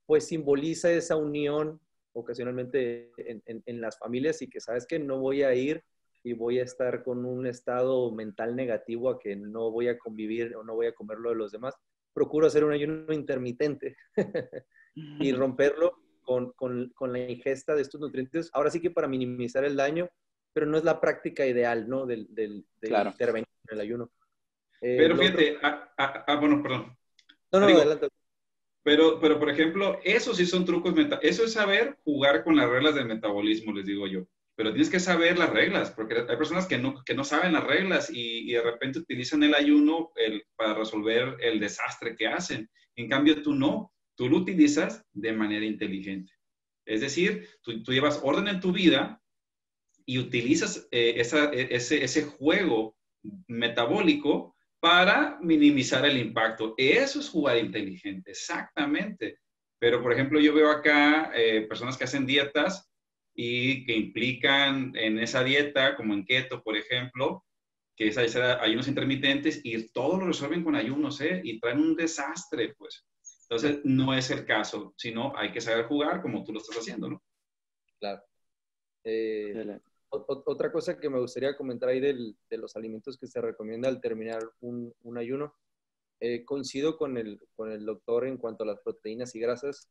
pues 0.06 0.26
simboliza 0.26 0.90
esa 0.90 1.16
unión 1.16 1.80
ocasionalmente 2.12 3.10
en, 3.16 3.80
las 3.80 3.98
familias 3.98 4.42
y 4.42 4.48
que 4.48 4.60
sabes 4.60 4.86
que 4.86 4.98
no 4.98 5.18
voy 5.18 5.42
a 5.42 5.54
ir 5.54 5.82
y 6.22 6.34
voy 6.34 6.58
a 6.58 6.64
estar 6.64 7.02
con 7.02 7.24
un 7.24 7.46
estado 7.46 8.12
mental 8.12 8.54
negativo 8.54 9.10
a 9.10 9.18
que 9.18 9.34
no 9.34 9.70
voy 9.70 9.88
a 9.88 9.98
convivir 9.98 10.54
o 10.54 10.62
no 10.62 10.74
voy 10.74 10.86
a 10.86 10.94
comer 10.94 11.18
lo 11.18 11.30
de 11.30 11.36
los 11.36 11.52
demás. 11.52 11.74
Procuro 12.12 12.46
hacer 12.46 12.64
un 12.64 12.72
ayuno 12.72 13.12
intermitente 13.12 13.96
y 14.94 15.32
romperlo 15.32 15.98
con, 16.22 16.52
la 17.00 17.18
ingesta 17.18 17.74
de 17.74 17.82
estos 17.82 18.00
nutrientes. 18.00 18.50
Ahora 18.52 18.70
sí 18.70 18.80
que 18.80 18.90
para 18.90 19.08
minimizar 19.08 19.64
el 19.64 19.76
daño 19.76 20.08
pero 20.52 20.66
no 20.66 20.76
es 20.76 20.84
la 20.84 21.00
práctica 21.00 21.46
ideal, 21.46 21.88
¿no? 21.88 22.06
Del, 22.06 22.26
del, 22.28 22.66
intervenir 22.82 23.48
en 23.68 23.74
el 23.74 23.80
ayuno. 23.80 24.10
Eh, 24.80 24.96
pero 24.98 25.16
fíjate, 25.16 25.56
ah, 25.62 25.92
ah, 25.96 26.24
ah, 26.26 26.36
bueno, 26.36 26.62
perdón. 26.62 26.96
No, 27.52 27.60
no, 27.60 27.66
adelante. 27.66 28.08
Pero, 28.84 29.20
pero, 29.20 29.38
por 29.38 29.48
ejemplo, 29.48 30.00
eso 30.02 30.34
sí 30.34 30.44
son 30.44 30.64
trucos, 30.64 30.94
eso 31.22 31.44
es 31.44 31.52
saber 31.52 31.98
jugar 32.04 32.42
con 32.42 32.56
las 32.56 32.68
reglas 32.68 32.94
del 32.94 33.06
metabolismo, 33.06 33.72
les 33.72 33.86
digo 33.86 34.06
yo. 34.06 34.26
Pero 34.56 34.70
tienes 34.70 34.90
que 34.90 35.00
saber 35.00 35.38
las 35.38 35.50
reglas, 35.50 35.92
porque 35.92 36.14
hay 36.28 36.36
personas 36.36 36.66
que 36.66 36.78
no, 36.78 37.02
que 37.04 37.14
no 37.14 37.24
saben 37.24 37.52
las 37.52 37.64
reglas 37.64 38.10
y, 38.12 38.50
y 38.50 38.52
de 38.52 38.62
repente 38.62 38.98
utilizan 38.98 39.42
el 39.44 39.54
ayuno 39.54 40.10
el, 40.16 40.44
para 40.56 40.74
resolver 40.74 41.36
el 41.40 41.60
desastre 41.60 42.16
que 42.16 42.26
hacen. 42.26 42.68
En 42.96 43.08
cambio, 43.08 43.40
tú 43.42 43.54
no, 43.54 43.92
tú 44.16 44.28
lo 44.28 44.38
utilizas 44.38 45.04
de 45.12 45.32
manera 45.32 45.64
inteligente. 45.64 46.32
Es 46.84 47.00
decir, 47.00 47.48
tú, 47.62 47.82
tú 47.82 47.92
llevas 47.92 48.20
orden 48.22 48.48
en 48.48 48.60
tu 48.60 48.72
vida 48.72 49.22
y 50.04 50.18
utilizas 50.18 50.88
eh, 50.90 51.14
e, 51.16 51.68
ese, 51.70 52.04
ese 52.04 52.22
juego 52.24 52.96
metabólico 53.46 54.51
para 54.82 55.38
minimizar 55.40 56.04
el 56.04 56.18
impacto. 56.18 56.74
Eso 56.76 57.20
es 57.20 57.30
jugar 57.30 57.56
inteligente, 57.56 58.32
exactamente. 58.32 59.38
Pero, 59.78 60.02
por 60.02 60.12
ejemplo, 60.12 60.40
yo 60.40 60.52
veo 60.52 60.72
acá 60.72 61.30
eh, 61.36 61.66
personas 61.68 61.96
que 61.96 62.02
hacen 62.02 62.26
dietas 62.26 62.90
y 63.32 63.86
que 63.86 63.94
implican 63.94 64.92
en 64.96 65.20
esa 65.20 65.44
dieta, 65.44 65.94
como 65.94 66.14
en 66.14 66.24
keto, 66.24 66.64
por 66.64 66.76
ejemplo, 66.76 67.44
que 67.96 68.08
es 68.08 68.18
ayunos 68.18 68.88
intermitentes 68.88 69.60
y 69.62 69.86
todo 69.92 70.18
lo 70.18 70.26
resuelven 70.26 70.64
con 70.64 70.74
ayunos, 70.74 71.20
¿eh? 71.20 71.40
Y 71.44 71.60
traen 71.60 71.78
un 71.78 71.94
desastre, 71.94 72.74
pues. 72.76 73.06
Entonces, 73.42 73.82
no 73.84 74.12
es 74.14 74.32
el 74.32 74.44
caso, 74.44 74.94
sino 74.96 75.32
hay 75.36 75.52
que 75.52 75.60
saber 75.60 75.86
jugar 75.86 76.20
como 76.22 76.42
tú 76.42 76.52
lo 76.52 76.58
estás 76.58 76.78
haciendo, 76.78 77.08
¿no? 77.08 77.22
Claro. 78.00 78.20
Eh, 79.04 79.78
otra 80.12 80.70
cosa 80.70 80.98
que 80.98 81.08
me 81.08 81.18
gustaría 81.18 81.56
comentar 81.56 81.88
ahí 81.88 82.00
de 82.00 82.58
los 82.58 82.76
alimentos 82.76 83.16
que 83.16 83.26
se 83.26 83.40
recomienda 83.40 83.88
al 83.88 84.00
terminar 84.00 84.40
un, 84.60 84.94
ayuno, 85.16 85.54
eh, 86.20 86.44
coincido 86.44 86.98
con 86.98 87.16
el, 87.16 87.40
con 87.56 87.70
el 87.72 87.84
doctor 87.86 88.26
en 88.26 88.36
cuanto 88.36 88.64
a 88.64 88.66
las 88.66 88.80
proteínas 88.80 89.34
y 89.34 89.40
grasas, 89.40 89.88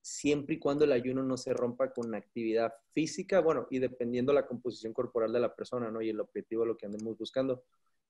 siempre 0.00 0.54
y 0.54 0.58
cuando 0.58 0.84
el 0.84 0.92
ayuno 0.92 1.22
no 1.24 1.36
se 1.36 1.52
rompa 1.52 1.92
con 1.92 2.14
actividad 2.14 2.72
física, 2.92 3.40
bueno, 3.40 3.66
y 3.70 3.80
dependiendo 3.80 4.32
la 4.32 4.46
composición 4.46 4.92
corporal 4.92 5.32
de 5.32 5.40
la 5.40 5.54
persona, 5.54 5.90
¿no? 5.90 6.00
Y 6.00 6.10
el 6.10 6.20
objetivo, 6.20 6.64
lo 6.64 6.76
que 6.76 6.86
andemos 6.86 7.18
buscando. 7.18 7.64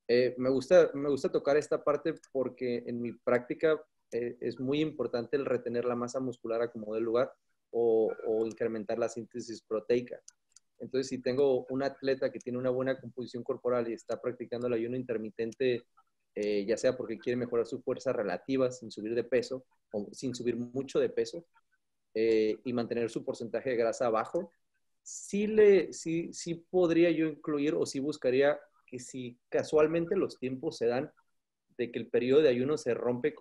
Eh, 0.07 0.35
me, 0.39 0.51
gusta, 0.51 0.91
me 0.95 1.09
gusta 1.09 1.33
tocar 1.33 1.57
esta 1.57 1.83
parte 1.83 2.15
porque 2.31 2.85
en 2.87 3.01
mi 3.01 3.13
práctica 3.13 3.83
eh, 4.13 4.37
es 4.41 4.61
muy 4.61 4.81
importante 4.81 5.37
el 5.37 5.47
retener 5.47 5.85
la 5.87 5.97
masa 5.97 6.21
muscular 6.21 6.63
a 6.63 6.71
como 6.71 6.95
del 6.95 7.05
lugar 7.05 7.33
o 7.71 8.47
incrementar 8.47 8.99
la 8.99 9.11
síntesis 9.11 9.63
proteica. 9.63 10.23
Entonces, 10.81 11.09
si 11.09 11.21
tengo 11.21 11.67
un 11.71 11.83
atleta 11.83 12.31
que 12.31 12.39
tiene 12.39 12.59
una 12.59 12.71
buena 12.71 13.01
composición 13.01 13.43
corporal 13.43 13.89
y 13.89 13.95
está 13.95 14.21
practicando 14.21 14.67
el 14.67 14.75
ayuno 14.75 14.97
intermitente, 14.97 15.85
eh, 16.35 16.65
ya 16.67 16.77
sea 16.77 16.97
porque 16.97 17.19
quiere 17.19 17.37
mejorar 17.37 17.67
su 17.67 17.81
fuerza 17.83 18.13
relativa 18.13 18.71
sin 18.71 18.91
subir 18.91 19.15
de 19.15 19.25
peso 19.25 19.65
o 19.93 20.09
sin 20.13 20.35
subir 20.35 20.57
mucho 20.57 21.01
de 21.01 21.09
peso 21.09 21.45
eh, 22.15 22.57
y 22.65 22.73
mantener 22.73 23.11
su 23.11 23.25
porcentaje 23.25 23.71
de 23.71 23.77
grasa 23.77 24.09
bajo, 24.09 24.53
sí, 25.03 25.47
le, 25.47 25.93
sí, 25.93 26.33
sí 26.33 26.55
podría 26.55 27.11
yo 27.11 27.27
incluir 27.27 27.75
o 27.75 27.87
sí 27.87 27.99
buscaría 27.99 28.59
que 28.87 28.99
si 28.99 29.39
casualmente 29.49 30.17
los 30.17 30.39
tiempos 30.39 30.77
se 30.77 30.87
dan 30.87 31.11
de 31.77 31.91
que 31.91 31.99
el 31.99 32.09
periodo 32.09 32.43
de 32.43 32.49
ayuno 32.49 32.77
se 32.77 32.95
rompe 32.95 33.35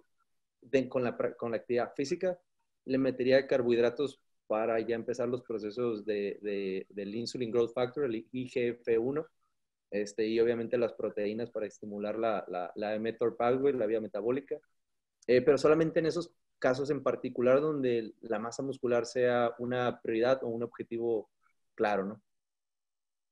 con, 0.90 1.04
la, 1.04 1.18
con 1.38 1.52
la 1.52 1.58
actividad 1.58 1.94
física, 1.96 2.40
le 2.86 2.98
metería 2.98 3.48
carbohidratos 3.48 4.22
para 4.48 4.80
ya 4.80 4.96
empezar 4.96 5.28
los 5.28 5.44
procesos 5.44 6.06
de, 6.06 6.86
del 6.90 7.16
Insulin 7.16 7.52
Growth 7.52 7.74
Factor, 7.74 8.06
el 8.06 8.26
IGF-1, 8.32 9.26
este, 9.92 10.28
y 10.28 10.40
obviamente 10.40 10.78
las 10.78 10.94
proteínas 10.94 11.52
para 11.52 11.66
estimular 11.66 12.18
la, 12.18 12.44
la, 12.48 12.72
la 12.76 12.98
mTOR 13.00 13.38
pathway, 13.38 13.74
la 13.74 13.86
vía 13.86 14.02
metabólica, 14.02 14.58
eh, 15.28 15.42
pero 15.42 15.58
solamente 15.58 16.00
en 16.00 16.08
esos 16.08 16.32
casos 16.60 16.90
en 16.90 17.04
particular 17.04 17.62
donde 17.62 18.14
la 18.22 18.40
masa 18.40 18.64
muscular 18.64 19.06
sea 19.06 19.52
una 19.60 20.02
prioridad 20.02 20.44
o 20.44 20.48
un 20.48 20.64
objetivo 20.64 21.30
claro, 21.76 22.06
¿no? 22.06 22.22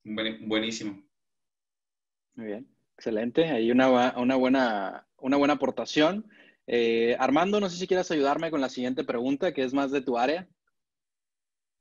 buenísimo. 0.03 1.03
Muy 2.35 2.47
bien, 2.47 2.67
excelente. 2.95 3.45
Ahí 3.45 3.71
una, 3.71 4.17
una, 4.17 4.35
buena, 4.35 5.07
una 5.17 5.37
buena 5.37 5.55
aportación. 5.55 6.29
Eh, 6.67 7.15
Armando, 7.19 7.59
no 7.59 7.69
sé 7.69 7.77
si 7.77 7.87
quieres 7.87 8.11
ayudarme 8.11 8.51
con 8.51 8.61
la 8.61 8.69
siguiente 8.69 9.03
pregunta, 9.03 9.53
que 9.53 9.63
es 9.63 9.73
más 9.73 9.91
de 9.91 10.01
tu 10.01 10.17
área. 10.17 10.47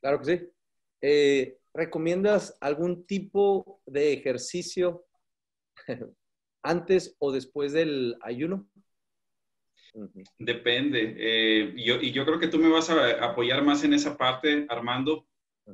Claro 0.04 0.18
que 0.18 0.36
sí. 0.36 0.48
Eh, 1.00 1.56
¿Recomiendas 1.72 2.58
algún 2.60 3.06
tipo 3.06 3.80
de 3.86 4.12
ejercicio 4.12 5.06
antes 6.62 7.16
o 7.18 7.32
después 7.32 7.72
del 7.72 8.14
ayuno? 8.20 8.68
Depende. 10.38 11.14
Eh, 11.16 11.72
y 11.74 12.12
yo 12.12 12.26
creo 12.26 12.38
que 12.38 12.48
tú 12.48 12.58
me 12.58 12.68
vas 12.68 12.90
a 12.90 13.24
apoyar 13.24 13.64
más 13.64 13.82
en 13.82 13.94
esa 13.94 14.18
parte, 14.18 14.66
Armando. 14.68 15.26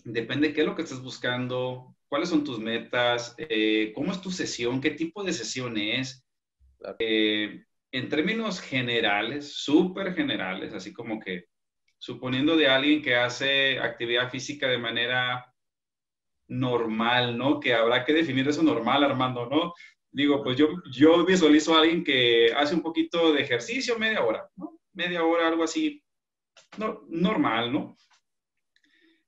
Depende 0.05 0.53
qué 0.53 0.61
es 0.61 0.67
lo 0.69 0.77
que 0.77 0.83
estás 0.83 1.03
buscando, 1.03 1.97
cuáles 2.07 2.29
son 2.29 2.45
tus 2.45 2.61
metas, 2.61 3.35
eh, 3.37 3.91
cómo 3.97 4.13
es 4.13 4.21
tu 4.21 4.31
sesión, 4.31 4.81
qué 4.81 4.93
tipo 4.93 5.25
de 5.25 5.33
sesión 5.33 5.77
es. 5.77 6.25
Eh, 7.01 7.65
en 7.91 8.09
términos 8.09 8.61
generales, 8.61 9.55
súper 9.55 10.15
generales, 10.15 10.73
así 10.73 10.93
como 10.93 11.19
que 11.19 11.50
suponiendo 12.01 12.57
de 12.57 12.67
alguien 12.67 13.03
que 13.03 13.15
hace 13.15 13.79
actividad 13.79 14.31
física 14.31 14.67
de 14.67 14.79
manera 14.79 15.55
normal, 16.49 17.39
¿no? 17.39 17.61
Que 17.61 17.75
habrá 17.75 18.05
que 18.05 18.13
definir 18.13 18.49
eso 18.49 18.63
normal, 18.65 19.05
Armando, 19.05 19.47
¿no? 19.47 19.75
digo, 20.13 20.43
pues 20.43 20.57
yo, 20.57 21.25
visualizo 21.25 21.75
a 21.75 21.81
alguien 21.81 22.03
que 22.03 22.53
hace 22.57 22.75
un 22.75 22.83
poquito 22.83 23.33
de 23.33 23.43
ejercicio, 23.43 23.97
media 23.99 24.25
hora, 24.25 24.49
¿no? 24.57 24.81
Media 24.93 25.23
hora, 25.23 25.47
algo 25.47 25.63
así, 25.63 26.03
no, 26.79 27.05
normal, 27.09 27.73
¿no? 27.73 27.97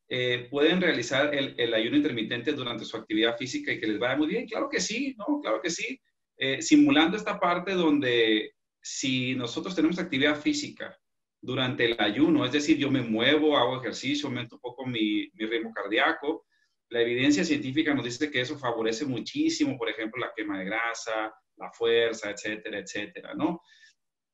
Eh, 0.08 0.48
¿Pueden 0.50 0.80
realizar 0.80 1.32
el, 1.32 1.54
el, 1.56 1.72
ayuno 1.72 1.96
intermitente 1.96 2.52
durante 2.52 2.84
su 2.84 2.96
actividad 2.96 3.36
física 3.36 3.72
y 3.72 3.78
que 3.78 3.86
les 3.86 3.98
vaya 3.98 4.16
muy 4.16 4.26
bien? 4.26 4.46
Claro 4.46 4.68
que 4.68 4.80
sí, 4.80 5.14
¿no? 5.16 5.40
Claro 5.40 5.60
que 5.62 5.70
sí. 5.70 6.00
Eh, 6.36 6.60
simulando 6.60 7.16
esta 7.16 7.38
parte 7.38 7.72
donde 7.72 8.54
si 8.80 9.36
nosotros 9.36 9.74
tenemos 9.76 9.98
actividad 9.98 10.38
física 10.38 10.98
durante 11.42 11.84
el 11.84 11.96
ayuno, 11.98 12.46
es 12.46 12.52
decir, 12.52 12.78
yo 12.78 12.90
me 12.90 13.02
muevo, 13.02 13.58
hago 13.58 13.80
ejercicio, 13.80 14.28
aumento 14.28 14.54
un 14.54 14.60
poco 14.60 14.86
mi, 14.86 15.28
mi 15.34 15.46
ritmo 15.46 15.72
cardíaco, 15.74 16.46
la 16.88 17.00
evidencia 17.00 17.44
científica 17.44 17.94
nos 17.94 18.04
dice 18.04 18.30
que 18.30 18.40
eso 18.40 18.58
favorece 18.58 19.04
muchísimo, 19.04 19.76
por 19.76 19.88
ejemplo, 19.88 20.20
la 20.20 20.32
quema 20.36 20.58
de 20.58 20.66
grasa, 20.66 21.34
la 21.56 21.70
fuerza, 21.72 22.30
etcétera, 22.30 22.78
etcétera, 22.78 23.34
¿no? 23.34 23.60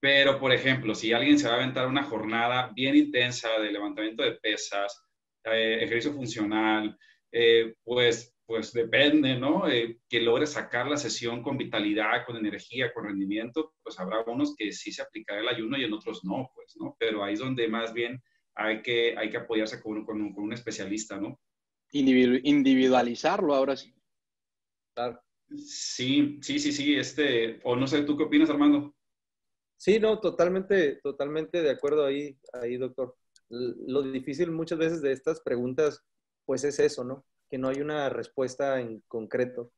Pero, 0.00 0.38
por 0.38 0.52
ejemplo, 0.52 0.94
si 0.94 1.12
alguien 1.12 1.38
se 1.38 1.48
va 1.48 1.54
a 1.54 1.56
aventar 1.56 1.86
una 1.86 2.04
jornada 2.04 2.70
bien 2.74 2.94
intensa 2.96 3.58
de 3.58 3.72
levantamiento 3.72 4.22
de 4.22 4.32
pesas, 4.32 5.02
eh, 5.44 5.78
ejercicio 5.80 6.12
funcional, 6.12 6.96
eh, 7.32 7.74
pues, 7.84 8.34
pues 8.48 8.72
depende, 8.72 9.38
¿no? 9.38 9.68
Eh, 9.68 10.00
que 10.08 10.22
logre 10.22 10.46
sacar 10.46 10.86
la 10.88 10.96
sesión 10.96 11.42
con 11.42 11.58
vitalidad, 11.58 12.24
con 12.24 12.34
energía, 12.34 12.94
con 12.94 13.04
rendimiento, 13.04 13.74
pues 13.82 14.00
habrá 14.00 14.22
unos 14.22 14.56
que 14.56 14.72
sí 14.72 14.90
se 14.90 15.02
aplicará 15.02 15.40
el 15.40 15.48
ayuno 15.48 15.76
y 15.76 15.84
en 15.84 15.92
otros 15.92 16.24
no, 16.24 16.50
pues, 16.54 16.74
¿no? 16.80 16.96
Pero 16.98 17.22
ahí 17.22 17.34
es 17.34 17.40
donde 17.40 17.68
más 17.68 17.92
bien 17.92 18.22
hay 18.54 18.80
que, 18.80 19.14
hay 19.18 19.28
que 19.28 19.36
apoyarse 19.36 19.82
con, 19.82 20.02
con, 20.06 20.32
con 20.32 20.44
un 20.44 20.54
especialista, 20.54 21.20
¿no? 21.20 21.38
individualizarlo 21.90 23.54
ahora 23.54 23.76
sí. 23.76 23.94
Sí, 25.58 26.38
sí, 26.40 26.58
sí, 26.58 26.72
sí. 26.72 26.96
Este, 26.96 27.60
o 27.64 27.76
no 27.76 27.86
sé, 27.86 28.02
¿tú 28.02 28.16
qué 28.16 28.24
opinas, 28.24 28.48
Armando? 28.48 28.94
Sí, 29.76 30.00
no, 30.00 30.20
totalmente, 30.20 31.00
totalmente 31.02 31.60
de 31.60 31.70
acuerdo 31.70 32.06
ahí, 32.06 32.38
ahí, 32.54 32.78
doctor. 32.78 33.14
Lo 33.50 34.02
difícil 34.02 34.50
muchas 34.50 34.78
veces 34.78 35.02
de 35.02 35.12
estas 35.12 35.40
preguntas, 35.42 36.02
pues 36.46 36.64
es 36.64 36.78
eso, 36.78 37.04
¿no? 37.04 37.26
Que 37.48 37.58
no 37.58 37.68
hay 37.68 37.80
una 37.80 38.08
respuesta 38.08 38.80
en 38.80 39.02
concreto. 39.08 39.72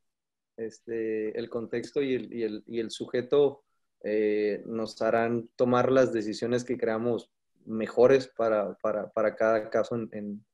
Este, 0.56 1.38
el 1.38 1.48
contexto 1.48 2.02
y 2.02 2.14
el, 2.14 2.32
y 2.32 2.42
el, 2.42 2.64
y 2.66 2.80
el 2.80 2.90
sujeto 2.90 3.64
eh, 4.02 4.62
nos 4.66 5.00
harán 5.00 5.48
tomar 5.56 5.90
las 5.90 6.12
decisiones 6.12 6.64
que 6.64 6.76
creamos 6.76 7.30
mejores 7.64 8.28
para, 8.28 8.74
para, 8.74 9.10
para 9.10 9.34
cada 9.36 9.70
caso 9.70 9.96
en, 10.12 10.44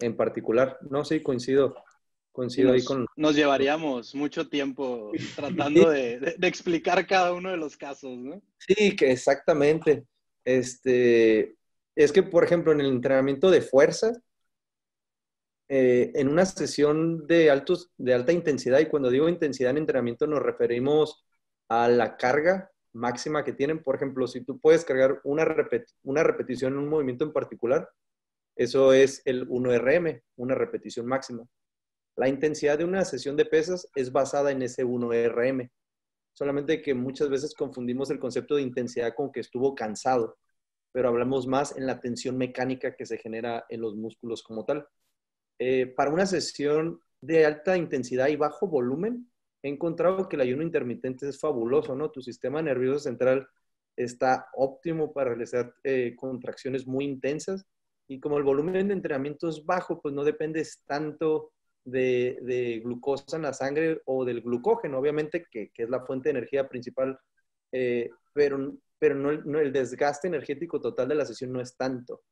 en 0.00 0.16
particular. 0.16 0.78
No, 0.90 1.04
sí, 1.04 1.22
coincido. 1.22 1.74
Coincido 2.32 2.72
nos, 2.72 2.80
ahí 2.80 2.84
con... 2.84 3.06
Nos 3.16 3.36
llevaríamos 3.36 4.14
mucho 4.14 4.48
tiempo 4.48 5.12
tratando 5.36 5.88
de, 5.90 6.36
explicar 6.42 7.06
cada 7.06 7.32
uno 7.32 7.50
de 7.50 7.56
los 7.56 7.76
casos, 7.76 8.18
¿no? 8.18 8.42
Sí, 8.58 8.96
que 8.96 9.12
exactamente. 9.12 10.04
Este, 10.44 11.56
es 11.94 12.12
que, 12.12 12.22
por 12.22 12.44
ejemplo, 12.44 12.72
en 12.72 12.80
el 12.80 12.88
entrenamiento 12.88 13.50
de 13.50 13.60
fuerza, 13.60 14.12
eh, 15.68 16.12
en 16.14 16.28
una 16.28 16.44
sesión 16.44 17.26
de, 17.26 17.50
altos, 17.50 17.90
de 17.96 18.14
alta 18.14 18.32
intensidad, 18.32 18.80
y 18.80 18.86
cuando 18.86 19.10
digo 19.10 19.28
intensidad 19.28 19.70
en 19.70 19.78
entrenamiento 19.78 20.26
nos 20.26 20.42
referimos 20.42 21.24
a 21.68 21.88
la 21.88 22.16
carga 22.16 22.70
máxima 22.92 23.44
que 23.44 23.52
tienen. 23.52 23.82
Por 23.82 23.96
ejemplo, 23.96 24.26
si 24.26 24.42
tú 24.44 24.58
puedes 24.58 24.84
cargar 24.84 25.20
una, 25.24 25.46
una 26.02 26.22
repetición 26.22 26.74
en 26.74 26.78
un 26.80 26.88
movimiento 26.88 27.24
en 27.24 27.32
particular, 27.32 27.88
eso 28.56 28.92
es 28.92 29.22
el 29.24 29.48
1RM, 29.48 30.22
una 30.36 30.54
repetición 30.54 31.06
máxima. 31.06 31.44
La 32.16 32.28
intensidad 32.28 32.78
de 32.78 32.84
una 32.84 33.04
sesión 33.04 33.36
de 33.36 33.44
pesas 33.44 33.88
es 33.96 34.12
basada 34.12 34.52
en 34.52 34.62
ese 34.62 34.84
1RM. 34.84 35.70
Solamente 36.32 36.82
que 36.82 36.94
muchas 36.94 37.28
veces 37.28 37.54
confundimos 37.54 38.10
el 38.10 38.20
concepto 38.20 38.56
de 38.56 38.62
intensidad 38.62 39.14
con 39.14 39.32
que 39.32 39.40
estuvo 39.40 39.74
cansado, 39.74 40.36
pero 40.92 41.08
hablamos 41.08 41.46
más 41.46 41.76
en 41.76 41.86
la 41.86 42.00
tensión 42.00 42.36
mecánica 42.36 42.94
que 42.94 43.06
se 43.06 43.18
genera 43.18 43.66
en 43.68 43.80
los 43.80 43.96
músculos 43.96 44.42
como 44.42 44.64
tal. 44.64 44.86
Eh, 45.58 45.86
para 45.86 46.10
una 46.10 46.26
sesión 46.26 47.00
de 47.20 47.46
alta 47.46 47.76
intensidad 47.76 48.28
y 48.28 48.36
bajo 48.36 48.66
volumen, 48.66 49.30
he 49.62 49.68
encontrado 49.68 50.28
que 50.28 50.36
el 50.36 50.42
ayuno 50.42 50.62
intermitente 50.62 51.28
es 51.28 51.40
fabuloso, 51.40 51.94
¿no? 51.94 52.10
Tu 52.10 52.20
sistema 52.20 52.60
nervioso 52.60 53.00
central 53.00 53.48
está 53.96 54.48
óptimo 54.54 55.12
para 55.12 55.30
realizar 55.30 55.74
eh, 55.84 56.14
contracciones 56.16 56.86
muy 56.86 57.04
intensas 57.04 57.64
y 58.06 58.20
como 58.20 58.36
el 58.38 58.44
volumen 58.44 58.88
de 58.88 58.94
entrenamiento 58.94 59.48
es 59.48 59.64
bajo, 59.64 60.00
pues 60.00 60.14
no 60.14 60.24
dependes 60.24 60.82
tanto 60.84 61.52
de, 61.84 62.80
glucosa 62.84 63.36
en 63.36 63.42
la 63.42 63.52
sangre 63.52 64.02
o 64.06 64.24
del 64.24 64.42
glucógeno, 64.42 64.98
obviamente, 64.98 65.46
que, 65.50 65.70
es 65.74 65.88
la 65.88 66.04
fuente 66.04 66.28
de 66.28 66.38
energía 66.38 66.68
principal, 66.68 67.18
eh, 67.72 68.10
pero, 68.32 68.74
pero 68.98 69.14
no, 69.14 69.58
el 69.58 69.72
desgaste 69.72 70.28
energético 70.28 70.80
total 70.80 71.08
de 71.08 71.14
la 71.14 71.26
sesión 71.26 71.52
no 71.52 71.60
es 71.60 71.76
tanto. 71.76 72.22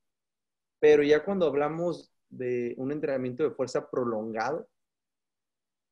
Pero 0.78 1.02
ya 1.02 1.24
cuando 1.24 1.46
hablamos 1.46 2.12
de 2.32 2.74
un 2.78 2.90
entrenamiento 2.90 3.44
de 3.44 3.50
fuerza 3.50 3.88
prolongado, 3.90 4.68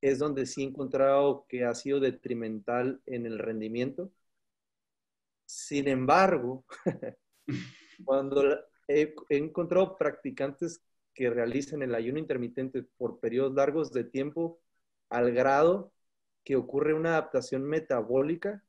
es 0.00 0.18
donde 0.18 0.46
sí 0.46 0.62
he 0.62 0.66
encontrado 0.66 1.44
que 1.48 1.64
ha 1.64 1.74
sido 1.74 2.00
detrimental 2.00 3.02
en 3.06 3.26
el 3.26 3.38
rendimiento. 3.38 4.10
Sin 5.44 5.86
embargo, 5.86 6.64
cuando 8.04 8.42
he, 8.88 9.14
encontrado 9.28 9.96
practicantes 9.98 10.82
que 11.14 11.28
realicen 11.28 11.82
el 11.82 11.94
ayuno 11.94 12.18
intermitente 12.18 12.82
por 12.96 13.20
periodos 13.20 13.54
largos 13.54 13.92
de 13.92 14.04
tiempo 14.04 14.60
al 15.10 15.32
grado 15.32 15.92
que 16.44 16.56
ocurre 16.56 16.94
una 16.94 17.10
adaptación 17.10 17.64
metabólica 17.64 18.64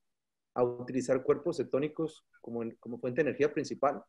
a 0.53 0.63
utilizar 0.63 1.24
cuerpos 1.24 1.57
cetónicos 1.57 2.26
como, 2.41 2.63
como 2.80 2.99
fuente 2.99 3.24
de 3.24 3.30
energía 3.30 3.53
principal, 3.53 4.03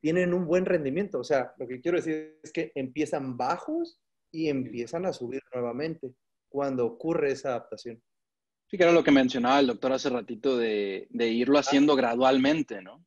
tienen 0.00 0.34
un 0.34 0.46
buen 0.46 0.64
rendimiento. 0.64 1.18
O 1.18 1.24
sea, 1.24 1.52
lo 1.58 1.66
que 1.66 1.80
quiero 1.80 1.96
decir 1.96 2.38
es 2.42 2.52
que 2.52 2.72
empiezan 2.74 3.36
bajos 3.36 4.00
y 4.30 4.48
empiezan 4.48 5.06
a 5.06 5.12
subir 5.12 5.42
nuevamente 5.52 6.14
cuando 6.48 6.86
ocurre 6.86 7.32
esa 7.32 7.50
adaptación. 7.50 8.02
Sí, 8.66 8.76
que 8.76 8.82
era 8.82 8.92
lo 8.92 9.02
que 9.02 9.10
mencionaba 9.10 9.60
el 9.60 9.66
doctor 9.66 9.92
hace 9.92 10.10
ratito 10.10 10.56
de, 10.56 11.06
de 11.10 11.28
irlo 11.28 11.58
haciendo 11.58 11.96
gradualmente, 11.96 12.82
¿no? 12.82 13.04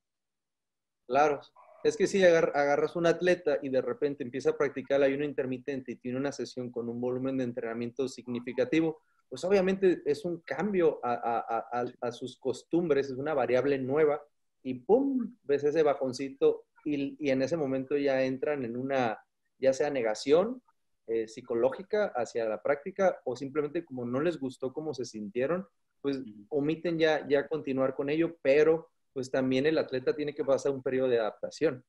Claro, 1.08 1.42
es 1.84 1.98
que 1.98 2.08
si 2.08 2.24
agarras 2.24 2.96
un 2.96 3.08
atleta 3.08 3.58
y 3.62 3.70
de 3.70 3.82
repente 3.82 4.24
empieza 4.24 4.52
a 4.52 4.58
practicar 4.58 4.98
el 4.98 5.04
ayuno 5.04 5.26
intermitente 5.26 5.92
y 5.92 5.96
tiene 5.96 6.18
una 6.18 6.32
sesión 6.32 6.72
con 6.72 6.90
un 6.90 7.02
volumen 7.02 7.38
de 7.38 7.44
entrenamiento 7.44 8.08
significativo, 8.08 9.02
pues 9.28 9.44
obviamente 9.44 10.02
es 10.06 10.26
un 10.26 10.42
cambio 10.42 11.00
a, 11.04 12.12
sus 12.12 12.38
costumbres, 12.38 13.10
es 13.10 13.18
una 13.18 13.34
variable 13.34 13.80
nueva 13.80 14.22
y 14.62 14.76
¡pum! 14.76 15.38
ves 15.44 15.64
ese 15.64 15.84
bajoncito 15.84 16.66
y, 16.86 17.30
en 17.30 17.42
ese 17.42 17.58
momento 17.58 17.98
ya 17.98 18.24
entran 18.24 18.66
en 18.66 18.78
una, 18.78 19.20
ya 19.60 19.74
sea 19.74 19.90
negación 19.90 20.62
eh, 21.08 21.28
psicológica 21.28 22.14
hacia 22.16 22.46
la 22.46 22.62
práctica 22.62 23.20
o 23.26 23.36
simplemente 23.36 23.84
como 23.86 24.06
no 24.06 24.22
les 24.22 24.40
gustó 24.40 24.74
cómo 24.74 24.94
se 24.94 25.06
sintieron, 25.06 25.68
pues 26.02 26.20
omiten 26.50 26.98
ya, 26.98 27.28
ya 27.28 27.48
continuar 27.48 27.96
con 27.96 28.10
ello, 28.10 28.38
pero 28.42 28.90
pues 29.14 29.30
también 29.30 29.66
el 29.66 29.78
atleta 29.78 30.16
tiene 30.16 30.34
que 30.34 30.44
pasar 30.44 30.72
un 30.72 30.82
periodo 30.82 31.10
de 31.10 31.20
adaptación. 31.20 31.84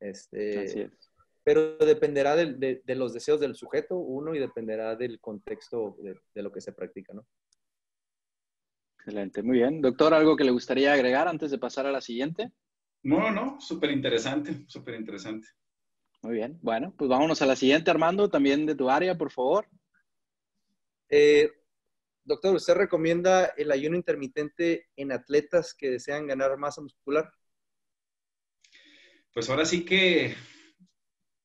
Este, 0.00 0.90
Pero 1.42 1.76
dependerá 1.78 2.36
de, 2.36 2.82
los 2.86 3.12
deseos 3.12 3.40
del 3.40 3.54
sujeto, 3.54 3.96
uno, 3.96 4.34
y 4.34 4.38
dependerá 4.38 4.96
del 4.96 5.20
contexto 5.20 5.96
de, 6.00 6.42
lo 6.42 6.52
que 6.52 6.60
se 6.60 6.72
practica, 6.72 7.14
¿no? 7.14 7.26
Excelente, 8.98 9.42
muy 9.42 9.58
bien. 9.58 9.80
Doctor, 9.80 10.14
¿algo 10.14 10.36
que 10.36 10.44
le 10.44 10.50
gustaría 10.50 10.92
agregar 10.92 11.28
antes 11.28 11.50
de 11.50 11.58
pasar 11.58 11.86
a 11.86 11.92
la 11.92 12.00
siguiente? 12.00 12.50
No, 13.04 13.30
no, 13.30 13.60
súper 13.60 13.90
interesante, 13.90 14.64
súper 14.66 14.94
interesante. 14.94 15.46
Muy 16.22 16.34
bien, 16.34 16.58
bueno, 16.62 16.94
pues 16.96 17.08
vámonos 17.08 17.42
a 17.42 17.46
la 17.46 17.54
siguiente, 17.54 17.90
Armando, 17.90 18.30
también 18.30 18.64
de 18.64 18.74
tu 18.74 18.88
área, 18.88 19.16
por 19.16 19.30
favor. 19.30 19.68
Eh, 21.10 21.50
doctor, 22.24 22.56
¿usted 22.56 22.74
recomienda 22.74 23.52
el 23.58 23.70
ayuno 23.70 23.96
intermitente 23.96 24.88
en 24.96 25.12
atletas 25.12 25.74
que 25.74 25.90
desean 25.90 26.26
ganar 26.26 26.56
masa 26.56 26.80
muscular? 26.80 27.30
Pues 29.34 29.50
ahora 29.50 29.66
sí 29.66 29.84
que 29.84 30.34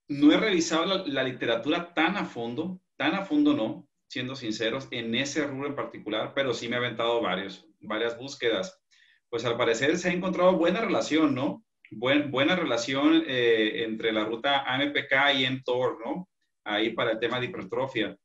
no 0.07 0.31
he 0.31 0.37
revisado 0.37 1.05
la, 1.07 1.23
literatura 1.23 1.93
tan 1.93 2.15
a 2.15 2.23
fondo, 2.23 2.81
tan 2.95 3.15
a 3.15 3.25
fondo 3.25 3.53
no, 3.53 3.89
siendo 4.07 4.35
sinceros, 4.35 4.87
en 4.91 5.13
ese 5.13 5.45
rubro 5.45 5.67
en 5.67 5.75
particular, 5.75 6.31
pero 6.33 6.53
sí 6.53 6.69
me 6.69 6.77
ha 6.77 6.79
aventado 6.79 7.21
varios, 7.21 7.67
varias 7.81 8.17
búsquedas. 8.17 8.81
Pues 9.29 9.45
al 9.45 9.57
parecer 9.57 9.97
se 9.97 10.09
ha 10.09 10.13
encontrado 10.13 10.53
buena 10.53 10.81
relación, 10.81 11.35
¿no? 11.35 11.63
buena 11.91 12.55
relación 12.55 13.23
eh, 13.25 13.83
entre 13.83 14.11
la 14.11 14.25
ruta 14.25 14.63
AMPK 14.63 15.33
y 15.39 15.49
mTOR, 15.49 15.99
¿no? 16.05 16.29
Ahí 16.63 16.91
para 16.91 17.11
el 17.11 17.19
tema 17.19 17.39
de 17.39 17.47
hipertrofia. 17.47 18.15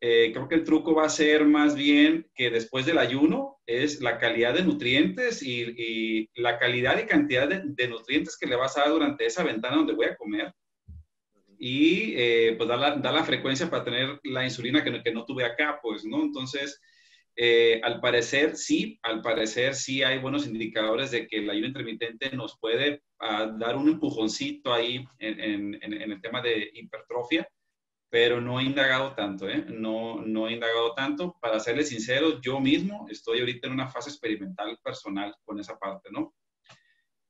Eh, 0.00 0.32
creo 0.32 0.48
que 0.48 0.56
el 0.56 0.64
truco 0.64 0.94
va 0.94 1.04
a 1.04 1.08
ser 1.08 1.44
más 1.44 1.76
bien 1.76 2.28
que 2.34 2.50
después 2.50 2.84
del 2.86 2.98
ayuno 2.98 3.60
es 3.66 4.00
la 4.00 4.18
calidad 4.18 4.54
de 4.54 4.64
nutrientes 4.64 5.42
y, 5.44 6.28
la 6.34 6.58
calidad 6.58 6.98
y 6.98 7.06
cantidad 7.06 7.48
de, 7.48 7.88
nutrientes 7.88 8.36
que 8.36 8.48
le 8.48 8.56
vas 8.56 8.76
a 8.76 8.80
dar 8.80 8.90
durante 8.90 9.26
esa 9.26 9.44
ventana 9.44 9.76
donde 9.76 9.94
voy 9.94 10.06
a 10.06 10.16
comer. 10.16 10.52
Y 11.56 12.14
eh, 12.16 12.54
pues 12.56 12.68
dar 12.68 12.80
la, 12.80 12.96
la, 12.96 13.24
frecuencia 13.24 13.70
para 13.70 13.84
tener 13.84 14.18
la 14.24 14.44
insulina 14.44 14.82
que 14.82 14.90
no, 14.90 15.02
que 15.04 15.12
no 15.12 15.24
tuve 15.24 15.44
acá, 15.44 15.78
pues, 15.80 16.04
¿no? 16.04 16.20
Entonces, 16.22 16.80
eh, 17.36 17.80
al 17.82 18.00
parecer 18.00 18.56
sí, 18.56 18.98
al 19.02 19.22
parecer 19.22 19.74
sí 19.74 20.02
hay 20.02 20.18
buenos 20.18 20.46
indicadores 20.46 21.10
de 21.10 21.26
que 21.26 21.38
el 21.38 21.50
ayuno 21.50 21.68
intermitente 21.68 22.30
nos 22.36 22.58
puede 22.58 23.02
ah, 23.20 23.52
dar 23.58 23.76
un 23.76 23.88
empujoncito 23.88 24.72
ahí 24.72 25.04
en, 25.18 25.40
en, 25.40 25.82
en 25.82 26.12
el 26.12 26.20
tema 26.20 26.42
de 26.42 26.70
hipertrofia 26.74 27.48
pero 28.12 28.42
no 28.42 28.60
he 28.60 28.64
indagado 28.64 29.14
tanto, 29.14 29.48
¿eh? 29.48 29.64
No, 29.70 30.20
no 30.20 30.46
he 30.46 30.52
indagado 30.52 30.92
tanto. 30.92 31.34
Para 31.40 31.58
serles 31.58 31.88
sincero, 31.88 32.42
yo 32.42 32.60
mismo 32.60 33.06
estoy 33.08 33.40
ahorita 33.40 33.68
en 33.68 33.72
una 33.72 33.88
fase 33.88 34.10
experimental 34.10 34.78
personal 34.84 35.34
con 35.42 35.58
esa 35.58 35.78
parte, 35.78 36.10
¿no? 36.12 36.34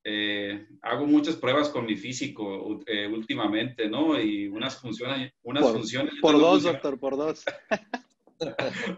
Eh, 0.03 0.66
hago 0.82 1.07
muchas 1.07 1.36
pruebas 1.36 1.68
con 1.68 1.86
mi 1.86 1.94
físico 1.94 2.80
eh, 2.86 3.07
últimamente, 3.07 3.88
¿no? 3.88 4.20
Y 4.20 4.48
unas 4.48 4.80
funcionan, 4.80 5.30
unas 5.44 5.62
por, 5.62 5.72
funciones... 5.74 6.14
Por 6.20 6.40
dos, 6.40 6.64
doctor, 6.64 6.98
por 6.98 7.16
dos. 7.16 7.44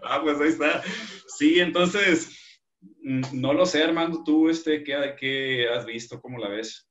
ah, 0.03 0.21
pues 0.23 0.39
ahí 0.39 0.49
está. 0.49 0.81
Sí, 1.27 1.59
entonces, 1.59 2.59
mm, 3.01 3.21
no 3.33 3.53
lo 3.53 3.65
sé, 3.65 3.83
Armando, 3.83 4.23
tú, 4.23 4.49
este, 4.49 4.83
¿qué, 4.83 5.15
qué 5.19 5.69
has 5.69 5.85
visto? 5.85 6.21
¿Cómo 6.21 6.37
la 6.39 6.49
ves? 6.49 6.87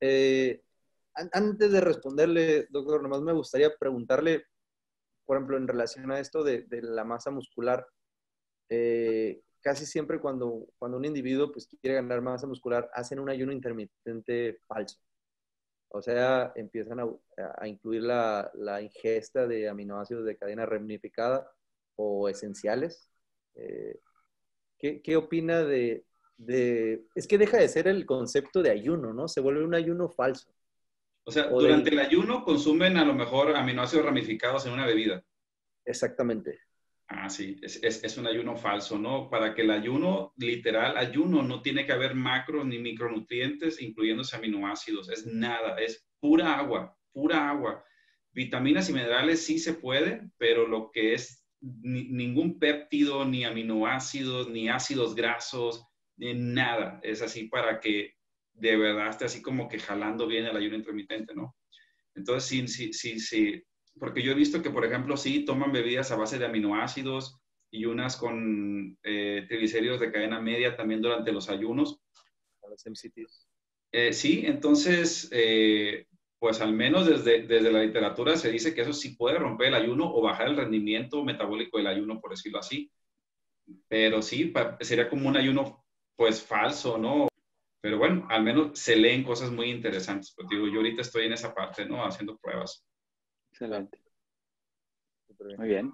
Eh, 0.00 0.62
antes 1.14 1.72
de 1.72 1.80
responderle, 1.80 2.66
doctor, 2.70 3.02
nomás 3.02 3.20
me 3.20 3.32
gustaría 3.32 3.74
preguntarle, 3.76 4.44
por 5.24 5.36
ejemplo, 5.36 5.56
en 5.56 5.68
relación 5.68 6.10
a 6.10 6.20
esto 6.20 6.42
de, 6.42 6.66
la 6.70 7.04
masa 7.04 7.30
muscular, 7.30 7.86
eh, 8.68 9.42
casi 9.60 9.84
siempre 9.86 10.20
cuando, 10.20 10.68
cuando 10.78 10.96
un 10.96 11.04
individuo 11.04 11.52
pues, 11.52 11.66
quiere 11.80 11.96
ganar 11.96 12.22
masa 12.22 12.46
muscular, 12.46 12.90
hacen 12.94 13.18
un 13.18 13.28
ayuno 13.28 13.52
intermitente 13.52 14.60
falso. 14.66 14.98
O 15.92 16.00
sea, 16.00 16.52
empiezan 16.54 17.00
a, 17.00 17.66
incluir 17.66 18.02
la, 18.02 18.80
ingesta 18.80 19.46
de 19.46 19.68
aminoácidos 19.68 20.24
de 20.24 20.36
cadena 20.36 20.64
ramificada 20.64 21.50
o 22.00 22.28
esenciales. 22.28 23.08
Eh, 23.54 24.00
¿qué, 24.78 25.16
opina 25.16 25.62
de, 25.62 26.04
de, 26.36 27.04
Es 27.14 27.26
que 27.26 27.38
deja 27.38 27.58
de 27.58 27.68
ser 27.68 27.88
el 27.88 28.06
concepto 28.06 28.62
de 28.62 28.70
ayuno, 28.70 29.12
¿no? 29.12 29.28
Se 29.28 29.40
vuelve 29.40 29.64
un 29.64 29.74
ayuno 29.74 30.08
falso. 30.08 30.54
O 31.24 31.30
sea, 31.32 31.48
durante 31.48 31.90
el 31.90 31.98
ayuno 31.98 32.44
consumen 32.44 32.96
a 32.96 33.04
lo 33.04 33.14
mejor 33.14 33.54
aminoácidos 33.54 34.06
ramificados 34.06 34.66
en 34.66 34.72
una 34.72 34.86
bebida. 34.86 35.22
Exactamente. 35.84 36.60
Ah, 37.08 37.28
sí, 37.28 37.56
es, 37.60 37.82
es, 37.82 38.04
es, 38.04 38.16
un 38.18 38.26
ayuno 38.26 38.56
falso, 38.56 38.96
¿no? 38.96 39.28
Para 39.28 39.52
que 39.52 39.62
el 39.62 39.70
ayuno, 39.72 40.32
literal, 40.36 40.96
ayuno, 40.96 41.42
no 41.42 41.60
tiene 41.60 41.84
que 41.84 41.92
haber 41.92 42.14
macros 42.14 42.64
ni 42.64 42.78
micronutrientes, 42.78 43.82
incluyéndose 43.82 44.36
aminoácidos, 44.36 45.10
es 45.10 45.26
nada, 45.26 45.76
es 45.78 46.06
pura 46.20 46.56
agua, 46.56 46.96
pura 47.12 47.50
agua. 47.50 47.84
Vitaminas 48.32 48.88
y 48.88 48.92
minerales 48.92 49.44
sí 49.44 49.58
se 49.58 49.74
puede, 49.74 50.30
pero 50.38 50.68
lo 50.68 50.92
que 50.92 51.14
es 51.14 51.39
ningún 51.60 52.58
péptido, 52.58 53.24
ni 53.24 53.44
aminoácidos, 53.44 54.48
ni 54.48 54.68
ácidos 54.68 55.14
grasos, 55.14 55.86
ni 56.16 56.34
nada, 56.34 57.00
es 57.02 57.22
así 57.22 57.48
para 57.48 57.80
que 57.80 58.14
de 58.52 58.76
verdad 58.76 59.08
esté 59.08 59.24
así 59.24 59.42
como 59.42 59.68
que 59.68 59.78
jalando 59.78 60.26
bien 60.26 60.46
el 60.46 60.56
ayuno 60.56 60.76
intermitente, 60.76 61.34
¿no? 61.34 61.56
Entonces, 62.14 62.48
sí, 62.48 62.68
sí, 62.68 62.92
sí, 62.92 63.20
sí, 63.20 63.62
porque 63.98 64.22
yo 64.22 64.32
he 64.32 64.34
visto 64.34 64.62
que, 64.62 64.70
por 64.70 64.84
ejemplo, 64.84 65.16
sí 65.16 65.44
toman 65.44 65.72
bebidas 65.72 66.10
a 66.10 66.16
base 66.16 66.38
de 66.38 66.46
aminoácidos 66.46 67.40
y 67.70 67.84
unas 67.84 68.16
con 68.16 68.98
eh, 69.02 69.44
triglicéridos 69.48 70.00
de 70.00 70.10
cadena 70.10 70.40
media 70.40 70.76
también 70.76 71.00
durante 71.00 71.32
los 71.32 71.48
ayunos. 71.48 72.00
Los 72.68 72.86
MCTs. 72.86 73.48
Eh, 73.92 74.12
sí, 74.12 74.42
entonces, 74.44 75.28
eh, 75.32 76.06
pues 76.40 76.62
al 76.62 76.72
menos 76.72 77.06
desde, 77.06 77.46
desde 77.46 77.70
la 77.70 77.82
literatura 77.82 78.34
se 78.34 78.50
dice 78.50 78.74
que 78.74 78.80
eso 78.80 78.94
sí 78.94 79.10
puede 79.14 79.38
romper 79.38 79.68
el 79.68 79.74
ayuno 79.74 80.10
o 80.12 80.22
bajar 80.22 80.48
el 80.48 80.56
rendimiento 80.56 81.22
metabólico 81.22 81.76
del 81.76 81.86
ayuno, 81.86 82.18
por 82.18 82.30
decirlo 82.30 82.58
así. 82.58 82.90
Pero 83.88 84.22
sí, 84.22 84.52
sería 84.80 85.08
como 85.08 85.28
un 85.28 85.36
ayuno 85.36 85.84
pues 86.16 86.42
falso, 86.42 86.96
¿no? 86.96 87.28
Pero 87.82 87.98
bueno, 87.98 88.26
al 88.30 88.42
menos 88.42 88.78
se 88.78 88.96
leen 88.96 89.22
cosas 89.22 89.52
muy 89.52 89.70
interesantes. 89.70 90.32
Pues 90.34 90.48
digo, 90.48 90.66
yo 90.66 90.76
ahorita 90.76 91.02
estoy 91.02 91.26
en 91.26 91.34
esa 91.34 91.54
parte, 91.54 91.84
¿no? 91.84 92.04
Haciendo 92.04 92.38
pruebas. 92.38 92.84
Excelente. 93.52 94.02
Muy 95.58 95.68
bien. 95.68 95.92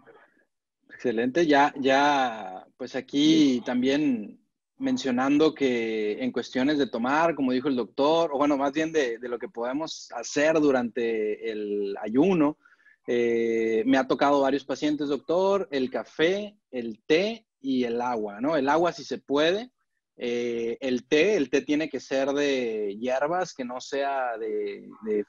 Excelente. 0.90 1.44
Ya, 1.44 1.74
ya, 1.76 2.64
pues 2.76 2.94
aquí 2.94 3.62
también 3.66 4.40
mencionando 4.78 5.54
que 5.54 6.22
en 6.22 6.32
cuestiones 6.32 6.78
de 6.78 6.86
tomar, 6.86 7.34
como 7.34 7.52
dijo 7.52 7.68
el 7.68 7.76
doctor, 7.76 8.30
o 8.32 8.38
bueno, 8.38 8.56
más 8.56 8.72
bien 8.72 8.92
de, 8.92 9.18
lo 9.22 9.38
que 9.38 9.48
podemos 9.48 10.08
hacer 10.14 10.60
durante 10.60 11.50
el 11.50 11.96
ayuno, 12.02 12.58
eh, 13.06 13.82
me 13.86 13.98
ha 13.98 14.06
tocado 14.06 14.40
varios 14.40 14.64
pacientes, 14.64 15.08
doctor, 15.08 15.68
el 15.70 15.90
café, 15.90 16.56
el 16.70 17.00
té 17.06 17.46
y 17.60 17.84
el 17.84 18.00
agua, 18.00 18.40
¿no? 18.40 18.56
El 18.56 18.68
agua 18.68 18.92
si 18.92 19.04
se 19.04 19.18
puede, 19.18 19.70
eh, 20.18 20.78
el 20.80 21.06
té, 21.06 21.36
el 21.36 21.50
té 21.50 21.60
tiene 21.60 21.90
que 21.90 22.00
ser 22.00 22.28
de 22.30 22.96
hierbas, 22.98 23.52
que 23.52 23.64
no 23.64 23.80
sea 23.80 24.38
de, 24.38 24.88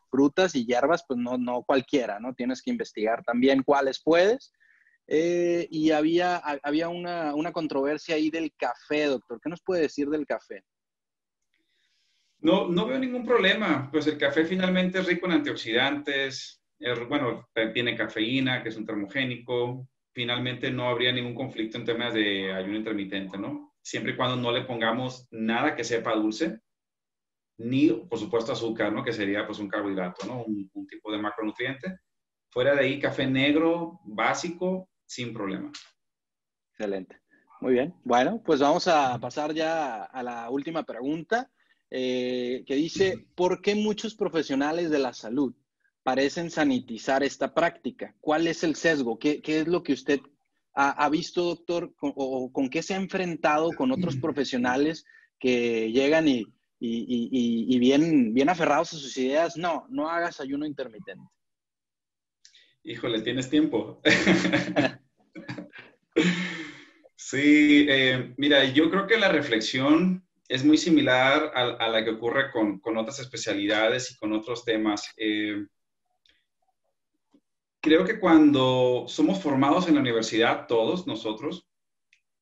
frutas 0.10 0.56
y 0.56 0.66
hierbas, 0.66 1.04
pues 1.08 1.20
no, 1.20 1.38
no 1.38 1.64
cualquiera, 1.64 2.20
¿no? 2.20 2.34
Tienes 2.34 2.62
que 2.62 2.72
investigar 2.72 3.24
también 3.24 3.64
cuáles 3.64 4.02
puedes. 4.02 4.54
Eh, 5.08 5.68
y 5.72 5.91
había, 5.91 6.38
había 6.38 6.89
una, 6.89 7.51
controversia 7.53 8.16
ahí 8.16 8.30
del 8.30 8.53
café, 8.55 9.05
doctor. 9.05 9.39
¿Qué 9.41 9.49
nos 9.49 9.62
puede 9.62 9.84
decir 9.84 10.10
del 10.10 10.26
café? 10.26 10.64
No, 12.39 12.68
no 12.68 12.86
veo 12.86 12.99
ningún 12.99 13.26
problema. 13.26 13.89
Pues 13.91 14.08
el 14.08 14.18
café 14.18 14.45
finalmente 14.45 14.99
es 14.99 15.05
rico 15.05 15.26
en 15.28 15.34
antioxidantes. 15.34 16.62
bueno, 17.08 17.47
tiene 17.74 17.95
cafeína, 17.95 18.62
que 18.62 18.70
es 18.70 18.76
un 18.76 18.86
termogénico. 18.86 19.88
Finalmente 20.14 20.72
no 20.72 20.89
habría 20.89 21.12
ningún 21.12 21.36
conflicto 21.36 21.78
en 21.78 21.86
temas 21.86 22.14
de 22.14 22.51
ayuno 22.51 22.78
intermitente, 22.78 23.38
¿no? 23.38 23.68
siempre 23.88 24.12
y 24.12 24.16
cuando 24.18 24.36
no 24.36 24.51
le 24.51 24.66
pongamos 24.66 25.30
nada 25.32 25.74
que 25.74 25.86
sepa 25.86 26.14
dulce, 26.14 26.60
ni, 27.58 27.89
por 27.89 28.20
supuesto, 28.20 28.51
azúcar, 28.51 28.91
¿no? 28.91 29.01
Que 29.01 29.14
sería, 29.14 29.47
pues, 29.47 29.60
un 29.60 29.70
carbohidrato, 29.70 30.28
¿no? 30.28 30.43
Un, 30.43 30.88
tipo 30.88 31.10
de 31.10 31.18
macronutriente. 31.18 31.99
Fuera 32.49 32.76
de 32.76 32.82
ahí, 32.82 32.99
café 32.99 33.26
negro, 33.26 34.01
básico, 34.03 34.89
sin 35.08 35.34
problema. 35.34 35.72
Excelente. 36.72 37.20
Muy 37.60 37.74
bien. 37.74 37.95
Bueno, 38.03 38.41
pues 38.45 38.60
vamos 38.60 38.88
a 38.88 39.18
pasar 39.20 39.53
ya 39.53 40.03
a 40.03 40.22
la 40.22 40.49
última 40.51 40.84
pregunta, 40.84 41.49
eh, 41.89 42.64
que 42.68 42.76
dice, 42.76 43.26
¿por 43.34 43.62
qué 43.62 43.74
muchos 43.74 44.14
profesionales 44.14 44.91
de 44.91 44.99
la 44.99 45.14
salud 45.14 45.55
parecen 46.03 46.51
sanitizar 46.51 47.24
esta 47.24 47.53
práctica? 47.53 48.16
¿Cuál 48.22 48.45
es 48.47 48.64
el 48.64 48.76
sesgo? 48.76 49.18
¿Qué, 49.18 49.41
qué 49.41 49.62
es 49.62 49.68
lo 49.68 49.82
que 49.82 49.93
usted 49.93 50.20
ha, 50.80 51.10
visto, 51.10 51.43
doctor, 51.43 51.91
o 52.01 52.51
con 52.51 52.70
qué 52.70 52.84
se 52.84 52.93
ha 52.93 52.97
enfrentado 52.97 53.72
con 53.72 53.91
otros 53.91 54.16
profesionales 54.18 55.05
que 55.39 55.91
llegan 55.91 56.28
y, 56.28 56.45
y, 56.80 57.80
bien, 57.80 58.32
bien 58.36 58.49
aferrados 58.49 58.93
a 58.93 58.97
sus 58.97 59.18
ideas? 59.18 59.58
No, 59.58 59.88
no 59.89 60.08
hagas 60.08 60.39
ayuno 60.39 60.68
intermitente. 60.68 61.24
Híjole, 62.88 63.21
¿tienes 63.21 63.49
tiempo? 63.49 63.99
sí, 67.17 67.85
eh, 67.89 68.33
mira, 68.38 68.63
yo 68.63 68.89
creo 68.89 69.05
que 69.05 69.17
la 69.17 69.27
reflexión 69.27 70.25
es 70.47 70.63
muy 70.63 70.77
similar 70.77 71.51
a, 71.53 71.89
la 71.89 72.05
que 72.05 72.11
ocurre 72.11 72.49
con, 72.49 72.79
con, 72.79 72.95
otras 72.95 73.19
especialidades 73.19 74.11
y 74.11 74.15
con 74.15 74.31
otros 74.31 74.63
temas. 74.63 75.13
Eh, 75.17 75.65
creo 77.81 78.05
que 78.05 78.21
cuando 78.21 79.03
somos 79.09 79.43
formados 79.43 79.89
en 79.89 79.95
la 79.95 79.99
universidad, 80.01 80.65
todos 80.65 81.05
nosotros, 81.07 81.67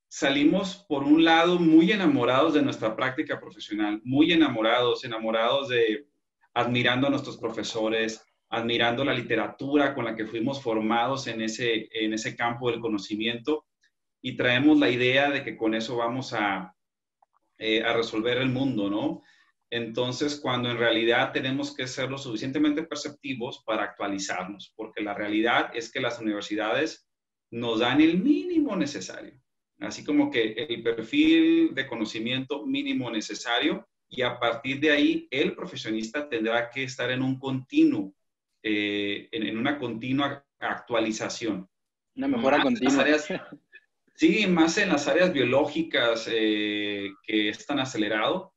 salimos 0.07 0.85
por 0.87 1.05
un 1.05 1.23
lado 1.23 1.57
muy 1.57 1.91
enamorados 1.91 2.53
de 2.53 2.61
nuestra 2.61 2.95
práctica 2.95 3.39
profesional, 3.39 3.99
muy 4.03 4.31
enamorados, 4.31 5.03
enamorados 5.05 5.69
de 5.69 6.05
admirando 6.53 7.07
a 7.07 7.09
nuestros 7.09 7.37
profesores, 7.37 8.23
admirando 8.55 9.03
la 9.03 9.13
literatura 9.13 9.93
con 9.93 10.05
la 10.05 10.15
que 10.15 10.25
fuimos 10.25 10.61
formados 10.61 11.27
en 11.27 11.41
ese, 11.41 11.87
en 11.91 12.13
ese 12.13 12.35
campo 12.35 12.71
del 12.71 12.79
conocimiento 12.79 13.65
y 14.21 14.35
traemos 14.35 14.79
la 14.79 14.89
idea 14.89 15.29
de 15.29 15.43
que 15.43 15.55
con 15.57 15.75
eso 15.75 15.97
vamos 15.97 16.33
a, 16.33 16.75
eh, 17.57 17.83
a 17.83 17.93
resolver 17.93 18.37
el 18.37 18.49
mundo, 18.49 18.89
¿no? 18.89 19.21
Entonces, 19.69 20.39
cuando 20.39 20.69
en 20.69 20.77
realidad 20.77 21.31
tenemos 21.31 21.75
que 21.75 21.87
ser 21.87 22.09
lo 22.09 22.17
suficientemente 22.17 22.83
perceptivos 22.83 23.63
para 23.65 23.83
actualizarnos, 23.83 24.73
porque 24.75 25.01
la 25.01 25.13
realidad 25.13 25.71
es 25.73 25.91
que 25.91 25.99
las 25.99 26.19
universidades 26.19 27.07
nos 27.51 27.79
dan 27.79 28.01
el 28.01 28.21
mínimo 28.21 28.75
necesario, 28.75 29.39
así 29.79 30.03
como 30.03 30.31
que 30.31 30.53
el 30.53 30.83
perfil 30.83 31.73
de 31.73 31.87
conocimiento 31.87 32.65
mínimo 32.65 33.09
necesario 33.11 33.87
y 34.09 34.21
a 34.21 34.39
partir 34.39 34.79
de 34.79 34.91
ahí 34.91 35.27
el 35.31 35.55
profesionista 35.55 36.29
tendrá 36.29 36.69
que 36.69 36.83
estar 36.83 37.11
en 37.11 37.21
un 37.21 37.39
continuo, 37.39 38.13
eh, 38.67 39.29
en, 39.31 39.59
una 39.59 39.77
continua 39.77 40.43
actualización. 40.59 41.69
Una 42.15 42.27
mejora 42.27 42.63
continua. 42.63 43.05
sí, 44.15 44.47
más 44.47 44.79
en 44.79 44.89
las 44.89 45.07
áreas 45.07 45.31
biológicas 45.31 46.27
eh, 46.31 47.11
que 47.21 47.49
es 47.49 47.63
tan 47.67 47.77
acelerado. 47.77 48.55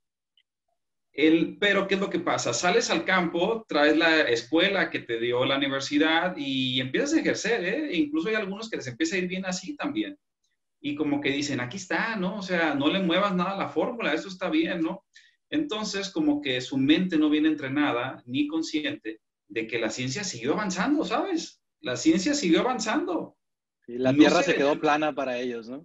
El, 1.13 1.59
pero, 1.59 1.87
¿qué 1.87 1.97
es 1.97 2.01
lo 2.01 2.09
que 2.09 2.21
pasa? 2.21 2.55
Sales 2.55 2.89
al 2.89 3.05
campo, 3.05 3.67
traes 3.69 3.99
la 3.99 4.23
escuela 4.23 4.89
que 4.89 5.01
te 5.01 5.21
dio 5.21 5.45
la 5.45 5.59
universidad 5.59 6.35
y 6.39 6.81
empiezas 6.81 7.13
a 7.13 7.21
ejercer, 7.21 7.65
¿eh? 7.65 7.91
E 7.91 7.97
incluso 7.97 8.31
hay 8.31 8.37
algunos 8.37 8.71
que 8.71 8.79
les 8.79 8.87
empieza 8.87 9.17
a 9.17 9.19
ir 9.19 9.29
bien 9.29 9.45
así 9.45 9.77
también. 9.77 10.17
Y 10.81 10.95
como 10.95 11.21
que 11.21 11.33
dicen, 11.33 11.61
aquí 11.61 11.77
está, 11.77 12.17
¿no? 12.17 12.39
O 12.39 12.43
sea, 12.43 12.75
no 12.75 12.89
le 12.89 13.01
muevas 13.01 13.35
nada 13.35 13.51
a 13.51 13.59
la 13.59 13.69
fórmula, 13.69 14.15
eso 14.15 14.29
está 14.29 14.49
bien, 14.49 14.81
¿no? 14.81 15.05
Entonces, 15.51 16.09
como 16.09 16.41
que 16.41 16.63
su 16.63 16.79
mente 16.79 17.19
no 17.19 17.29
viene 17.29 17.49
entrenada 17.49 18.23
ni 18.25 18.47
consciente 18.47 19.21
de 19.49 19.67
que 19.67 19.79
la 19.79 19.91
ciencia 19.91 20.25
siguió 20.25 20.53
avanzando, 20.53 21.05
¿sabes? 21.05 21.63
La 21.81 21.97
ciencia 21.97 22.35
siguió 22.35 22.61
avanzando. 22.61 23.37
Y 23.87 23.99
la 23.99 24.13
Tierra 24.13 24.43
se, 24.43 24.55
quedó 24.55 24.79
plana 24.79 25.15
para 25.15 25.39
ellos, 25.39 25.69
¿no? 25.69 25.85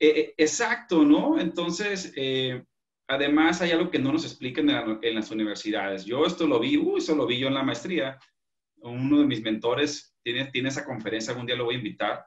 Eh, 0.00 0.08
eh, 0.16 0.34
exacto, 0.36 1.04
¿no? 1.04 1.38
Entonces, 1.38 2.12
eh, 2.16 2.64
además 3.06 3.60
hay 3.60 3.72
algo 3.72 3.90
que 3.90 3.98
no 3.98 4.12
nos 4.12 4.24
explican 4.24 4.68
en, 5.02 5.14
las 5.14 5.30
universidades. 5.30 6.04
Yo 6.04 6.24
esto 6.24 6.46
lo 6.46 6.58
vi, 6.58 6.76
uy, 6.76 6.98
eso 6.98 7.14
lo 7.14 7.26
vi 7.26 7.38
yo 7.38 7.48
en 7.48 7.54
la 7.54 7.62
maestría. 7.62 8.18
Uno 8.76 9.20
de 9.20 9.26
mis 9.26 9.42
mentores 9.42 10.16
tiene, 10.22 10.46
tiene 10.46 10.70
esa 10.70 10.84
conferencia, 10.84 11.32
algún 11.32 11.46
día 11.46 11.56
lo 11.56 11.66
voy 11.66 11.74
a 11.74 11.78
invitar. 11.78 12.24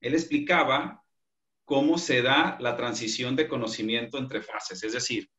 Él 0.00 0.14
explicaba 0.14 1.02
cómo 1.64 1.98
se 1.98 2.20
da 2.20 2.58
la 2.60 2.76
transición 2.76 3.36
de 3.36 3.46
conocimiento 3.46 4.18
entre 4.18 4.42
fases. 4.42 4.82
Es 4.82 4.92
decir, 4.92 5.30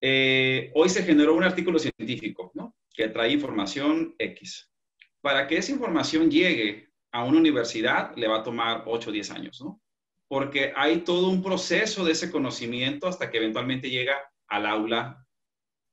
eh, 0.00 0.70
hoy 0.74 0.88
se 0.88 1.02
generó 1.02 1.34
un 1.34 1.42
artículo 1.42 1.78
científico 1.78 2.52
¿no? 2.54 2.76
Que 2.98 3.08
trae 3.08 3.30
información 3.30 4.16
X. 4.18 4.72
Para 5.20 5.46
que 5.46 5.56
esa 5.56 5.70
información 5.70 6.28
llegue 6.28 6.88
a 7.12 7.22
una 7.22 7.38
universidad 7.38 8.12
le 8.16 8.26
va 8.26 8.38
a 8.38 8.42
tomar 8.42 8.82
8 8.86 9.10
o 9.10 9.12
10 9.12 9.30
años, 9.30 9.60
¿no? 9.60 9.80
Porque 10.26 10.72
hay 10.74 10.98
todo 11.02 11.28
un 11.28 11.40
proceso 11.40 12.04
de 12.04 12.10
ese 12.10 12.28
conocimiento 12.32 13.06
hasta 13.06 13.30
que 13.30 13.38
eventualmente 13.38 13.88
llega 13.88 14.18
al 14.48 14.66
aula 14.66 15.24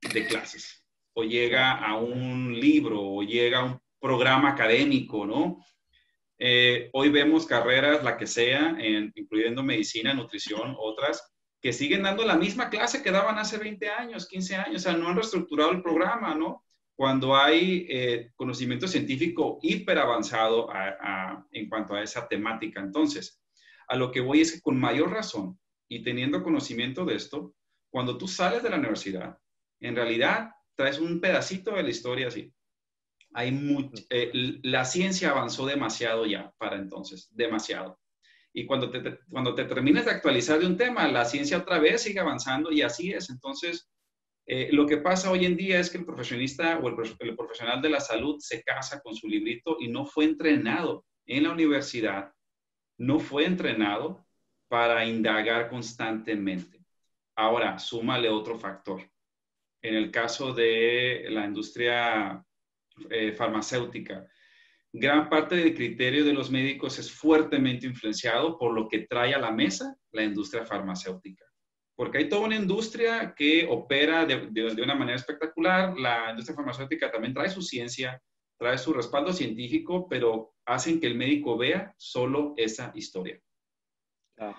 de 0.02 0.26
clases, 0.26 0.84
o 1.14 1.24
llega 1.24 1.74
a 1.74 1.96
un 1.96 2.60
libro, 2.60 3.00
o 3.00 3.22
llega 3.22 3.60
a 3.60 3.66
un 3.66 3.80
programa 4.00 4.50
académico, 4.50 5.28
¿no? 5.28 5.64
Eh, 6.40 6.90
hoy 6.94 7.10
vemos 7.10 7.46
carreras, 7.46 8.04
la 8.04 8.18
que 8.18 8.26
sea, 8.26 8.76
incluyendo 9.16 9.62
medicina, 9.62 10.12
nutrición, 10.16 10.76
otras, 10.80 11.36
que 11.62 11.72
siguen 11.72 12.02
dando 12.02 12.26
la 12.26 12.36
misma 12.36 12.72
clase 12.72 13.04
que 13.04 13.12
daban 13.12 13.38
hace 13.38 13.60
20 13.60 13.90
años, 13.90 14.28
15 14.28 14.56
años, 14.56 14.76
o 14.78 14.80
sea, 14.80 14.98
no 14.98 15.08
han 15.08 15.16
reestructurado 15.16 15.72
el 15.72 15.84
programa, 15.84 16.34
¿no? 16.34 16.66
Cuando 16.96 17.36
hay 17.36 17.86
eh, 17.90 18.32
conocimiento 18.36 18.88
científico 18.88 19.60
hiper 19.62 19.98
avanzado 20.00 20.70
en 21.52 21.68
cuanto 21.68 21.94
a 21.94 22.02
esa 22.02 22.28
temática. 22.28 22.80
Entonces, 22.80 23.42
a 23.88 23.96
lo 23.96 24.12
que 24.12 24.22
voy 24.22 24.42
es 24.42 24.54
que 24.54 24.62
con 24.62 24.80
mayor 24.80 25.12
razón 25.12 25.60
y 25.90 26.04
teniendo 26.04 26.42
conocimiento 26.42 27.06
de 27.06 27.16
esto, 27.16 27.54
cuando 27.90 28.18
tú 28.18 28.28
sales 28.28 28.64
de 28.64 28.70
la 28.70 28.78
universidad, 28.78 29.38
en 29.80 29.96
realidad 29.96 30.52
traes 30.76 31.00
un 31.00 31.20
pedacito 31.20 31.72
de 31.72 31.84
la 31.84 31.90
historia 31.90 32.28
así. 32.28 32.54
Hay 33.34 33.50
eh, 34.10 34.32
la 34.64 34.86
ciencia 34.86 35.32
avanzó 35.32 35.66
demasiado 35.66 36.26
ya 36.26 36.54
para 36.58 36.78
entonces, 36.78 37.30
demasiado. 37.32 38.00
Y 38.54 38.66
cuando 38.66 38.90
te, 38.90 39.20
cuando 39.30 39.54
te 39.54 39.66
terminas 39.66 40.06
de 40.06 40.12
actualizar 40.12 40.60
de 40.60 40.66
un 40.66 40.78
tema, 40.78 41.08
la 41.10 41.26
ciencia 41.26 41.58
otra 41.58 41.78
vez 41.78 42.04
sigue 42.04 42.22
avanzando 42.22 42.72
y 42.72 42.82
así 42.82 43.12
es. 43.12 43.30
Entonces, 43.30 43.90
eh, 44.48 44.70
lo 44.72 44.86
que 44.86 44.98
pasa 44.98 45.32
hoy 45.32 45.46
en 45.46 45.58
día 45.58 45.80
es 45.80 45.90
que 45.90 45.98
el 45.98 46.06
profesionista 46.06 46.78
o 46.78 46.88
el, 46.88 47.36
profesional 47.36 47.82
de 47.82 47.90
la 47.90 48.00
salud 48.00 48.38
se 48.40 48.62
casa 48.62 49.02
con 49.02 49.16
su 49.16 49.28
librito 49.28 49.78
y 49.80 49.88
no 49.88 50.06
fue 50.06 50.26
entrenado 50.26 51.06
en 51.26 51.44
la 51.44 51.52
universidad, 51.52 52.32
no 52.98 53.20
fue 53.20 53.46
entrenado 53.46 54.24
para 54.68 55.06
indagar 55.06 55.68
constantemente. 55.68 56.86
Ahora, 57.36 57.80
súmale 57.80 58.30
otro 58.30 58.58
factor. 58.58 59.02
En 59.82 59.96
el 59.96 60.12
caso 60.12 60.54
de 60.54 61.26
la 61.30 61.46
industria 61.46 62.44
eh, 63.10 63.32
farmacéutica, 63.34 64.28
gran 64.94 65.28
parte 65.28 65.56
del 65.56 65.74
criterio 65.74 66.24
de 66.24 66.34
los 66.34 66.52
médicos 66.52 67.00
es 67.00 67.12
fuertemente 67.12 67.88
influenciado 67.88 68.58
por 68.60 68.74
lo 68.74 68.88
que 68.88 69.08
trae 69.08 69.34
a 69.34 69.40
la 69.40 69.52
mesa 69.52 69.96
la 70.12 70.24
industria 70.24 70.66
farmacéutica. 70.66 71.45
Porque 71.96 72.18
hay 72.20 72.30
toda 72.30 72.46
una 72.46 72.56
industria 72.56 73.34
que 73.36 73.66
opera 73.70 74.26
de, 74.26 74.82
una 74.82 74.96
manera 74.96 75.16
espectacular. 75.16 75.98
La 75.98 76.32
industria 76.32 76.56
farmacéutica 76.56 77.12
también 77.12 77.34
trae 77.34 77.50
su 77.50 77.62
ciencia, 77.62 78.22
trae 78.60 78.78
su 78.78 78.94
respaldo 78.94 79.32
científico, 79.32 80.08
pero 80.10 80.54
hacen 80.66 81.00
que 81.00 81.08
el 81.08 81.16
médico 81.16 81.58
vea 81.58 81.94
solo 81.98 82.54
esa 82.58 82.92
historia. 82.96 83.40
Ah. 84.38 84.56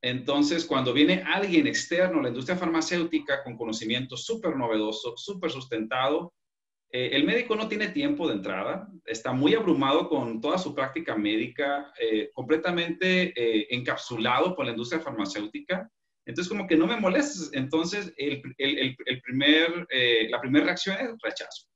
Entonces, 0.00 0.66
cuando 0.66 0.92
viene 0.92 1.22
alguien 1.22 1.68
externo 1.68 2.18
a 2.18 2.22
la 2.22 2.28
industria 2.28 2.56
farmacéutica 2.56 3.44
con 3.44 3.56
conocimiento 3.56 4.16
súper 4.16 4.56
novedoso, 4.56 5.16
súper 5.16 5.50
sustentado, 5.50 6.34
eh, 6.90 7.10
el 7.12 7.24
médico 7.24 7.56
no 7.56 7.68
tiene 7.68 7.88
tiempo 7.88 8.26
de 8.28 8.34
entrada, 8.34 8.86
está 9.06 9.32
muy 9.32 9.54
abrumado 9.54 10.08
con 10.08 10.40
toda 10.40 10.58
su 10.58 10.74
práctica 10.74 11.16
médica, 11.16 11.92
eh, 11.98 12.30
completamente 12.34 13.32
eh, 13.34 13.68
encapsulado 13.70 14.54
por 14.54 14.66
la 14.66 14.72
industria 14.72 15.00
farmacéutica. 15.00 15.88
Entonces, 16.26 16.48
como 16.48 16.66
que 16.66 16.76
no 16.76 16.86
me 16.86 17.00
molestes. 17.00 17.50
Entonces, 17.52 18.12
el, 18.16 18.42
primer, 19.22 19.86
la 20.30 20.40
primera 20.40 20.66
reacción 20.66 20.96
es 20.98 21.10
rechazo. 21.22 21.66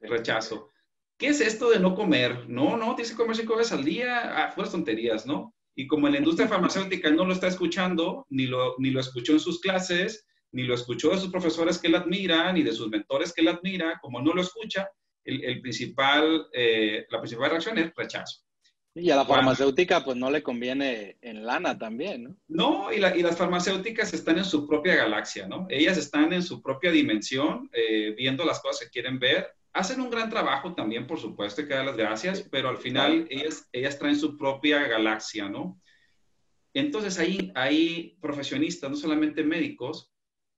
Rechazo. 0.00 0.70
¿Qué 1.18 1.28
es 1.28 1.40
esto 1.40 1.70
de 1.70 1.78
no 1.78 1.94
comer? 1.94 2.48
No, 2.48 2.76
no, 2.76 2.94
tienes 2.94 3.12
que 3.12 3.16
comer 3.16 3.36
cinco 3.36 3.56
veces 3.56 3.72
al 3.72 3.84
día. 3.84 4.44
Ah, 4.44 4.50
fueras 4.50 4.72
tonterías, 4.72 5.24
¿no? 5.26 5.54
Y 5.74 5.86
como 5.86 6.08
la 6.08 6.18
industria 6.18 6.48
farmacéutica 6.48 7.10
no 7.10 7.24
lo 7.24 7.32
está 7.32 7.46
escuchando, 7.46 8.26
ni 8.28 8.46
lo, 8.46 8.74
ni 8.78 8.90
lo 8.90 9.00
escuchó 9.00 9.32
en 9.32 9.40
sus 9.40 9.60
clases, 9.60 10.26
ni 10.52 10.64
lo 10.64 10.74
escuchó 10.74 11.10
de 11.10 11.18
sus 11.18 11.30
profesores 11.30 11.78
que 11.78 11.88
él 11.88 11.94
admira, 11.94 12.52
ni 12.52 12.62
de 12.62 12.72
sus 12.72 12.88
mentores 12.88 13.32
que 13.32 13.40
él 13.40 13.48
admira, 13.48 13.98
como 14.02 14.20
no 14.20 14.34
lo 14.34 14.42
escucha, 14.42 14.88
el, 15.24 15.60
principal, 15.60 16.48
eh, 16.52 17.06
la 17.08 17.20
principal 17.20 17.50
reacción 17.50 17.78
es 17.78 17.92
rechazo. 17.94 18.42
Y 18.94 19.10
a 19.10 19.16
la 19.16 19.24
farmacéutica 19.24 20.04
pues 20.04 20.18
no 20.18 20.30
le 20.30 20.42
conviene 20.42 21.16
en 21.22 21.46
lana 21.46 21.78
también, 21.78 22.24
¿no? 22.24 22.36
No, 22.48 22.92
y, 22.92 22.98
las 22.98 23.38
farmacéuticas 23.38 24.12
están 24.12 24.36
en 24.36 24.44
su 24.44 24.66
propia 24.66 24.96
galaxia, 24.96 25.46
¿no? 25.46 25.66
Ellas 25.70 25.96
están 25.96 26.32
en 26.32 26.42
su 26.42 26.60
propia 26.60 26.90
dimensión, 26.90 27.70
eh, 27.72 28.14
viendo 28.16 28.44
las 28.44 28.60
cosas 28.60 28.84
que 28.84 28.90
quieren 28.90 29.18
ver. 29.18 29.48
Hacen 29.72 30.00
un 30.02 30.10
gran 30.10 30.28
trabajo 30.28 30.74
también, 30.74 31.06
por 31.06 31.18
supuesto, 31.18 31.62
y 31.62 31.68
que 31.68 31.74
dar 31.74 31.86
las 31.86 31.96
gracias, 31.96 32.46
pero 32.50 32.68
al 32.68 32.76
final 32.76 33.26
ellas, 33.30 33.66
ellas 33.72 33.98
traen 33.98 34.16
su 34.16 34.36
propia 34.36 34.86
galaxia, 34.86 35.48
¿no? 35.48 35.80
Entonces 36.74 37.18
ahí 37.18 37.50
hay 37.54 38.18
profesionistas, 38.20 38.90
no 38.90 38.96
solamente 38.96 39.42
médicos, 39.42 40.12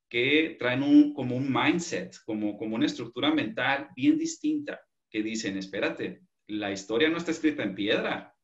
que 0.09 0.57
traen 0.59 0.83
un, 0.83 1.13
como 1.13 1.37
un 1.37 1.51
mindset, 1.51 2.17
como, 2.25 2.57
como 2.57 2.75
una 2.75 2.85
estructura 2.85 3.33
mental 3.33 3.89
bien 3.95 4.17
distinta, 4.17 4.81
que 5.09 5.23
dicen, 5.23 5.57
espérate, 5.57 6.21
la 6.47 6.71
historia 6.71 7.09
no 7.09 7.17
está 7.17 7.31
escrita 7.31 7.63
en 7.63 7.75
piedra. 7.75 8.35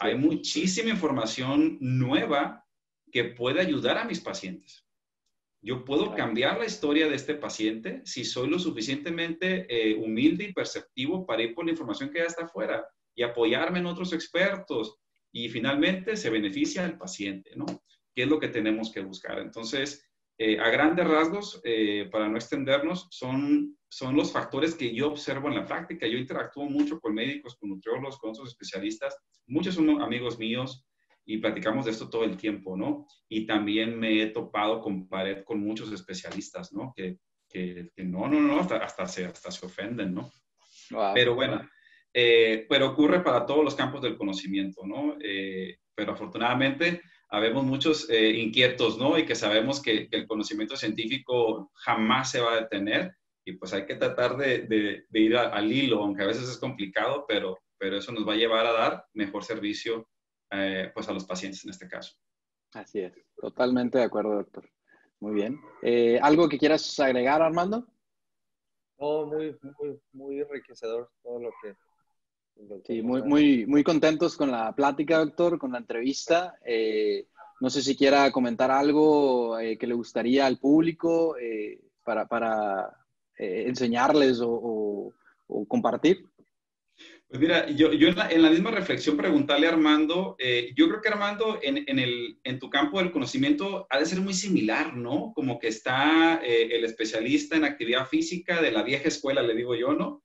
Hay 0.00 0.16
muchísima 0.16 0.90
información 0.90 1.78
nueva 1.80 2.64
que 3.10 3.24
puede 3.24 3.60
ayudar 3.60 3.98
a 3.98 4.04
mis 4.04 4.20
pacientes. 4.20 4.84
Yo 5.60 5.84
puedo 5.84 6.14
cambiar 6.14 6.58
la 6.58 6.66
historia 6.66 7.08
de 7.08 7.16
este 7.16 7.34
paciente 7.34 8.02
si 8.04 8.24
soy 8.24 8.48
lo 8.48 8.58
suficientemente 8.58 9.66
eh, 9.68 9.96
humilde 9.96 10.44
y 10.44 10.52
perceptivo 10.52 11.26
para 11.26 11.42
ir 11.42 11.54
por 11.54 11.64
la 11.64 11.72
información 11.72 12.10
que 12.10 12.18
ya 12.18 12.26
está 12.26 12.44
afuera 12.44 12.86
y 13.14 13.22
apoyarme 13.22 13.80
en 13.80 13.86
otros 13.86 14.12
expertos. 14.12 14.98
Y 15.32 15.48
finalmente 15.48 16.16
se 16.16 16.30
beneficia 16.30 16.84
al 16.84 16.96
paciente, 16.96 17.50
¿no? 17.56 17.66
¿Qué 18.14 18.22
es 18.22 18.28
lo 18.28 18.38
que 18.38 18.48
tenemos 18.48 18.92
que 18.92 19.00
buscar? 19.00 19.38
Entonces, 19.40 20.07
eh, 20.38 20.58
a 20.58 20.70
grandes 20.70 21.06
rasgos, 21.06 21.60
eh, 21.64 22.08
para 22.10 22.28
no 22.28 22.36
extendernos, 22.36 23.08
son, 23.10 23.76
son 23.88 24.16
los 24.16 24.32
factores 24.32 24.74
que 24.74 24.94
yo 24.94 25.08
observo 25.08 25.48
en 25.48 25.56
la 25.56 25.66
práctica. 25.66 26.06
Yo 26.06 26.16
interactúo 26.16 26.64
mucho 26.64 27.00
con 27.00 27.14
médicos, 27.14 27.56
con 27.56 27.70
nutriólogos, 27.70 28.18
con 28.18 28.30
otros 28.30 28.48
especialistas. 28.48 29.16
Muchos 29.46 29.74
son 29.74 30.00
amigos 30.00 30.38
míos 30.38 30.86
y 31.24 31.38
platicamos 31.38 31.84
de 31.84 31.90
esto 31.90 32.08
todo 32.08 32.24
el 32.24 32.36
tiempo, 32.36 32.76
¿no? 32.76 33.06
Y 33.28 33.46
también 33.46 33.98
me 33.98 34.22
he 34.22 34.26
topado 34.28 34.80
con 34.80 35.08
pared 35.08 35.42
con 35.44 35.60
muchos 35.60 35.92
especialistas, 35.92 36.72
¿no? 36.72 36.92
Que 36.96 37.18
que, 37.48 37.90
no, 37.96 38.28
no, 38.28 38.40
no, 38.40 38.60
hasta, 38.60 38.76
hasta, 38.76 39.06
se, 39.06 39.24
hasta 39.24 39.50
se 39.50 39.66
ofenden, 39.66 40.14
¿no? 40.14 40.30
Pero 41.14 41.34
bueno, 41.34 41.68
eh, 42.12 42.66
pero 42.68 42.90
ocurre 42.90 43.20
para 43.20 43.44
todos 43.44 43.64
los 43.64 43.74
campos 43.74 44.02
del 44.02 44.16
conocimiento, 44.16 44.86
¿no? 44.86 45.16
Eh, 45.22 45.78
pero 45.94 46.12
afortunadamente 46.12 47.02
habemos 47.28 47.64
muchos 47.64 48.08
eh, 48.10 48.30
inquietos, 48.30 48.98
¿no? 48.98 49.18
Y 49.18 49.26
que 49.26 49.34
sabemos 49.34 49.82
que, 49.82 50.08
el 50.10 50.26
conocimiento 50.26 50.76
científico 50.76 51.70
jamás 51.74 52.30
se 52.30 52.40
va 52.40 52.52
a 52.52 52.60
detener 52.62 53.16
y 53.44 53.52
pues 53.52 53.72
hay 53.72 53.86
que 53.86 53.96
tratar 53.96 54.36
de, 54.36 54.66
de, 55.10 55.20
ir 55.20 55.36
al 55.36 55.72
hilo, 55.72 56.02
aunque 56.02 56.22
a 56.22 56.26
veces 56.26 56.48
es 56.48 56.58
complicado, 56.58 57.24
pero, 57.26 57.58
pero 57.78 57.96
eso 57.96 58.12
nos 58.12 58.28
va 58.28 58.34
a 58.34 58.36
llevar 58.36 58.66
a 58.66 58.72
dar 58.72 59.06
mejor 59.14 59.42
servicio 59.42 60.06
pues 60.94 61.08
a 61.08 61.12
los 61.12 61.24
pacientes 61.24 61.64
en 61.64 61.70
este 61.70 61.88
caso. 61.88 62.14
Así 62.72 63.00
es, 63.00 63.12
totalmente 63.36 63.98
de 63.98 64.04
acuerdo, 64.04 64.34
doctor. 64.34 64.68
Muy 65.20 65.34
bien. 65.34 65.58
¿Algo 66.20 66.46
que 66.46 66.58
quieras 66.58 66.98
agregar, 67.00 67.40
Armando? 67.40 67.86
Oh, 68.98 69.24
muy, 69.26 69.56
muy, 69.62 70.00
muy 70.12 70.40
enriquecedor 70.40 71.10
todo 71.22 71.40
lo 71.40 71.50
que 71.62 71.74
Sí, 72.84 73.02
muy, 73.02 73.22
muy, 73.22 73.66
muy 73.66 73.84
contentos 73.84 74.36
con 74.36 74.50
la 74.50 74.74
plática, 74.74 75.18
doctor, 75.18 75.58
con 75.58 75.72
la 75.72 75.78
entrevista. 75.78 76.56
Eh, 76.64 77.26
no 77.60 77.70
sé 77.70 77.82
si 77.82 77.96
quiera 77.96 78.30
comentar 78.32 78.70
algo 78.70 79.58
eh, 79.58 79.78
que 79.78 79.86
le 79.86 79.94
gustaría 79.94 80.46
al 80.46 80.58
público 80.58 81.36
eh, 81.38 81.80
para, 82.04 82.26
para 82.26 82.90
enseñarles 83.36 84.40
o, 84.42 85.12
compartir. 85.68 86.24
Pues 87.28 87.40
mira, 87.40 87.70
yo, 87.70 87.92
yo 87.92 88.08
en, 88.08 88.42
la, 88.42 88.50
misma 88.50 88.70
reflexión 88.72 89.16
preguntarle 89.16 89.66
a 89.66 89.70
Armando, 89.70 90.36
yo 90.74 90.88
creo 90.88 91.00
que 91.00 91.08
Armando 91.08 91.60
en, 91.62 91.84
en, 91.86 91.98
el, 92.00 92.40
en 92.42 92.58
tu 92.58 92.68
campo 92.68 92.98
del 92.98 93.12
conocimiento 93.12 93.86
ha 93.90 93.98
de 93.98 94.06
ser 94.06 94.20
muy 94.20 94.34
similar, 94.34 94.96
¿no? 94.96 95.32
Como 95.34 95.58
que 95.58 95.68
está 95.68 96.40
el 96.42 96.84
especialista 96.84 97.56
en 97.56 97.64
actividad 97.64 98.06
física 98.06 98.60
de 98.60 98.72
la 98.72 98.82
vieja 98.82 99.08
escuela, 99.08 99.42
le 99.42 99.54
digo 99.54 99.76
yo, 99.76 99.92
¿no? 99.92 100.24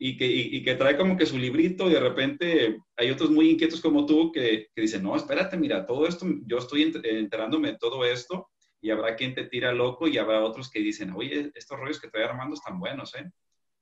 Y 0.00 0.16
que, 0.16 0.26
y, 0.26 0.62
que 0.62 0.76
trae 0.76 0.96
como 0.96 1.16
que 1.16 1.26
su 1.26 1.36
librito 1.36 1.88
y 1.88 1.94
de 1.94 2.00
repente 2.00 2.78
hay 2.96 3.10
otros 3.10 3.30
muy 3.30 3.50
inquietos 3.50 3.80
como 3.80 4.06
tú 4.06 4.30
que, 4.30 4.68
que 4.72 4.82
dicen, 4.82 5.02
no, 5.02 5.16
espérate, 5.16 5.56
mira, 5.56 5.84
todo 5.86 6.06
esto, 6.06 6.24
yo 6.46 6.58
estoy 6.58 6.92
enterándome 7.02 7.72
de 7.72 7.78
todo 7.78 8.04
esto 8.04 8.48
y 8.80 8.90
habrá 8.90 9.16
quien 9.16 9.34
te 9.34 9.44
tira 9.44 9.72
loco 9.72 10.06
y 10.06 10.16
habrá 10.16 10.44
otros 10.44 10.70
que 10.70 10.78
dicen, 10.78 11.12
oye, 11.16 11.50
estos 11.54 11.78
rollos 11.78 12.00
que 12.00 12.08
trae 12.08 12.24
Armando 12.24 12.54
están 12.54 12.78
buenos, 12.78 13.12
¿eh? 13.16 13.28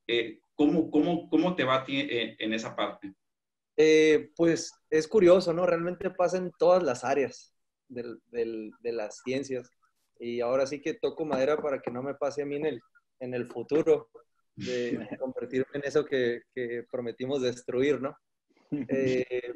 eh 0.06 0.38
¿cómo, 0.54 0.90
cómo, 0.90 1.28
cómo, 1.28 1.54
te 1.54 1.64
va 1.64 1.76
a 1.76 1.84
ti 1.84 2.06
en, 2.08 2.52
esa 2.54 2.74
parte? 2.74 3.12
Eh, 3.76 4.30
pues 4.34 4.72
es 4.88 5.06
curioso, 5.06 5.52
¿no? 5.52 5.66
Realmente 5.66 6.08
pasa 6.08 6.38
en 6.38 6.50
todas 6.58 6.82
las 6.82 7.04
áreas 7.04 7.54
del, 7.88 8.20
del, 8.28 8.70
de 8.80 8.92
las 8.92 9.20
ciencias. 9.22 9.70
Y 10.18 10.40
ahora 10.40 10.66
sí 10.66 10.80
que 10.80 10.94
toco 10.94 11.26
madera 11.26 11.58
para 11.58 11.82
que 11.82 11.90
no 11.90 12.02
me 12.02 12.14
pase 12.14 12.40
a 12.40 12.46
mí 12.46 12.56
en 12.56 12.64
el, 12.64 12.80
en 13.20 13.34
el 13.34 13.46
futuro 13.46 14.08
de 14.56 14.98
convertirme 15.20 15.66
en 15.74 15.82
eso 15.84 16.04
que, 16.04 16.42
prometimos 16.90 17.42
destruir, 17.42 18.00
¿no? 18.00 18.16
Eh, 18.88 19.54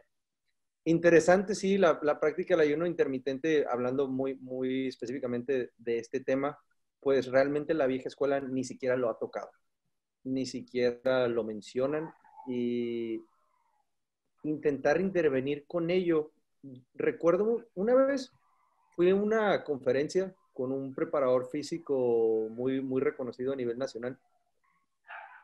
interesante, 0.84 1.56
sí, 1.56 1.76
la, 1.76 1.98
práctica 2.20 2.54
del 2.54 2.68
ayuno 2.68 2.86
intermitente, 2.86 3.66
hablando 3.68 4.06
muy, 4.06 4.36
muy 4.36 4.86
específicamente 4.86 5.72
de 5.76 5.98
este 5.98 6.20
tema, 6.20 6.56
pues 7.00 7.26
realmente 7.26 7.74
la 7.74 7.88
vieja 7.88 8.08
escuela 8.08 8.40
ni 8.40 8.62
siquiera 8.62 8.96
lo 8.96 9.10
ha 9.10 9.18
tocado, 9.18 9.50
ni 10.22 10.46
siquiera 10.46 11.26
lo 11.26 11.42
mencionan 11.42 12.12
y 12.46 13.20
intentar 14.44 15.00
intervenir 15.00 15.64
con 15.66 15.90
ello. 15.90 16.30
Recuerdo 16.94 17.64
una 17.74 17.94
vez 17.94 18.30
fui 18.94 19.10
a 19.10 19.14
una 19.14 19.64
conferencia 19.64 20.34
con 20.52 20.70
un 20.70 20.94
preparador 20.94 21.48
físico 21.50 22.46
muy, 22.50 22.80
muy 22.80 23.00
reconocido 23.00 23.52
a 23.52 23.56
nivel 23.56 23.76
nacional 23.76 24.18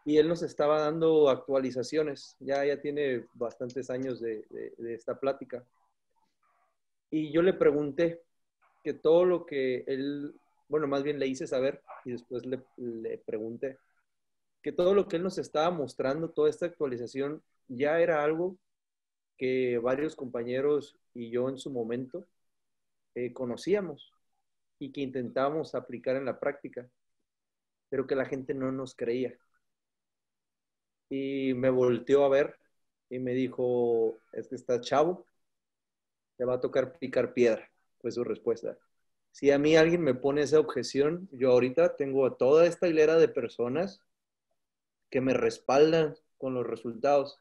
y 0.06 0.18
él 0.18 0.28
nos 0.28 0.42
estaba 0.42 0.80
dando 0.80 1.28
actualizaciones. 1.28 2.36
Ya, 2.38 2.64
ya 2.64 2.80
tiene 2.80 3.26
bastantes 3.34 3.90
años 3.90 4.20
de, 4.20 4.46
esta 4.78 5.18
plática. 5.18 5.66
Y 7.10 7.32
yo 7.32 7.42
le 7.42 7.52
pregunté 7.52 8.22
que 8.84 8.94
todo 8.94 9.24
lo 9.24 9.46
que 9.46 9.82
él, 9.88 10.32
bueno, 10.68 10.86
más 10.86 11.02
bien 11.02 11.18
le 11.18 11.26
hice 11.26 11.48
saber 11.48 11.82
y 12.04 12.12
después 12.12 12.46
le, 12.46 13.18
pregunté 13.26 13.78
que 14.62 14.70
todo 14.70 14.94
lo 14.94 15.08
que 15.08 15.16
él 15.16 15.24
nos 15.24 15.38
estaba 15.38 15.72
mostrando, 15.72 16.30
toda 16.30 16.50
esta 16.50 16.66
actualización, 16.66 17.42
ya 17.66 17.98
era 17.98 18.22
algo 18.22 18.56
que 19.36 19.78
varios 19.78 20.14
compañeros 20.14 20.96
y 21.14 21.30
yo 21.30 21.48
en 21.48 21.58
su 21.58 21.70
momento 21.70 22.28
eh, 23.16 23.32
conocíamos 23.32 24.12
y 24.78 24.92
que 24.92 25.00
intentábamos 25.00 25.74
aplicar 25.74 26.14
en 26.14 26.26
la 26.26 26.38
práctica, 26.38 26.88
pero 27.88 28.06
que 28.06 28.14
la 28.14 28.24
gente 28.24 28.54
no 28.54 28.70
nos 28.70 28.94
creía 28.94 29.36
y 31.08 31.54
me 31.54 31.70
volteó 31.70 32.24
a 32.24 32.28
ver 32.28 32.58
y 33.08 33.18
me 33.18 33.32
dijo, 33.32 34.20
es 34.32 34.48
que 34.48 34.56
está 34.56 34.80
chavo, 34.80 35.26
te 36.36 36.44
va 36.44 36.54
a 36.54 36.60
tocar 36.60 36.98
picar 36.98 37.34
piedra, 37.34 37.70
fue 38.00 38.10
su 38.10 38.24
respuesta. 38.24 38.76
Si 39.30 39.50
a 39.50 39.58
mí 39.58 39.76
alguien 39.76 40.02
me 40.02 40.14
pone 40.14 40.42
esa 40.42 40.58
objeción, 40.58 41.28
yo 41.32 41.52
ahorita 41.52 41.96
tengo 41.96 42.26
a 42.26 42.36
toda 42.36 42.66
esta 42.66 42.88
hilera 42.88 43.16
de 43.16 43.28
personas 43.28 44.00
que 45.10 45.20
me 45.20 45.34
respaldan 45.34 46.16
con 46.38 46.54
los 46.54 46.66
resultados. 46.66 47.38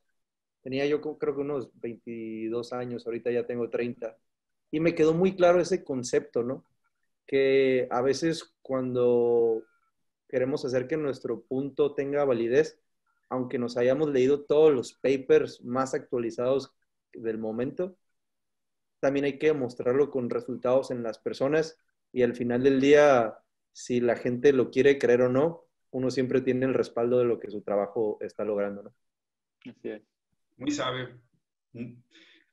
Tenía 0.62 0.86
yo 0.86 1.02
creo 1.02 1.36
que 1.36 1.42
unos 1.42 1.70
22 1.80 2.74
años, 2.74 3.06
ahorita 3.06 3.32
ya 3.32 3.46
tengo 3.46 3.70
30. 3.70 4.18
Y 4.72 4.80
me 4.80 4.96
quedó 4.96 5.14
muy 5.14 5.36
claro 5.36 5.62
ese 5.62 5.84
concepto, 5.84 6.44
¿no? 6.44 6.66
Que 7.26 7.88
a 7.92 8.02
veces 8.02 8.54
cuando 8.62 9.64
queremos 10.28 10.66
hacer 10.66 10.88
que 10.88 10.98
nuestro 10.98 11.42
punto 11.44 11.94
tenga 11.94 12.26
validez, 12.26 12.80
aunque 13.30 13.58
nos 13.58 13.78
hayamos 13.78 14.10
leído 14.10 14.46
todos 14.46 14.74
los 14.74 14.94
papers 14.94 15.64
más 15.64 15.94
actualizados 15.94 16.74
del 17.14 17.38
momento, 17.38 17.98
también 19.00 19.26
hay 19.26 19.38
que 19.38 19.54
mostrarlo 19.54 20.10
con 20.10 20.30
resultados 20.30 20.92
en 20.92 21.04
las 21.04 21.20
personas 21.20 21.78
y 22.12 22.24
al 22.24 22.36
final 22.36 22.64
del 22.64 22.80
día, 22.80 23.38
si 23.72 24.00
la 24.00 24.16
gente 24.16 24.54
lo 24.54 24.72
quiere 24.72 24.98
creer 24.98 25.24
o 25.24 25.30
no, 25.30 25.66
uno 25.92 26.10
siempre 26.12 26.42
tiene 26.42 26.66
el 26.66 26.74
respaldo 26.74 27.20
de 27.20 27.26
lo 27.26 27.40
que 27.40 27.52
su 27.52 27.62
trabajo 27.62 28.18
está 28.22 28.44
logrando, 28.44 28.84
¿no? 28.84 28.94
Así 29.70 29.90
es. 29.90 30.02
Muy 30.58 30.72
sabio. 30.72 31.20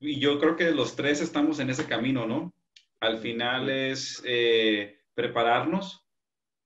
Y 0.01 0.19
yo 0.21 0.39
creo 0.39 0.57
que 0.57 0.71
los 0.73 0.97
tres 0.97 1.21
estamos 1.21 1.61
en 1.61 1.71
ese 1.71 1.87
camino, 1.87 2.27
¿no? 2.27 2.53
Al 3.01 3.19
final 3.19 3.69
es 3.71 4.23
eh, 4.25 5.01
prepararnos, 5.15 6.07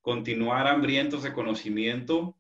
continuar 0.01 0.67
hambrientos 0.67 1.23
de 1.23 1.33
conocimiento, 1.33 2.36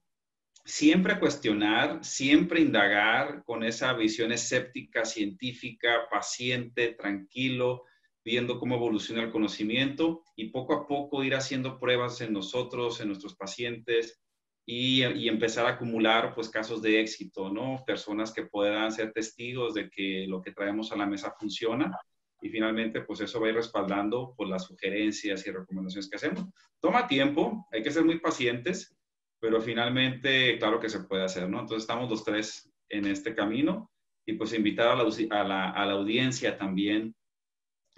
siempre 0.66 1.20
cuestionar, 1.20 2.04
siempre 2.04 2.60
indagar 2.60 3.44
con 3.44 3.62
esa 3.62 3.92
visión 3.92 4.32
escéptica, 4.32 5.04
científica, 5.04 6.08
paciente, 6.10 6.88
tranquilo, 6.88 7.84
viendo 8.24 8.58
cómo 8.58 8.74
evoluciona 8.74 9.22
el 9.22 9.30
conocimiento 9.30 10.24
y 10.34 10.50
poco 10.50 10.74
a 10.74 10.86
poco 10.88 11.22
ir 11.22 11.36
haciendo 11.36 11.78
pruebas 11.78 12.20
en 12.20 12.32
nosotros, 12.32 13.00
en 13.00 13.06
nuestros 13.06 13.36
pacientes 13.36 14.20
y, 14.66 15.04
empezar 15.28 15.66
a 15.66 15.70
acumular 15.70 16.34
pues 16.34 16.48
casos 16.48 16.82
de 16.82 17.00
éxito, 17.00 17.48
¿no? 17.48 17.84
Personas 17.86 18.32
que 18.32 18.46
puedan 18.46 18.90
ser 18.90 19.12
testigos 19.12 19.74
de 19.74 19.88
que 19.88 20.26
lo 20.26 20.42
que 20.42 20.50
traemos 20.50 20.90
a 20.90 20.96
la 20.96 21.06
mesa 21.06 21.32
funciona 21.38 21.96
y 22.42 22.48
finalmente 22.48 23.02
pues 23.02 23.20
eso 23.20 23.40
va 23.40 23.46
a 23.46 23.50
ir 23.50 23.56
respaldando 23.56 24.34
por 24.36 24.48
las 24.48 24.64
sugerencias 24.64 25.46
y 25.46 25.52
recomendaciones 25.52 26.10
que 26.10 26.16
hacemos. 26.16 26.44
Toma 26.80 27.06
tiempo, 27.06 27.68
hay 27.70 27.84
que 27.84 27.92
ser 27.92 28.04
muy 28.04 28.18
pacientes, 28.18 28.96
pero 29.40 29.60
finalmente, 29.60 30.58
claro 30.58 30.80
que 30.80 30.88
se 30.88 31.00
puede 31.00 31.24
hacer, 31.24 31.48
¿no? 31.48 31.60
Entonces 31.60 31.82
estamos 31.82 32.10
los 32.10 32.24
tres 32.24 32.72
en 32.88 33.06
este 33.06 33.34
camino 33.34 33.90
y 34.24 34.34
pues 34.34 34.52
invitar 34.52 34.88
a 34.88 34.96
la, 35.44 35.70
a 35.70 35.86
la, 35.86 35.92
audiencia 35.92 36.56
también 36.58 37.14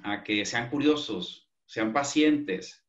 a 0.02 0.22
que 0.22 0.44
sean 0.44 0.68
curiosos, 0.70 1.50
sean 1.66 1.92
pacientes, 1.92 2.84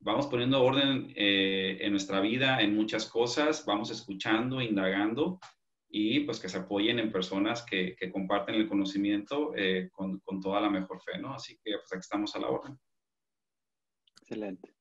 vamos 0.00 0.26
poniendo 0.26 0.62
orden 0.62 1.12
eh, 1.16 1.78
en 1.80 1.90
nuestra 1.90 2.20
vida 2.20 2.60
en 2.60 2.74
muchas 2.74 3.06
cosas, 3.06 3.64
vamos 3.66 3.90
escuchando, 3.90 4.60
indagando 4.60 5.40
y 5.88 6.20
pues 6.20 6.38
que 6.38 6.48
se 6.48 6.58
apoyen 6.58 6.98
en 6.98 7.12
personas 7.12 7.64
que, 7.64 7.96
que 7.96 8.10
comparten 8.10 8.54
el 8.56 8.68
conocimiento 8.68 9.52
eh, 9.56 9.88
con, 9.92 10.20
con, 10.20 10.40
toda 10.40 10.60
la 10.60 10.70
mejor 10.70 11.00
fe, 11.00 11.18
¿no? 11.18 11.34
Así 11.34 11.58
que 11.62 11.72
pues 11.78 11.92
aquí 11.92 12.00
estamos 12.00 12.34
a 12.34 12.40
la 12.40 12.48
orden. 12.48 12.78
Excelente. 14.20 14.75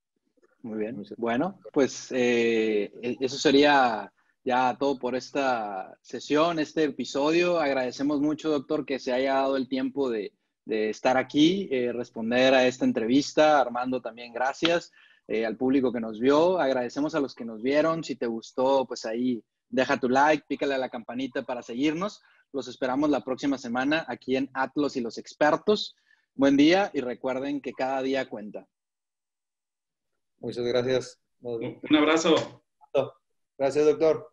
Muy 0.66 0.80
bien. 0.80 1.04
Bueno, 1.18 1.60
pues 1.72 2.12
eh, 2.12 2.92
e-, 3.04 3.18
eso 3.20 3.38
sería 3.38 4.12
ya 4.44 4.76
todo 4.80 4.98
por 4.98 5.16
esta 5.16 5.96
sesión, 6.02 6.58
este 6.58 6.86
episodio. 6.86 7.60
Agradecemos 7.60 8.20
mucho, 8.20 8.50
doctor, 8.50 8.84
que 8.84 8.98
se 8.98 9.14
haya 9.14 9.36
dado 9.36 9.58
el 9.58 9.68
tiempo 9.68 10.10
de, 10.10 10.34
estar 10.66 11.18
aquí, 11.18 11.70
eh, 11.70 11.94
responder 11.94 12.56
a 12.56 12.66
esta 12.66 12.84
entrevista. 12.84 13.62
Armando, 13.62 14.02
también 14.02 14.34
gracias. 14.34 14.92
Eh, 15.28 15.46
al 15.46 15.56
público 15.56 15.94
que 15.94 16.00
nos 16.00 16.20
vio, 16.20 16.60
agradecemos 16.60 17.14
a 17.14 17.20
los 17.20 17.36
que 17.36 17.46
nos 17.46 17.62
vieron. 17.62 18.04
Si 18.04 18.16
te 18.16 18.26
gustó, 18.26 18.88
pues 18.88 19.06
ahí 19.06 19.44
deja 19.70 20.00
tu 20.00 20.10
like, 20.10 20.46
pícale 20.48 20.74
a 20.74 20.80
la 20.80 20.90
campanita 20.90 21.44
para 21.44 21.62
seguirnos. 21.62 22.24
Los 22.52 22.68
esperamos 22.68 23.12
la 23.12 23.24
próxima 23.24 23.60
semana 23.60 24.04
aquí 24.08 24.36
en 24.36 24.50
Atlos 24.56 24.96
y 24.96 25.02
los 25.02 25.20
expertos. 25.20 25.96
Buen 26.34 26.58
día 26.58 26.90
y 26.92 27.02
recuerden 27.02 27.62
que 27.62 27.74
cada 27.74 28.02
día 28.02 28.28
cuenta. 28.28 28.68
Muchas 30.46 30.64
gracias. 30.64 31.20
Un 31.42 31.96
abrazo. 31.96 32.36
Gracias, 33.58 33.84
doctor. 33.84 34.32